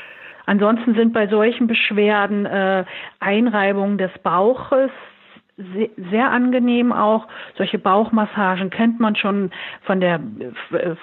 Ansonsten 0.46 0.96
sind 0.96 1.14
bei 1.14 1.28
solchen 1.28 1.68
Beschwerden 1.68 2.46
äh, 2.46 2.86
Einreibungen 3.20 3.98
des 3.98 4.12
Bauches 4.24 4.92
sehr 5.58 6.32
angenehm 6.32 6.92
auch. 6.92 7.28
Solche 7.58 7.80
Bauchmassagen 7.80 8.70
kennt 8.70 9.00
man 9.00 9.16
schon 9.16 9.52
von 9.84 10.02
der, 10.02 10.20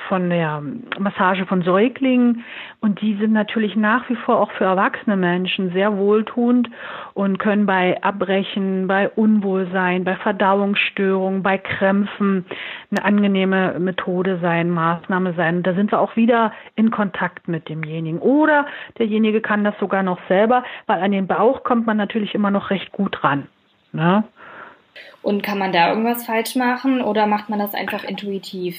von 0.08 0.28
der 0.28 0.62
Massage 0.98 1.46
von 1.46 1.62
Säuglingen. 1.62 2.44
Und 2.80 3.00
die 3.00 3.16
sind 3.16 3.32
natürlich 3.32 3.76
nach 3.76 4.08
wie 4.10 4.14
vor 4.14 4.40
auch 4.40 4.50
für 4.52 4.64
erwachsene 4.64 5.16
Menschen 5.16 5.72
sehr 5.72 5.96
wohltuend 5.96 6.68
und 7.14 7.38
können 7.38 7.64
bei 7.64 8.02
Abbrechen, 8.02 8.88
bei 8.88 9.08
Unwohlsein, 9.08 10.04
bei 10.04 10.16
Verdauungsstörungen, 10.16 11.42
bei 11.42 11.56
Krämpfen 11.56 12.44
eine 12.90 13.04
angenehme 13.04 13.78
Methode 13.78 14.38
sein, 14.42 14.68
Maßnahme 14.68 15.32
sein. 15.32 15.62
da 15.62 15.72
sind 15.72 15.92
wir 15.92 16.00
auch 16.00 16.16
wieder 16.16 16.52
in 16.76 16.90
Kontakt 16.90 17.48
mit 17.48 17.70
demjenigen. 17.70 18.18
Oder 18.18 18.66
derjenige 18.98 19.40
kann 19.40 19.64
das 19.64 19.78
sogar 19.78 20.02
noch 20.02 20.18
selber, 20.28 20.62
weil 20.86 21.00
an 21.00 21.12
den 21.12 21.26
Bauch 21.26 21.64
kommt 21.64 21.86
man 21.86 21.96
natürlich 21.96 22.34
immer 22.34 22.50
noch 22.50 22.68
recht 22.68 22.92
gut 22.92 23.24
ran. 23.24 23.46
Ne? 23.92 24.24
Und 25.22 25.42
kann 25.42 25.58
man 25.58 25.72
da 25.72 25.90
irgendwas 25.90 26.26
falsch 26.26 26.56
machen 26.56 27.00
oder 27.00 27.26
macht 27.26 27.48
man 27.48 27.58
das 27.58 27.74
einfach 27.74 28.04
intuitiv? 28.04 28.76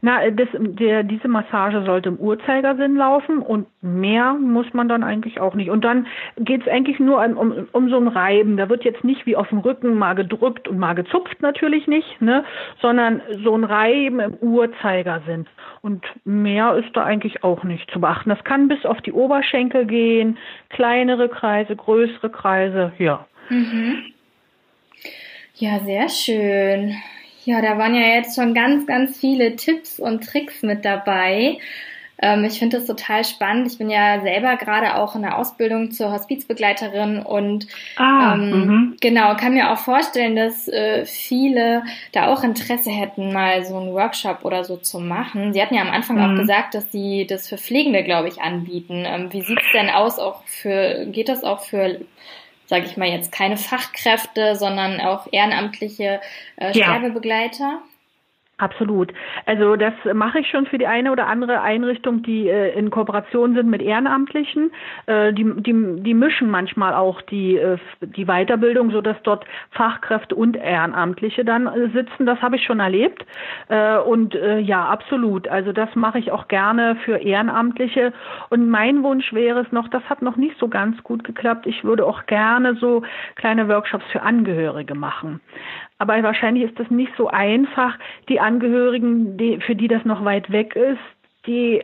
Na, 0.00 0.30
das, 0.30 0.48
der, 0.52 1.02
diese 1.02 1.28
Massage 1.28 1.82
sollte 1.84 2.10
im 2.10 2.18
Uhrzeigersinn 2.18 2.96
laufen 2.96 3.38
und 3.38 3.66
mehr 3.82 4.34
muss 4.34 4.72
man 4.72 4.88
dann 4.88 5.02
eigentlich 5.02 5.40
auch 5.40 5.54
nicht. 5.54 5.70
Und 5.70 5.84
dann 5.84 6.06
geht 6.36 6.62
es 6.62 6.68
eigentlich 6.68 7.00
nur 7.00 7.24
um, 7.24 7.36
um, 7.36 7.68
um 7.72 7.88
so 7.90 7.96
ein 7.96 8.08
Reiben. 8.08 8.56
Da 8.56 8.68
wird 8.68 8.84
jetzt 8.84 9.04
nicht 9.04 9.26
wie 9.26 9.36
auf 9.36 9.48
dem 9.48 9.58
Rücken 9.58 9.94
mal 9.94 10.14
gedrückt 10.14 10.68
und 10.68 10.78
mal 10.78 10.94
gezupft 10.94 11.40
natürlich 11.42 11.86
nicht, 11.86 12.20
ne, 12.20 12.44
sondern 12.80 13.22
so 13.42 13.56
ein 13.56 13.64
Reiben 13.64 14.20
im 14.20 14.34
Uhrzeigersinn. 14.34 15.46
Und 15.80 16.04
mehr 16.24 16.74
ist 16.76 16.94
da 16.94 17.04
eigentlich 17.04 17.42
auch 17.44 17.64
nicht 17.64 17.90
zu 17.90 18.00
beachten. 18.00 18.30
Das 18.30 18.44
kann 18.44 18.68
bis 18.68 18.84
auf 18.84 19.00
die 19.00 19.12
Oberschenkel 19.12 19.86
gehen, 19.86 20.38
kleinere 20.70 21.28
Kreise, 21.28 21.74
größere 21.74 22.30
Kreise, 22.30 22.92
ja. 22.98 23.26
Mhm. 23.48 24.12
Ja, 25.54 25.80
sehr 25.80 26.08
schön. 26.08 26.96
Ja, 27.44 27.62
da 27.62 27.78
waren 27.78 27.94
ja 27.94 28.14
jetzt 28.14 28.36
schon 28.36 28.54
ganz, 28.54 28.86
ganz 28.86 29.18
viele 29.18 29.56
Tipps 29.56 29.98
und 29.98 30.24
Tricks 30.24 30.62
mit 30.62 30.84
dabei. 30.84 31.58
Ähm, 32.20 32.44
ich 32.44 32.58
finde 32.58 32.78
das 32.78 32.86
total 32.86 33.24
spannend. 33.24 33.70
Ich 33.70 33.78
bin 33.78 33.90
ja 33.90 34.20
selber 34.20 34.56
gerade 34.56 34.96
auch 34.96 35.14
in 35.14 35.22
der 35.22 35.38
Ausbildung 35.38 35.90
zur 35.92 36.12
Hospizbegleiterin 36.12 37.20
und 37.20 37.68
ah, 37.96 38.34
ähm, 38.34 38.50
mhm. 38.50 38.96
genau, 39.00 39.36
kann 39.36 39.54
mir 39.54 39.72
auch 39.72 39.78
vorstellen, 39.78 40.34
dass 40.34 40.68
äh, 40.68 41.04
viele 41.04 41.84
da 42.12 42.26
auch 42.28 42.42
Interesse 42.42 42.90
hätten, 42.90 43.32
mal 43.32 43.64
so 43.64 43.76
einen 43.76 43.94
Workshop 43.94 44.44
oder 44.44 44.64
so 44.64 44.76
zu 44.76 44.98
machen. 44.98 45.52
Sie 45.52 45.62
hatten 45.62 45.74
ja 45.74 45.82
am 45.82 45.90
Anfang 45.90 46.16
mhm. 46.16 46.22
auch 46.22 46.40
gesagt, 46.40 46.74
dass 46.74 46.90
Sie 46.90 47.26
das 47.26 47.48
für 47.48 47.56
Pflegende, 47.58 48.02
glaube 48.02 48.28
ich, 48.28 48.40
anbieten. 48.40 49.04
Ähm, 49.06 49.32
wie 49.32 49.42
sieht's 49.42 49.66
denn 49.72 49.88
aus? 49.88 50.18
Auch 50.18 50.42
für, 50.44 51.06
geht 51.06 51.28
das 51.28 51.44
auch 51.44 51.60
für 51.60 52.00
sage 52.68 52.84
ich 52.86 52.96
mal 52.96 53.08
jetzt, 53.08 53.32
keine 53.32 53.56
Fachkräfte, 53.56 54.54
sondern 54.54 55.00
auch 55.00 55.26
ehrenamtliche 55.32 56.20
äh, 56.56 56.74
Sterbebegleiter? 56.74 57.80
Absolut. 58.60 59.12
Also 59.46 59.76
das 59.76 59.94
mache 60.14 60.40
ich 60.40 60.50
schon 60.50 60.66
für 60.66 60.78
die 60.78 60.88
eine 60.88 61.12
oder 61.12 61.28
andere 61.28 61.60
Einrichtung, 61.60 62.22
die 62.22 62.48
äh, 62.48 62.76
in 62.76 62.90
Kooperation 62.90 63.54
sind 63.54 63.70
mit 63.70 63.80
Ehrenamtlichen. 63.80 64.72
Äh, 65.06 65.32
die, 65.32 65.44
die, 65.62 66.02
die 66.02 66.14
mischen 66.14 66.50
manchmal 66.50 66.92
auch 66.94 67.22
die, 67.22 67.56
äh, 67.56 67.78
die 68.00 68.24
Weiterbildung, 68.24 68.90
so 68.90 69.00
dass 69.00 69.16
dort 69.22 69.44
Fachkräfte 69.70 70.34
und 70.34 70.56
Ehrenamtliche 70.56 71.44
dann 71.44 71.68
äh, 71.68 71.88
sitzen. 71.90 72.26
Das 72.26 72.42
habe 72.42 72.56
ich 72.56 72.64
schon 72.64 72.80
erlebt. 72.80 73.24
Äh, 73.68 73.98
und 73.98 74.34
äh, 74.34 74.58
ja, 74.58 74.86
absolut. 74.86 75.46
Also 75.46 75.72
das 75.72 75.94
mache 75.94 76.18
ich 76.18 76.32
auch 76.32 76.48
gerne 76.48 76.96
für 77.04 77.18
Ehrenamtliche. 77.18 78.12
Und 78.50 78.68
mein 78.68 79.04
Wunsch 79.04 79.32
wäre 79.32 79.60
es 79.60 79.70
noch, 79.70 79.86
das 79.86 80.02
hat 80.10 80.20
noch 80.20 80.34
nicht 80.34 80.58
so 80.58 80.66
ganz 80.66 81.00
gut 81.04 81.22
geklappt. 81.22 81.68
Ich 81.68 81.84
würde 81.84 82.04
auch 82.04 82.26
gerne 82.26 82.74
so 82.74 83.02
kleine 83.36 83.68
Workshops 83.68 84.04
für 84.10 84.22
Angehörige 84.22 84.96
machen. 84.96 85.40
Aber 85.98 86.22
wahrscheinlich 86.22 86.64
ist 86.64 86.78
das 86.78 86.90
nicht 86.90 87.12
so 87.16 87.28
einfach. 87.28 87.98
Die 88.28 88.40
Angehörigen, 88.40 89.36
die, 89.36 89.58
für 89.60 89.74
die 89.74 89.88
das 89.88 90.04
noch 90.04 90.24
weit 90.24 90.50
weg 90.50 90.76
ist, 90.76 90.98
die 91.46 91.82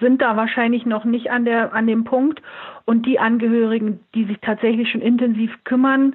sind 0.00 0.22
da 0.22 0.36
wahrscheinlich 0.36 0.86
noch 0.86 1.04
nicht 1.04 1.30
an 1.30 1.44
der 1.44 1.74
an 1.74 1.86
dem 1.86 2.04
Punkt 2.04 2.40
und 2.84 3.04
die 3.04 3.18
Angehörigen, 3.18 4.00
die 4.14 4.24
sich 4.24 4.38
tatsächlich 4.40 4.90
schon 4.90 5.00
intensiv 5.00 5.52
kümmern 5.64 6.14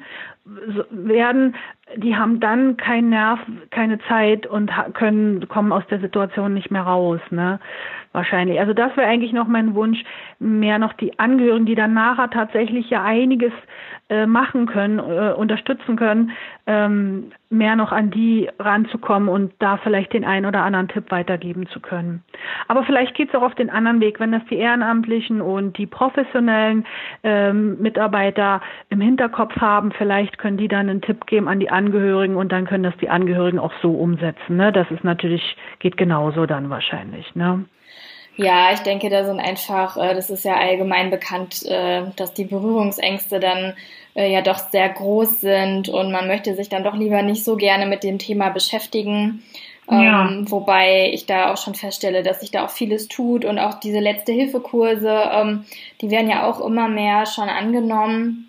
werden, 0.89 1.55
die 1.95 2.15
haben 2.15 2.39
dann 2.39 2.77
keinen 2.77 3.09
Nerv, 3.09 3.39
keine 3.71 3.99
Zeit 4.07 4.45
und 4.47 4.71
können 4.93 5.47
kommen 5.47 5.71
aus 5.71 5.85
der 5.89 5.99
Situation 5.99 6.53
nicht 6.53 6.71
mehr 6.71 6.83
raus, 6.83 7.21
ne? 7.29 7.59
Wahrscheinlich. 8.13 8.59
Also 8.59 8.73
das 8.73 8.95
wäre 8.97 9.07
eigentlich 9.07 9.33
noch 9.33 9.47
mein 9.47 9.75
Wunsch, 9.75 10.03
mehr 10.39 10.79
noch 10.79 10.93
die 10.93 11.19
Angehörigen, 11.19 11.65
die 11.65 11.75
dann 11.75 11.93
nachher 11.93 12.29
tatsächlich 12.29 12.89
ja 12.89 13.03
einiges 13.03 13.53
äh, 14.09 14.25
machen 14.25 14.67
können, 14.67 14.99
äh, 14.99 15.33
unterstützen 15.33 15.97
können, 15.97 16.31
ähm, 16.65 17.31
mehr 17.49 17.75
noch 17.75 17.91
an 17.91 18.09
die 18.09 18.49
ranzukommen 18.57 19.27
und 19.27 19.53
da 19.59 19.77
vielleicht 19.77 20.13
den 20.13 20.23
einen 20.23 20.45
oder 20.45 20.63
anderen 20.63 20.87
Tipp 20.87 21.11
weitergeben 21.11 21.67
zu 21.67 21.79
können. 21.79 22.23
Aber 22.69 22.83
vielleicht 22.85 23.15
geht 23.15 23.29
es 23.29 23.35
auch 23.35 23.41
auf 23.41 23.55
den 23.55 23.69
anderen 23.69 23.99
Weg, 23.99 24.19
wenn 24.19 24.31
das 24.31 24.43
die 24.49 24.55
Ehrenamtlichen 24.55 25.41
und 25.41 25.77
die 25.77 25.87
professionellen 25.87 26.85
ähm, 27.23 27.81
Mitarbeiter 27.81 28.61
im 28.89 29.01
Hinterkopf 29.01 29.55
haben, 29.57 29.91
vielleicht 29.91 30.36
können 30.37 30.57
die 30.57 30.67
dann 30.67 30.89
einen 30.89 31.01
Tipp 31.01 31.25
geben 31.25 31.47
an 31.47 31.59
die 31.59 31.69
Angehörigen 31.69 32.35
und 32.35 32.51
dann 32.51 32.65
können 32.65 32.83
das 32.83 32.95
die 33.01 33.09
Angehörigen 33.09 33.59
auch 33.59 33.73
so 33.81 33.91
umsetzen. 33.91 34.57
Ne? 34.57 34.71
Das 34.71 34.89
ist 34.91 35.03
natürlich, 35.03 35.57
geht 35.79 35.97
genauso 35.97 36.45
dann 36.45 36.69
wahrscheinlich. 36.69 37.35
Ne? 37.35 37.65
Ja, 38.37 38.71
ich 38.71 38.81
denke, 38.81 39.09
da 39.09 39.25
sind 39.25 39.39
einfach, 39.39 39.97
äh, 39.97 40.13
das 40.13 40.29
ist 40.29 40.45
ja 40.45 40.55
allgemein 40.55 41.09
bekannt, 41.09 41.65
äh, 41.65 42.03
dass 42.15 42.33
die 42.33 42.45
Berührungsängste 42.45 43.39
dann 43.39 43.73
äh, 44.15 44.31
ja 44.31 44.41
doch 44.41 44.59
sehr 44.59 44.87
groß 44.89 45.41
sind 45.41 45.89
und 45.89 46.11
man 46.11 46.27
möchte 46.27 46.53
sich 46.55 46.69
dann 46.69 46.83
doch 46.83 46.95
lieber 46.95 47.23
nicht 47.23 47.43
so 47.43 47.55
gerne 47.55 47.87
mit 47.87 48.03
dem 48.03 48.19
Thema 48.19 48.49
beschäftigen. 48.49 49.43
Ja. 49.89 50.27
Ähm, 50.27 50.51
wobei 50.51 51.11
ich 51.13 51.25
da 51.25 51.51
auch 51.51 51.57
schon 51.57 51.73
feststelle, 51.73 52.21
dass 52.21 52.41
sich 52.41 52.51
da 52.51 52.65
auch 52.65 52.69
vieles 52.69 53.07
tut 53.07 53.45
und 53.45 53.57
auch 53.57 53.79
diese 53.79 53.99
letzte 53.99 54.33
Hilfekurse, 54.33 55.29
ähm, 55.31 55.65
die 56.01 56.11
werden 56.11 56.29
ja 56.29 56.45
auch 56.45 56.59
immer 56.59 56.89
mehr 56.89 57.25
schon 57.25 57.49
angenommen. 57.49 58.46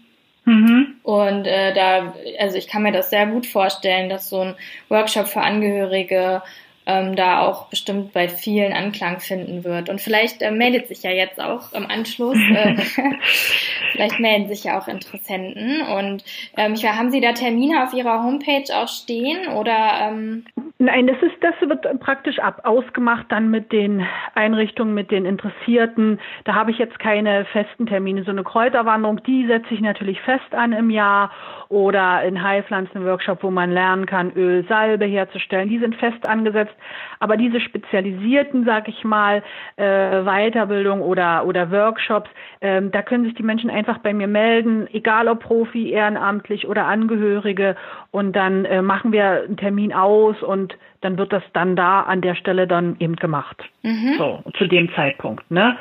Mhm. 0.49 0.95
Und 1.03 1.47
äh, 1.47 1.75
da, 1.75 2.15
also 2.39 2.57
ich 2.57 2.69
kann 2.69 2.83
mir 2.83 2.93
das 2.93 3.11
sehr 3.11 3.27
gut 3.27 3.47
vorstellen, 3.47 4.09
dass 4.09 4.31
so 4.31 4.41
ein 4.41 4.57
Workshop 4.89 5.29
für 5.29 5.43
Angehörige 5.43 6.41
ähm, 6.89 7.15
da 7.17 7.43
auch 7.43 7.69
bestimmt 7.69 8.15
bei 8.15 8.29
vielen 8.29 8.73
Anklang 8.73 9.21
finden 9.21 9.63
wird. 9.63 9.91
Und 9.91 10.01
vielleicht 10.01 10.41
äh, 10.41 10.51
meldet 10.51 10.89
sich 10.89 11.03
ja 11.03 11.11
jetzt 11.11 11.39
auch 11.39 11.73
im 11.75 11.87
Anschluss, 11.87 12.39
äh, 12.39 12.77
vielleicht 13.93 14.19
melden 14.19 14.49
sich 14.49 14.65
ja 14.65 14.81
auch 14.81 14.89
Interessenten. 14.89 15.83
Und 15.83 16.25
ähm, 16.57 16.73
ich 16.73 16.89
haben 16.89 17.11
Sie 17.11 17.21
da 17.21 17.33
Termine 17.33 17.85
auf 17.85 17.93
Ihrer 17.93 18.25
Homepage 18.25 18.65
auch 18.75 18.89
stehen 18.89 19.49
oder? 19.49 20.09
Ähm 20.09 20.45
Nein, 20.79 21.09
das 21.09 21.17
ist, 21.21 21.35
das 21.41 21.55
wird 21.61 22.01
praktisch 22.01 22.39
ab 22.39 22.61
ausgemacht 22.65 23.27
dann 23.31 23.51
mit 23.51 23.73
den 23.73 24.07
Einrichtungen, 24.35 24.95
mit 24.95 25.11
den 25.11 25.27
Interessierten. 25.27 26.21
Da 26.45 26.55
habe 26.55 26.71
ich 26.71 26.79
jetzt 26.79 26.99
keine 27.01 27.45
festen 27.47 27.87
Termine. 27.87 28.23
So 28.23 28.31
eine 28.31 28.45
Kräuterwanderung, 28.45 29.23
die 29.25 29.47
setze 29.47 29.75
ich 29.75 29.81
natürlich 29.81 30.21
fest 30.21 30.55
an 30.55 30.73
im 30.73 30.91
Jahr 30.91 31.33
oder 31.69 32.19
ein 32.19 32.43
Heilpflanzen-Workshop, 32.43 33.43
wo 33.43 33.51
man 33.51 33.73
lernen 33.73 34.07
kann, 34.07 34.33
Öl, 34.37 34.65
Salbe 34.69 35.05
herzustellen. 35.05 35.69
Die 35.69 35.81
sind 35.81 35.97
fest 35.97 36.27
angesetzt. 36.27 36.75
Aber 37.21 37.37
diese 37.37 37.61
spezialisierten, 37.61 38.65
sag 38.65 38.89
ich 38.89 39.05
mal, 39.05 39.43
äh, 39.77 40.23
Weiterbildung 40.23 41.01
oder, 41.01 41.47
oder 41.47 41.71
Workshops, 41.71 42.31
äh, 42.61 42.83
da 42.83 43.03
können 43.03 43.25
sich 43.25 43.35
die 43.35 43.43
Menschen 43.43 43.71
einfach 43.71 43.99
bei 43.99 44.13
mir 44.13 44.29
melden, 44.29 44.89
egal 44.93 45.29
ob 45.29 45.41
Profi, 45.41 45.91
ehrenamtlich 45.91 46.69
oder 46.69 46.87
Angehörige. 46.87 47.77
Und 48.11 48.35
dann 48.35 48.65
äh, 48.65 48.83
machen 48.83 49.13
wir 49.13 49.45
einen 49.45 49.57
Termin 49.57 49.93
aus 49.93 50.43
und 50.43 50.77
dann 51.01 51.19
wird 51.19 51.33
das 51.33 51.43
dann 51.53 51.77
da 51.77 52.03
an 52.03 52.21
der 52.21 52.35
Stelle 52.35 52.67
dann 52.67 52.97
eben 52.99 53.17
gemacht. 53.17 53.63
Mhm. 53.83 54.15
So, 54.19 54.43
zu 54.57 54.67
dem 54.67 54.93
Zeitpunkt, 54.95 55.51
ne? 55.51 55.77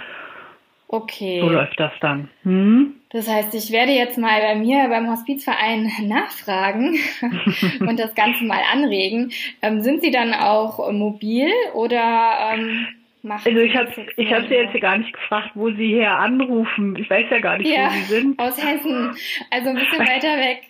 Okay. 0.89 1.41
So 1.41 1.49
läuft 1.49 1.79
das 1.79 1.91
dann. 1.99 2.29
Hm? 2.43 2.93
Das 3.09 3.29
heißt, 3.29 3.53
ich 3.55 3.71
werde 3.71 3.91
jetzt 3.91 4.17
mal 4.17 4.41
bei 4.41 4.55
mir 4.55 4.87
beim 4.89 5.09
Hospizverein 5.09 5.91
nachfragen 6.03 6.97
und 7.79 7.99
das 7.99 8.15
Ganze 8.15 8.45
mal 8.45 8.61
anregen. 8.71 9.31
Ähm, 9.61 9.81
sind 9.81 10.01
Sie 10.01 10.11
dann 10.11 10.33
auch 10.33 10.91
mobil 10.91 11.49
oder 11.73 12.53
ähm, 12.53 12.87
machen 13.21 13.43
Also 13.45 13.59
ich 13.59 13.75
habe 13.75 13.89
ich 14.15 14.33
habe 14.33 14.47
Sie 14.47 14.53
jetzt 14.55 14.79
gar 14.81 14.97
nicht 14.97 15.13
gefragt, 15.13 15.51
wo 15.55 15.69
Sie 15.71 15.93
her 15.93 16.19
anrufen. 16.19 16.95
Ich 16.97 17.09
weiß 17.09 17.25
ja 17.31 17.39
gar 17.39 17.57
nicht, 17.57 17.69
ja, 17.69 17.87
wo 17.87 17.89
Sie 17.91 18.01
sind. 18.03 18.39
Aus 18.39 18.61
Hessen, 18.61 19.15
also 19.51 19.69
ein 19.69 19.75
bisschen 19.75 19.99
weiter 20.07 20.37
weg. 20.37 20.63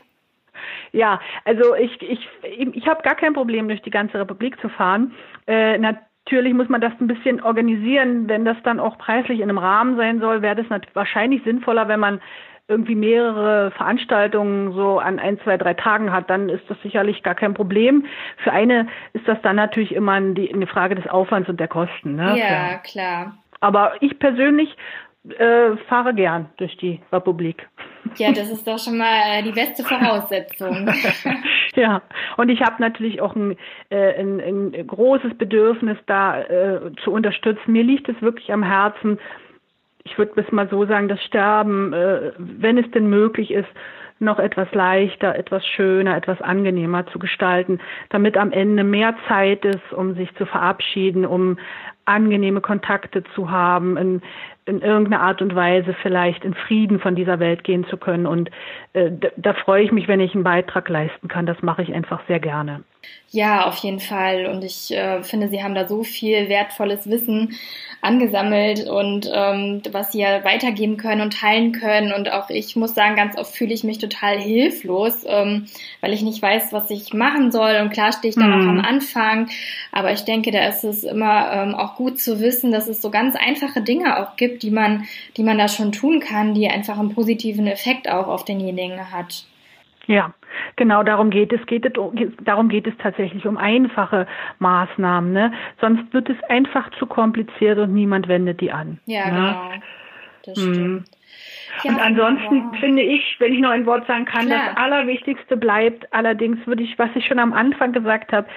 Ja, 0.94 1.20
also 1.46 1.76
ich 1.76 2.02
ich 2.02 2.20
ich 2.74 2.88
habe 2.88 3.04
gar 3.04 3.16
kein 3.16 3.34
Problem, 3.34 3.68
durch 3.68 3.82
die 3.82 3.92
ganze 3.92 4.20
Republik 4.20 4.60
zu 4.62 4.70
fahren. 4.70 5.14
Äh, 5.46 5.78
Natürlich 6.28 6.54
muss 6.54 6.68
man 6.68 6.82
das 6.82 6.92
ein 7.00 7.08
bisschen 7.08 7.42
organisieren. 7.42 8.28
Wenn 8.28 8.44
das 8.44 8.58
dann 8.64 8.82
auch 8.82 8.98
preislich 8.98 9.40
in 9.40 9.50
einem 9.50 9.60
Rahmen 9.60 9.96
sein 9.96 10.20
soll, 10.20 10.42
wäre 10.42 10.62
das 10.62 10.82
wahrscheinlich 10.94 11.42
sinnvoller, 11.46 11.88
wenn 11.88 12.02
man 12.02 12.20
irgendwie 12.68 12.96
mehrere 12.96 13.72
Veranstaltungen 13.72 14.74
so 14.74 15.00
an 15.00 15.20
ein, 15.20 15.40
zwei, 15.40 15.56
drei 15.56 15.74
Tagen 15.74 16.12
hat, 16.12 16.30
dann 16.30 16.50
ist 16.50 16.70
das 16.70 16.78
sicherlich 16.82 17.24
gar 17.24 17.34
kein 17.34 17.54
Problem. 17.54 18.06
Für 18.44 18.52
eine 18.52 18.88
ist 19.14 19.26
das 19.26 19.42
dann 19.42 19.56
natürlich 19.56 19.96
immer 19.96 20.16
eine 20.16 20.68
Frage 20.68 20.96
des 20.96 21.08
Aufwands 21.08 21.48
und 21.48 21.62
der 21.62 21.70
Kosten. 21.70 22.18
Ne? 22.18 22.38
Ja, 22.38 22.80
klar. 22.80 23.38
Aber 23.62 23.94
ich 24.02 24.20
persönlich 24.20 24.76
äh, 25.38 25.78
fahre 25.88 26.14
gern 26.14 26.50
durch 26.58 26.76
die 26.78 27.00
Republik. 27.12 27.68
Ja, 28.16 28.32
das 28.32 28.50
ist 28.50 28.68
doch 28.68 28.80
schon 28.80 28.98
mal 28.98 29.40
äh, 29.40 29.44
die 29.44 29.52
beste 29.52 29.84
Voraussetzung. 29.84 30.90
ja, 31.76 32.02
und 32.38 32.50
ich 32.50 32.62
habe 32.62 32.76
natürlich 32.80 33.22
auch 33.22 33.36
ein, 33.36 33.58
äh, 33.90 34.20
ein, 34.20 34.40
ein, 34.40 34.88
großes 34.88 35.38
Bedürfnis, 35.38 35.98
da 36.06 36.42
äh, 36.42 36.92
zu 37.04 37.12
unterstützen. 37.12 37.72
Mir 37.72 37.84
liegt 37.84 38.10
es 38.10 38.22
wirklich 38.22 38.52
am 38.52 38.64
Herzen. 38.64 39.20
Ich 40.04 40.18
würde 40.18 40.42
es 40.42 40.52
mal 40.52 40.70
so 40.70 40.86
sagen, 40.86 41.10
das 41.10 41.22
Sterben, 41.24 41.94
äh, 41.94 42.32
wenn 42.38 42.78
es 42.78 42.90
denn 42.92 43.10
möglich 43.10 43.52
ist, 43.52 43.70
noch 44.20 44.40
etwas 44.40 44.68
leichter, 44.74 45.36
etwas 45.36 45.66
schöner, 45.66 46.18
etwas 46.18 46.42
angenehmer 46.42 47.06
zu 47.08 47.20
gestalten, 47.20 47.80
damit 48.10 48.36
am 48.38 48.52
Ende 48.52 48.84
mehr 48.84 49.16
Zeit 49.28 49.64
ist, 49.64 49.94
um 49.94 50.16
sich 50.16 50.34
zu 50.36 50.46
verabschieden, 50.46 51.26
um 51.26 51.60
angenehme 52.06 52.62
Kontakte 52.62 53.24
zu 53.36 53.52
haben, 53.52 53.98
in, 53.98 54.22
in 54.68 54.82
irgendeiner 54.82 55.22
Art 55.22 55.42
und 55.42 55.56
Weise 55.56 55.96
vielleicht 56.02 56.44
in 56.44 56.54
Frieden 56.54 57.00
von 57.00 57.16
dieser 57.16 57.40
Welt 57.40 57.64
gehen 57.64 57.86
zu 57.86 57.98
können. 57.98 58.26
Und 58.26 58.50
äh, 58.94 59.12
da, 59.12 59.30
da 59.38 59.54
freue 59.54 59.84
ich 59.84 59.92
mich, 59.92 60.08
wenn 60.08 60.20
ich 60.20 60.34
einen 60.34 60.44
Beitrag 60.44 60.90
leisten 60.90 61.28
kann. 61.28 61.46
Das 61.46 61.62
mache 61.62 61.82
ich 61.82 61.94
einfach 61.94 62.22
sehr 62.28 62.40
gerne. 62.40 62.84
Ja, 63.30 63.68
auf 63.68 63.76
jeden 63.78 64.00
Fall. 64.00 64.46
Und 64.46 64.64
ich 64.64 64.92
äh, 64.92 65.22
finde, 65.22 65.50
Sie 65.50 65.62
haben 65.62 65.76
da 65.76 65.86
so 65.88 66.04
viel 66.04 66.48
wertvolles 66.48 67.10
Wissen 67.10 67.58
angesammelt 68.02 68.88
und 68.88 69.30
ähm, 69.34 69.82
was 69.92 70.14
Sie 70.14 70.20
ja 70.20 70.46
weitergeben 70.46 70.96
können 70.96 71.20
und 71.20 71.34
teilen 71.34 71.74
können. 71.74 72.14
Und 72.14 72.32
auch 72.32 72.50
ich 72.50 72.78
muss 72.78 72.96
sagen, 72.96 73.18
ganz 73.18 73.38
oft 73.38 73.54
fühle 73.54 73.74
ich 73.74 73.84
mich 73.84 73.98
total 73.98 74.40
hilflos, 74.40 75.26
ähm, 75.26 75.66
weil 76.00 76.14
ich 76.14 76.22
nicht 76.22 76.42
weiß, 76.42 76.72
was 76.72 76.90
ich 76.90 77.14
machen 77.14 77.52
soll. 77.52 77.80
Und 77.82 77.90
klar 77.90 78.14
stehe 78.14 78.30
ich 78.30 78.36
da 78.36 78.46
mhm. 78.46 78.60
noch 78.60 78.70
am 78.70 78.80
Anfang. 78.80 79.50
Aber 79.92 80.14
ich 80.14 80.22
denke, 80.22 80.52
da 80.52 80.66
ist 80.66 80.86
es 80.86 81.04
immer 81.04 81.52
ähm, 81.52 81.76
auch 81.76 81.96
gut 81.96 82.22
zu 82.22 82.40
wissen, 82.40 82.72
dass 82.72 82.88
es 82.88 83.02
so 83.02 83.10
ganz 83.10 83.36
einfache 83.36 83.82
Dinge 83.82 84.20
auch 84.20 84.38
gibt, 84.38 84.64
die 84.64 84.72
man, 84.72 85.06
die 85.36 85.44
man 85.44 85.58
da 85.58 85.68
schon 85.68 85.92
tun 85.92 86.22
kann, 86.22 86.54
die 86.54 86.70
einfach 86.70 86.98
einen 86.98 87.14
positiven 87.14 87.68
Effekt 87.68 88.10
auch 88.10 88.28
auf 88.28 88.46
denjenigen 88.46 89.12
hat. 89.12 89.44
Ja, 90.08 90.34
genau 90.78 91.04
darum 91.04 91.30
geht 91.30 91.54
es. 91.54 91.66
Geht 91.68 91.86
es 91.86 91.94
darum 92.44 92.70
geht 92.70 92.88
es 92.88 92.94
tatsächlich 92.98 93.46
um 93.46 93.58
einfache 93.58 94.26
Maßnahmen. 94.60 95.32
Ne? 95.34 95.54
Sonst 95.80 96.14
wird 96.14 96.30
es 96.30 96.42
einfach 96.50 96.90
zu 96.98 97.06
kompliziert 97.06 97.78
und 97.78 97.94
niemand 97.94 98.28
wendet 98.28 98.62
die 98.62 98.72
an. 98.72 99.00
Ja, 99.06 99.30
ne? 99.30 99.32
genau. 99.32 99.72
Das 100.46 100.58
stimmt. 100.58 100.78
Mhm. 100.78 101.04
Ja, 101.84 101.92
und 101.92 102.00
ansonsten 102.00 102.64
wow. 102.64 102.80
finde 102.80 103.04
ich, 103.04 103.36
wenn 103.40 103.54
ich 103.54 103.60
noch 103.60 103.70
ein 103.70 103.86
Wort 103.86 104.08
sagen 104.08 104.26
kann, 104.26 104.48
Klar. 104.48 104.70
das 104.70 104.78
Allerwichtigste 104.78 105.58
bleibt 105.58 106.12
allerdings, 106.14 106.66
würde 106.66 106.84
ich, 106.84 106.98
was 106.98 107.10
ich 107.16 107.26
schon 107.26 107.40
am 107.40 107.54
Anfang 107.54 107.92
gesagt 107.92 108.32
habe, 108.32 108.48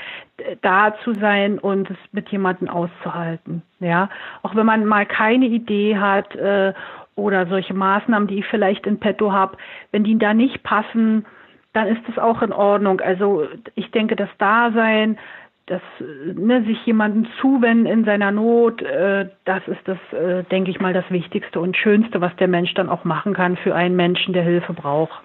da 0.63 0.95
zu 1.05 1.13
sein 1.15 1.59
und 1.59 1.91
es 1.91 1.99
mit 2.13 2.31
jemandem 2.31 2.69
auszuhalten. 2.69 3.63
Ja, 3.81 4.09
auch 4.43 4.55
wenn 4.55 4.65
man 4.65 4.87
mal 4.87 5.05
keine 5.05 5.47
Idee 5.47 5.99
hat 5.99 6.35
äh, 6.37 6.73
oder 7.15 7.47
solche 7.47 7.75
Maßnahmen, 7.75 8.29
die 8.29 8.39
ich 8.39 8.47
vielleicht 8.47 8.87
in 8.87 8.99
petto 8.99 9.33
habe, 9.33 9.59
wenn 9.93 10.05
die 10.05 10.17
da 10.19 10.33
nicht 10.33 10.63
passen, 10.63 11.27
dann 11.73 11.89
ist 11.89 12.03
das 12.09 12.19
auch 12.19 12.43
in 12.43 12.53
Ordnung. 12.53 13.01
Also 13.01 13.47
ich 13.75 13.91
denke, 13.91 14.17
das 14.17 14.29
Dasein, 14.39 15.19
das 15.67 15.83
ne, 16.01 16.65
sich 16.65 16.85
jemandem 16.85 17.29
zuwenden 17.41 17.87
in 17.87 18.05
seiner 18.05 18.33
Not, 18.33 18.83
äh, 18.83 19.29
das 19.45 19.63
ist 19.69 19.81
das, 19.85 19.99
äh, 20.13 20.43
denke 20.51 20.71
ich 20.71 20.81
mal, 20.81 20.93
das 20.93 21.09
Wichtigste 21.11 21.61
und 21.61 21.77
Schönste, 21.77 22.21
was 22.21 22.35
der 22.37 22.49
Mensch 22.49 22.75
dann 22.75 22.89
auch 22.89 23.05
machen 23.05 23.35
kann 23.35 23.57
für 23.57 23.75
einen 23.75 23.95
Menschen, 23.95 24.35
der 24.35 24.43
Hilfe 24.43 24.73
braucht. 24.73 25.23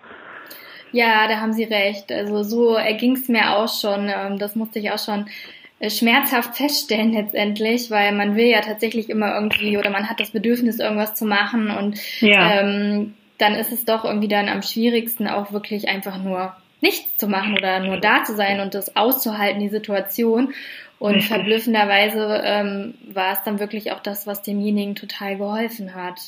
Ja, 0.92 1.28
da 1.28 1.42
haben 1.42 1.52
Sie 1.52 1.64
recht. 1.64 2.12
Also 2.12 2.44
so 2.44 2.76
erging 2.76 3.14
es 3.14 3.28
mir 3.28 3.58
auch 3.58 3.68
schon. 3.68 4.08
Ähm, 4.08 4.38
das 4.38 4.56
musste 4.56 4.80
ich 4.80 4.92
auch 4.92 5.00
schon 5.00 5.26
äh, 5.80 5.90
schmerzhaft 5.90 6.56
feststellen 6.58 7.12
letztendlich, 7.12 7.90
weil 7.90 8.12
man 8.14 8.36
will 8.36 8.46
ja 8.46 8.62
tatsächlich 8.62 9.10
immer 9.10 9.34
irgendwie 9.34 9.78
oder 9.78 9.90
man 9.90 10.10
hat 10.10 10.20
das 10.20 10.30
Bedürfnis, 10.30 10.80
irgendwas 10.80 11.16
zu 11.16 11.26
machen 11.26 11.72
und 11.72 12.00
ja. 12.22 12.62
ähm, 12.62 13.16
dann 13.38 13.56
ist 13.56 13.72
es 13.72 13.86
doch 13.86 14.06
irgendwie 14.06 14.28
dann 14.28 14.50
am 14.50 14.62
schwierigsten 14.62 15.28
auch 15.28 15.52
wirklich 15.52 15.90
einfach 15.90 16.18
nur 16.18 16.56
nichts 16.82 17.18
zu 17.18 17.28
machen 17.28 17.54
oder 17.54 17.80
nur 17.80 17.98
da 17.98 18.24
zu 18.24 18.36
sein 18.36 18.60
und 18.60 18.74
das 18.74 18.96
auszuhalten, 18.96 19.60
die 19.60 19.70
Situation. 19.70 20.54
Und 20.98 21.22
verblüffenderweise 21.24 22.42
ähm, 22.46 22.94
war 23.14 23.34
es 23.34 23.44
dann 23.44 23.60
wirklich 23.60 23.92
auch 23.92 24.00
das, 24.00 24.28
was 24.28 24.42
demjenigen 24.42 24.96
total 24.96 25.38
geholfen 25.38 25.94
hat. 25.94 26.20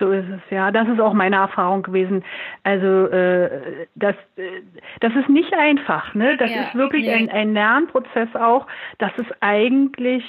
So 0.00 0.10
ist 0.10 0.28
es, 0.28 0.40
ja. 0.50 0.70
Das 0.72 0.88
ist 0.88 0.98
auch 0.98 1.12
meine 1.12 1.36
Erfahrung 1.36 1.82
gewesen. 1.82 2.24
Also 2.64 3.06
äh, 3.06 3.86
das, 3.94 4.16
äh, 4.36 4.62
das 5.00 5.14
ist 5.14 5.28
nicht 5.28 5.52
einfach, 5.54 6.14
ne? 6.14 6.36
Das 6.36 6.50
ja, 6.50 6.62
ist 6.62 6.74
wirklich 6.74 7.06
nee. 7.06 7.12
ein, 7.12 7.30
ein 7.30 7.54
Lernprozess 7.54 8.34
auch, 8.34 8.66
dass 8.98 9.12
es 9.18 9.26
eigentlich 9.40 10.24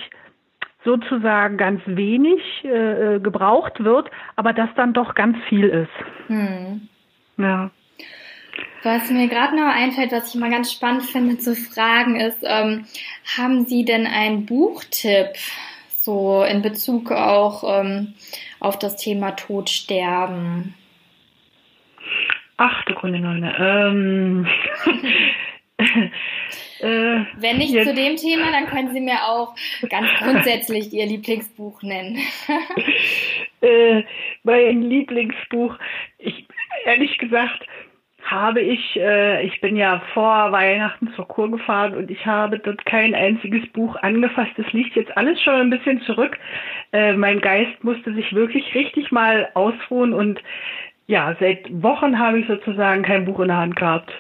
sozusagen 0.86 1.58
ganz 1.58 1.82
wenig 1.86 2.42
äh, 2.64 3.20
gebraucht 3.20 3.84
wird, 3.84 4.10
aber 4.36 4.54
das 4.54 4.70
dann 4.76 4.94
doch 4.94 5.16
ganz 5.16 5.38
viel 5.50 5.68
ist. 5.68 6.28
Hm. 6.28 6.88
Ja. 7.38 7.72
Was 8.84 9.10
mir 9.10 9.28
gerade 9.28 9.56
noch 9.56 9.74
einfällt, 9.74 10.12
was 10.12 10.34
ich 10.34 10.40
mal 10.40 10.52
ganz 10.52 10.72
spannend 10.72 11.04
finde 11.04 11.40
zu 11.40 11.56
fragen, 11.56 12.20
ist, 12.20 12.44
ähm, 12.44 12.86
haben 13.38 13.66
Sie 13.66 13.84
denn 13.84 14.06
einen 14.06 14.46
Buchtipp, 14.46 15.34
so 15.90 16.44
in 16.44 16.62
Bezug 16.62 17.12
auch 17.12 17.64
ähm, 17.82 18.14
auf 18.60 18.78
das 18.78 18.96
Thema 18.96 19.32
Tod, 19.32 19.70
Sterben? 19.70 20.76
Ach, 22.58 22.86
du 22.86 22.94
Kunde 22.94 23.20
Nonne. 23.20 23.56
Ähm, 23.60 24.48
Äh, 26.86 27.26
Wenn 27.38 27.58
nicht 27.58 27.74
jetzt. 27.74 27.88
zu 27.88 27.96
dem 27.96 28.16
Thema, 28.16 28.52
dann 28.52 28.68
können 28.68 28.94
Sie 28.94 29.02
mir 29.02 29.26
auch 29.28 29.56
ganz 29.90 30.08
grundsätzlich 30.20 30.94
Ihr 30.94 31.08
Lieblingsbuch 31.08 31.82
nennen. 31.82 32.20
äh, 33.62 34.04
mein 34.44 34.84
Lieblingsbuch, 34.84 35.76
ich 36.20 36.46
ehrlich 36.86 37.18
gesagt, 37.18 37.66
habe 38.22 38.62
ich, 38.62 38.96
äh, 38.98 39.46
ich 39.46 39.62
bin 39.62 39.76
ja 39.76 40.02
vor 40.14 40.52
Weihnachten 40.52 41.12
zur 41.16 41.28
Kur 41.28 41.50
gefahren 41.50 41.96
und 41.96 42.12
ich 42.12 42.26
habe 42.26 42.60
dort 42.60 42.86
kein 42.86 43.16
einziges 43.16 43.68
Buch 43.72 43.96
angefasst. 43.98 44.52
Das 44.58 44.72
liegt 44.74 44.96
jetzt 44.96 45.16
alles 45.18 45.42
schon 45.42 45.56
ein 45.56 45.70
bisschen 45.72 46.02
zurück. 46.02 46.38
Äh, 46.92 47.14
mein 47.14 47.40
Geist 47.42 47.84
musste 47.84 48.14
sich 48.14 48.34
wirklich 48.34 48.76
richtig 48.76 49.12
mal 49.12 49.50
ausruhen 49.56 50.14
und 50.14 50.40
ja, 51.08 51.36
seit 51.40 51.66
Wochen 51.84 52.18
habe 52.18 52.40
ich 52.40 52.48
sozusagen 52.48 53.04
kein 53.04 53.26
Buch 53.26 53.40
in 53.40 53.50
der 53.50 53.58
Hand 53.58 53.76
gehabt. 53.76 54.12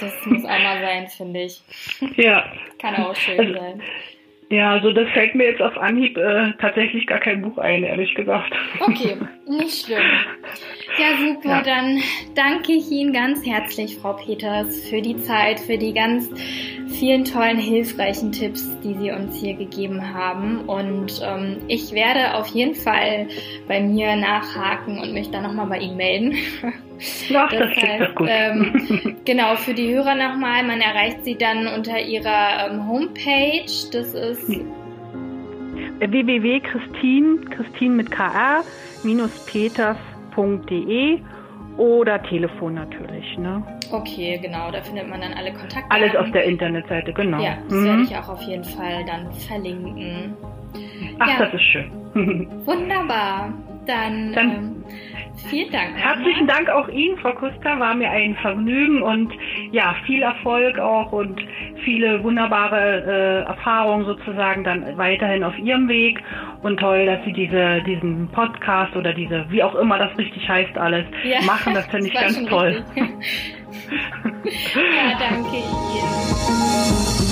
Das 0.00 0.12
muss 0.26 0.44
einmal 0.44 0.80
sein, 0.80 1.08
finde 1.08 1.42
ich. 1.42 1.62
Ja. 2.16 2.44
Kann 2.78 2.96
auch 2.96 3.14
schön 3.14 3.38
also, 3.38 3.54
sein. 3.54 3.82
Ja, 4.50 4.72
also 4.72 4.92
das 4.92 5.08
fällt 5.10 5.34
mir 5.34 5.44
jetzt 5.44 5.62
auf 5.62 5.78
Anhieb 5.78 6.18
äh, 6.18 6.52
tatsächlich 6.60 7.06
gar 7.06 7.20
kein 7.20 7.40
Buch 7.40 7.56
ein, 7.56 7.84
ehrlich 7.84 8.14
gesagt. 8.14 8.52
Okay, 8.80 9.16
nicht 9.56 9.86
schlimm. 9.86 10.02
Ja, 10.98 11.16
super. 11.16 11.48
Ja. 11.48 11.62
Dann 11.62 12.02
danke 12.34 12.72
ich 12.72 12.90
Ihnen 12.90 13.12
ganz 13.12 13.44
herzlich, 13.46 13.96
Frau 13.96 14.12
Peters, 14.12 14.88
für 14.88 15.00
die 15.00 15.16
Zeit, 15.22 15.60
für 15.60 15.78
die 15.78 15.94
ganz 15.94 16.28
vielen 16.88 17.24
tollen, 17.24 17.58
hilfreichen 17.58 18.32
Tipps, 18.32 18.68
die 18.84 18.94
Sie 18.94 19.10
uns 19.10 19.36
hier 19.36 19.54
gegeben 19.54 20.12
haben. 20.14 20.60
Und 20.66 21.20
ähm, 21.24 21.58
ich 21.68 21.92
werde 21.92 22.34
auf 22.34 22.48
jeden 22.48 22.74
Fall 22.74 23.28
bei 23.66 23.80
mir 23.80 24.16
nachhaken 24.16 25.00
und 25.00 25.12
mich 25.12 25.30
dann 25.30 25.42
nochmal 25.44 25.66
bei 25.66 25.78
Ihnen 25.78 25.96
melden. 25.96 26.36
Ja, 27.28 27.48
das, 27.48 27.74
das 27.74 27.82
heißt, 27.82 28.14
gut. 28.14 28.28
Ähm, 28.30 29.16
genau, 29.24 29.56
für 29.56 29.74
die 29.74 29.92
Hörer 29.92 30.14
nochmal, 30.14 30.62
man 30.62 30.80
erreicht 30.80 31.24
sie 31.24 31.36
dann 31.36 31.66
unter 31.66 32.00
ihrer 32.00 32.70
ähm, 32.70 32.86
Homepage. 32.86 33.64
Das 33.92 34.14
ist 34.14 34.60
www.christine, 35.98 37.40
Christine 37.50 37.94
mit 37.94 38.10
kr, 38.10 38.64
peters.de 39.46 41.20
oder 41.76 42.22
Telefon 42.22 42.74
natürlich. 42.74 43.38
Ne? 43.38 43.62
Okay, 43.90 44.38
genau, 44.42 44.70
da 44.70 44.82
findet 44.82 45.08
man 45.08 45.20
dann 45.20 45.32
alle 45.34 45.52
Kontakte. 45.52 45.90
Alles 45.90 46.14
auf 46.16 46.30
der 46.32 46.44
Internetseite, 46.44 47.12
genau. 47.12 47.42
Ja, 47.42 47.56
das 47.68 47.72
mhm. 47.72 47.84
werde 47.84 48.02
ich 48.02 48.16
auch 48.16 48.28
auf 48.28 48.42
jeden 48.42 48.64
Fall 48.64 49.04
dann 49.06 49.32
verlinken. 49.32 50.36
Ach, 51.18 51.28
ja. 51.28 51.38
das 51.38 51.54
ist 51.54 51.62
schön. 51.62 51.90
Wunderbar. 52.66 53.52
Dann, 53.86 54.32
dann 54.32 54.50
ähm, 54.50 54.84
vielen 55.48 55.72
Dank. 55.72 55.96
Herzlichen 55.96 56.46
Dank 56.46 56.68
auch 56.68 56.88
Ihnen, 56.88 57.18
Frau 57.18 57.32
Kuster. 57.32 57.78
War 57.80 57.94
mir 57.94 58.10
ein 58.10 58.36
Vergnügen 58.36 59.02
und 59.02 59.32
ja, 59.72 59.96
viel 60.06 60.22
Erfolg 60.22 60.78
auch 60.78 61.12
und 61.12 61.40
viele 61.84 62.22
wunderbare 62.22 63.02
äh, 63.06 63.48
Erfahrungen 63.48 64.04
sozusagen 64.06 64.64
dann 64.64 64.96
weiterhin 64.96 65.44
auf 65.44 65.58
Ihrem 65.58 65.88
Weg. 65.88 66.22
Und 66.62 66.78
toll, 66.78 67.06
dass 67.06 67.24
Sie 67.24 67.32
diese, 67.32 67.82
diesen 67.82 68.28
Podcast 68.28 68.94
oder 68.96 69.12
diese, 69.12 69.44
wie 69.50 69.62
auch 69.62 69.74
immer 69.74 69.98
das 69.98 70.16
richtig 70.16 70.48
heißt, 70.48 70.76
alles 70.78 71.04
ja, 71.24 71.42
machen. 71.42 71.74
Das 71.74 71.86
finde 71.90 72.06
ich 72.08 72.14
ganz 72.14 72.44
toll. 72.46 72.82
ja, 72.96 73.04
danke 75.18 75.56
Ihnen. 75.56 77.31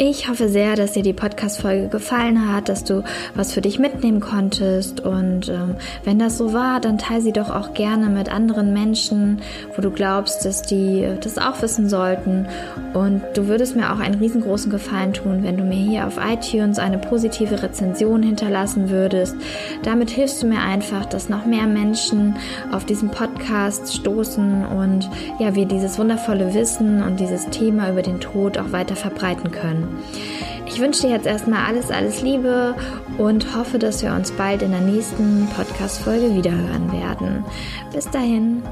Ich 0.00 0.28
hoffe 0.28 0.48
sehr, 0.48 0.76
dass 0.76 0.92
dir 0.92 1.02
die 1.02 1.12
Podcast-Folge 1.12 1.88
gefallen 1.88 2.54
hat, 2.54 2.68
dass 2.68 2.84
du 2.84 3.02
was 3.34 3.52
für 3.52 3.60
dich 3.60 3.80
mitnehmen 3.80 4.20
konntest. 4.20 5.00
Und 5.00 5.48
ähm, 5.48 5.74
wenn 6.04 6.20
das 6.20 6.38
so 6.38 6.52
war, 6.52 6.78
dann 6.78 6.98
teile 6.98 7.20
sie 7.20 7.32
doch 7.32 7.50
auch 7.50 7.74
gerne 7.74 8.08
mit 8.08 8.32
anderen 8.32 8.72
Menschen, 8.72 9.42
wo 9.74 9.82
du 9.82 9.90
glaubst, 9.90 10.44
dass 10.44 10.62
die 10.62 11.04
das 11.20 11.36
auch 11.36 11.60
wissen 11.62 11.88
sollten. 11.88 12.46
Und 12.94 13.22
du 13.34 13.48
würdest 13.48 13.74
mir 13.74 13.92
auch 13.92 13.98
einen 13.98 14.20
riesengroßen 14.20 14.70
Gefallen 14.70 15.14
tun, 15.14 15.42
wenn 15.42 15.56
du 15.56 15.64
mir 15.64 15.74
hier 15.74 16.06
auf 16.06 16.16
iTunes 16.24 16.78
eine 16.78 16.98
positive 16.98 17.60
Rezension 17.60 18.22
hinterlassen 18.22 18.90
würdest. 18.90 19.34
Damit 19.82 20.10
hilfst 20.10 20.40
du 20.40 20.46
mir 20.46 20.60
einfach, 20.60 21.06
dass 21.06 21.28
noch 21.28 21.44
mehr 21.44 21.66
Menschen 21.66 22.36
auf 22.70 22.84
diesen 22.84 23.10
Podcast 23.10 23.92
stoßen 23.96 24.64
und 24.64 25.10
ja, 25.40 25.56
wir 25.56 25.66
dieses 25.66 25.98
wundervolle 25.98 26.54
Wissen 26.54 27.02
und 27.02 27.18
dieses 27.18 27.46
Thema 27.46 27.90
über 27.90 28.02
den 28.02 28.20
Tod 28.20 28.58
auch 28.58 28.70
weiter 28.70 28.94
verbreiten 28.94 29.50
können. 29.50 29.87
Ich 30.66 30.80
wünsche 30.80 31.02
dir 31.02 31.10
jetzt 31.10 31.26
erstmal 31.26 31.66
alles, 31.66 31.90
alles 31.90 32.22
Liebe 32.22 32.74
und 33.16 33.56
hoffe, 33.56 33.78
dass 33.78 34.02
wir 34.02 34.12
uns 34.12 34.30
bald 34.30 34.62
in 34.62 34.70
der 34.70 34.80
nächsten 34.80 35.48
Podcast-Folge 35.56 36.34
wiederhören 36.34 36.92
werden. 36.92 37.44
Bis 37.92 38.08
dahin. 38.10 38.62